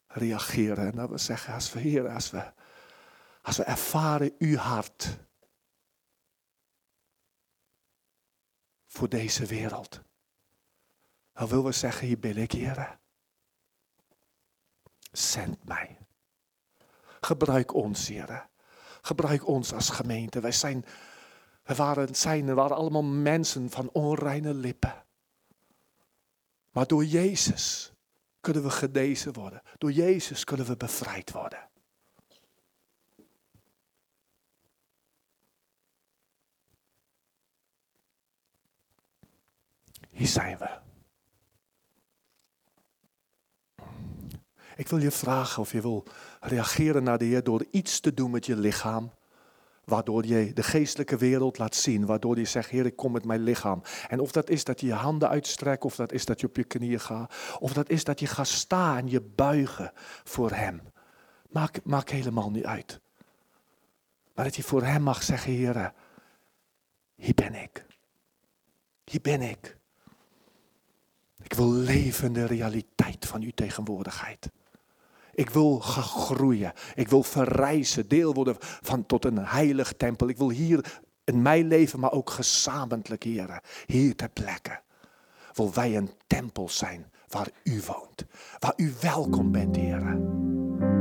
[0.07, 0.85] reageren.
[0.85, 2.53] En dat we zeggen, als we, Heer, als we,
[3.41, 5.17] als we ervaren uw hart
[8.85, 10.01] voor deze wereld.
[11.33, 12.99] Dan willen we zeggen, hier ben ik, Heer.
[15.11, 15.97] Zend mij.
[17.21, 18.49] Gebruik ons, Heer.
[19.01, 20.39] Gebruik ons als gemeente.
[20.39, 20.85] Wij zijn,
[21.63, 25.05] we waren, zijn, we waren allemaal mensen van onreine lippen.
[26.71, 27.93] Maar door Jezus
[28.41, 29.61] kunnen we genezen worden.
[29.77, 31.69] Door Jezus kunnen we bevrijd worden.
[40.09, 40.90] Hier zijn we.
[44.75, 46.03] Ik wil je vragen of je wil
[46.39, 49.11] reageren naar de Heer door iets te doen met je lichaam.
[49.83, 52.05] Waardoor je de geestelijke wereld laat zien.
[52.05, 53.81] Waardoor je zegt, Heer, ik kom met mijn lichaam.
[54.07, 55.83] En of dat is dat je je handen uitstrekt.
[55.83, 57.33] Of dat is dat je op je knieën gaat.
[57.59, 59.91] Of dat is dat je gaat staan en je buigen
[60.23, 60.81] voor Hem.
[61.49, 62.99] Maakt maak helemaal niet uit.
[64.35, 65.93] Maar dat je voor Hem mag zeggen, Heer,
[67.15, 67.85] hier ben ik.
[69.03, 69.77] Hier ben ik.
[71.43, 74.49] Ik wil leven in de realiteit van uw tegenwoordigheid.
[75.33, 76.73] Ik wil gaan groeien.
[76.95, 80.29] Ik wil verrijzen, deel worden van tot een heilig tempel.
[80.29, 84.79] Ik wil hier in mijn leven, maar ook gezamenlijk, heren, hier ter plekke.
[85.53, 88.25] Wil wij een tempel zijn waar u woont.
[88.59, 91.00] Waar u welkom bent, heren.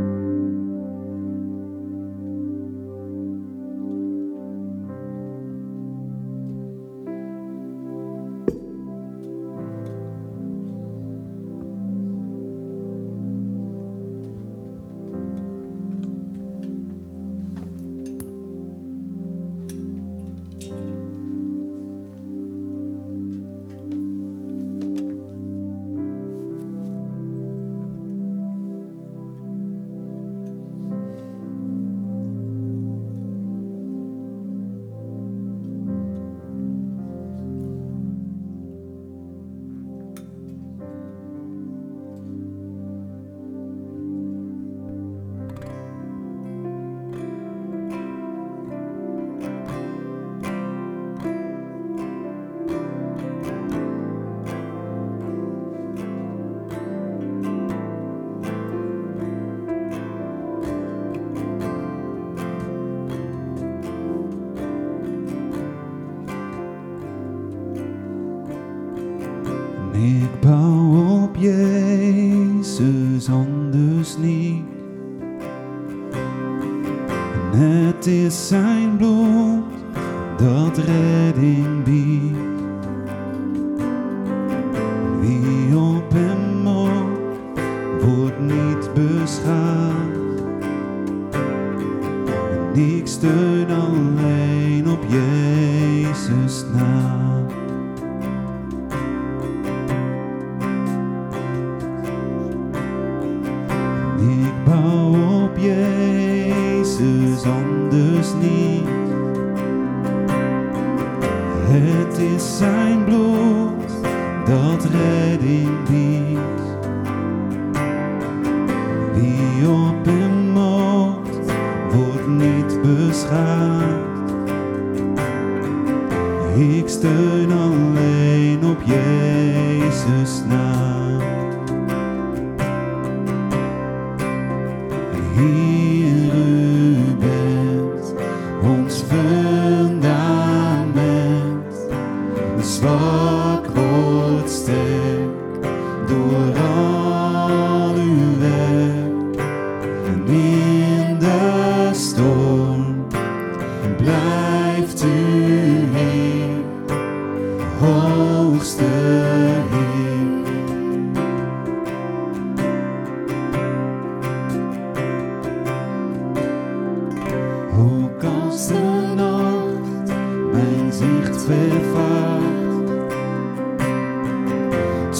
[171.47, 173.11] Vervaagt,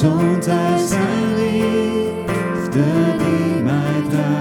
[0.01, 2.85] toont hij zijn liefde
[3.19, 4.40] die mij draagt.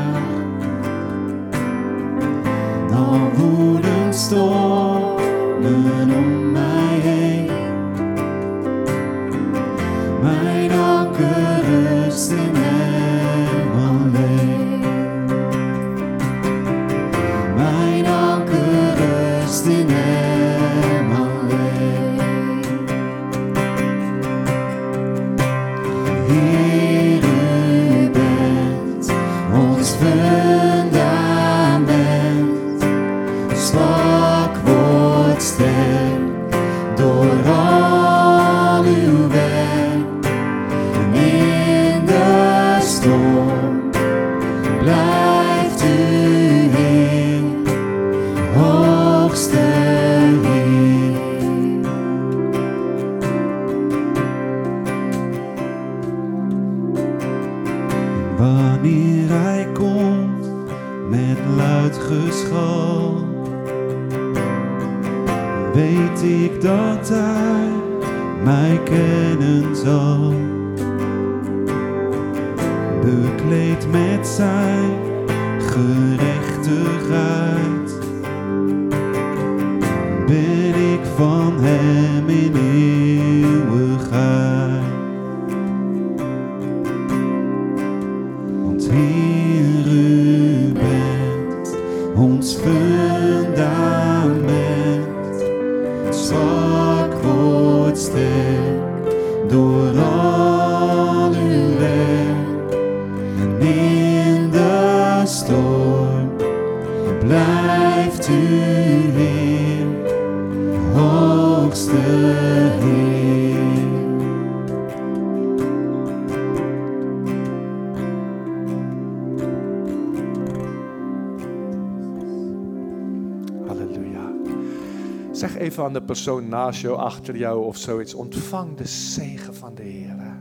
[126.10, 128.14] Persoon naast jou, achter jou of zoiets.
[128.14, 130.38] Ontvang de zegen van de Heer.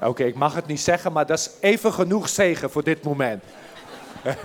[0.00, 3.42] Oké, ik mag het niet zeggen, maar dat is even genoeg zegen voor dit moment.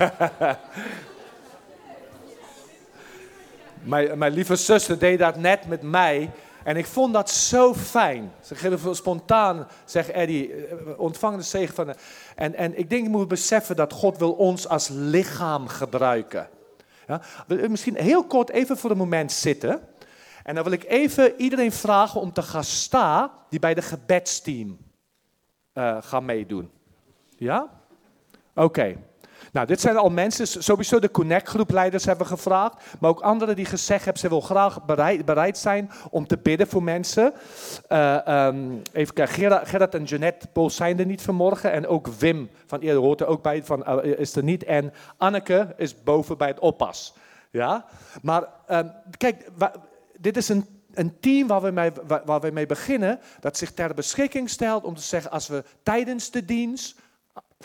[3.83, 6.29] mijn, mijn lieve zuster deed dat net met mij.
[6.63, 8.31] En ik vond dat zo fijn.
[8.91, 11.93] Spontaan, zegt Eddie, eh, ontvang de zegen van.
[12.35, 16.49] En, en ik denk, je moet beseffen dat God wil ons als lichaam gebruiken.
[17.07, 17.21] Ja?
[17.47, 19.81] Misschien heel kort even voor een moment zitten.
[20.43, 24.77] En dan wil ik even iedereen vragen om te gaan staan die bij de gebedsteam
[25.73, 26.71] eh gaan meedoen.
[27.37, 27.69] Ja?
[28.55, 28.97] Oké.
[29.53, 34.03] Nou, dit zijn al mensen, sowieso de Connect-groepleiders hebben gevraagd, maar ook anderen die gezegd
[34.03, 34.85] hebben, ze wil graag
[35.25, 37.33] bereid, zijn om te bidden voor mensen.
[37.87, 42.49] Eh, ehm, even kijken, Gerard, en Jeanette Pool zijn er niet vanmorgen en ook Wim
[42.65, 44.63] van eerder hoort er ook bij, van, eh, is er niet.
[44.63, 47.15] En Anneke is boven bij het oppas.
[47.51, 47.85] Ja?
[48.21, 49.49] Maar ehm, kijk,
[50.19, 51.91] dit is een, een team waar we, mee,
[52.25, 56.31] waar we mee beginnen, dat zich ter beschikking stelt om te zeggen, als we tijdens
[56.31, 57.01] de dienst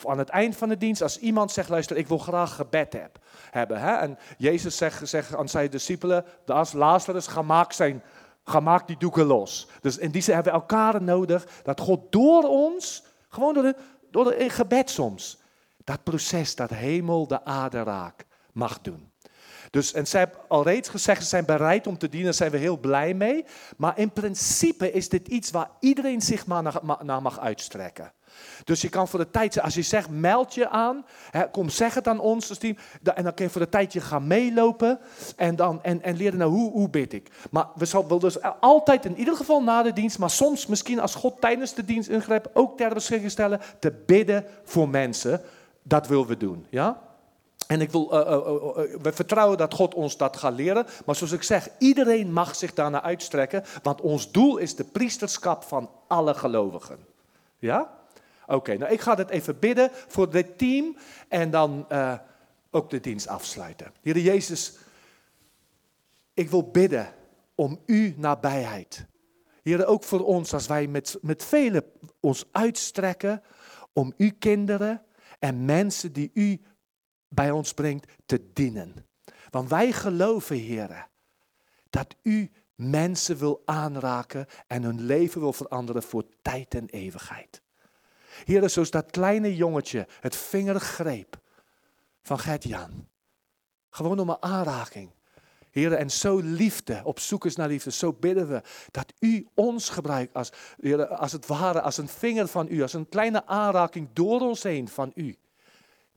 [0.05, 2.93] of aan het eind van de dienst, als iemand zegt, luister, ik wil graag gebed
[2.93, 3.19] heb,
[3.51, 3.81] hebben.
[3.81, 3.95] Hè?
[3.95, 6.25] En Jezus zegt, zegt aan zijn discipelen,
[6.73, 8.03] Lazarus, ga maak, zijn,
[8.45, 9.69] ga maak die doeken los.
[9.81, 13.75] Dus in die zin hebben we elkaar nodig, dat God door ons, gewoon door, de,
[14.11, 15.39] door de, in gebed soms,
[15.85, 19.13] dat proces, dat hemel de aarde raakt, mag doen.
[19.71, 22.51] Dus, en zij hebben al reeds gezegd, ze zijn bereid om te dienen, daar zijn
[22.51, 23.45] we heel blij mee.
[23.77, 28.13] Maar in principe is dit iets waar iedereen zich maar naar, naar mag uitstrekken.
[28.65, 31.95] Dus je kan voor de tijd, als je zegt, meld je aan, hè, kom zeg
[31.95, 32.77] het aan ons als team.
[33.15, 34.99] En dan kun je voor de tijdje gaan meelopen
[35.37, 37.31] en, dan, en, en leren nou, hoe, hoe bid ik.
[37.51, 41.15] Maar we zullen dus altijd, in ieder geval na de dienst, maar soms misschien als
[41.15, 45.41] God tijdens de dienst ingrijpt, ook ter beschikking stellen, te bidden voor mensen.
[45.83, 47.07] Dat willen we doen, ja?
[47.69, 50.87] En ik wil, eh, eh, eh, we vertrouwen dat God ons dat gaat leren.
[51.07, 53.65] Maar zoals ik zeg, iedereen mag zich daarna uitstrekken.
[53.83, 56.99] Want ons doel is de priesterschap van alle gelovigen.
[57.59, 57.91] Ja?
[58.49, 60.97] Oké, nou ik ga het even bidden voor dit team
[61.29, 62.19] en dan eh,
[62.71, 63.93] ook de dienst afsluiten.
[64.03, 64.77] Heer Jezus,
[66.35, 67.15] ik wil bidden
[67.55, 69.07] om uw nabijheid.
[69.63, 71.85] Heer, ook voor ons als wij met, met velen
[72.21, 73.43] ons uitstrekken
[73.93, 75.03] om uw kinderen
[75.39, 76.61] en mensen die u
[77.29, 79.07] bij ons brengt te dienen.
[79.51, 81.09] Want wij geloven, Heer,
[81.91, 87.63] dat u mensen wil aanraken en hun leven wil veranderen voor tijd en eeuwigheid.
[88.45, 91.41] Heer, zoals dat kleine jongetje het vinger greep
[92.23, 93.09] van Gert-Jan.
[93.91, 95.11] Gewoon om een aanraking.
[95.71, 99.89] Heer, en zo liefde, op zoek is naar liefde, zo bidden we dat u ons
[99.89, 100.53] gebruikt als,
[101.09, 104.89] als het ware, als een vinger van u, als een kleine aanraking door ons heen
[104.89, 105.37] van u.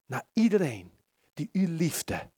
[0.05, 0.91] Naar iedereen
[1.33, 2.29] die uw liefde,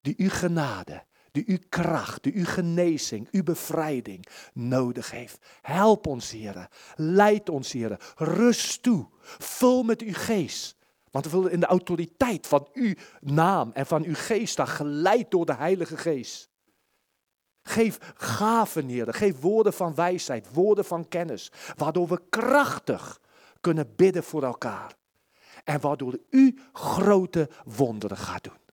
[0.00, 5.38] die uw genade, die uw kracht, die uw genezing, uw bevrijding nodig heeft.
[5.62, 6.68] Help ons, Heer.
[6.96, 8.00] Leid ons, Heer.
[8.16, 9.06] Rust toe.
[9.38, 10.76] Vul met uw geest.
[11.10, 15.30] Want we willen in de autoriteit van uw naam en van uw geest staan, geleid
[15.30, 16.50] door de Heilige Geest.
[17.62, 19.14] Geef gaven, Heer.
[19.14, 23.20] Geef woorden van wijsheid, woorden van kennis, waardoor we krachtig
[23.60, 24.96] kunnen bidden voor elkaar.
[25.64, 28.67] En waardoor u grote wonderen gaat doen.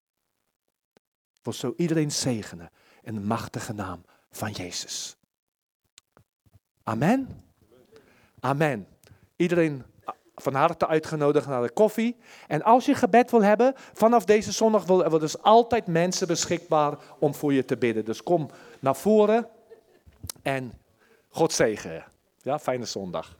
[1.46, 2.70] Wil zo iedereen zegenen
[3.02, 5.18] in de machtige naam van Jezus.
[6.84, 7.44] Amen.
[8.40, 8.88] Amen.
[9.36, 9.84] Iedereen
[10.36, 12.18] van harte uitgenodigd naar de koffie.
[12.48, 16.98] En als je gebed wil hebben, vanaf deze zondag willen we dus altijd mensen beschikbaar
[17.20, 18.06] om voor je te bidden.
[18.06, 18.50] Dus kom
[18.80, 19.48] naar voren
[20.42, 20.74] en
[21.30, 22.04] God zegen.
[22.38, 23.38] Ja, fijne zondag.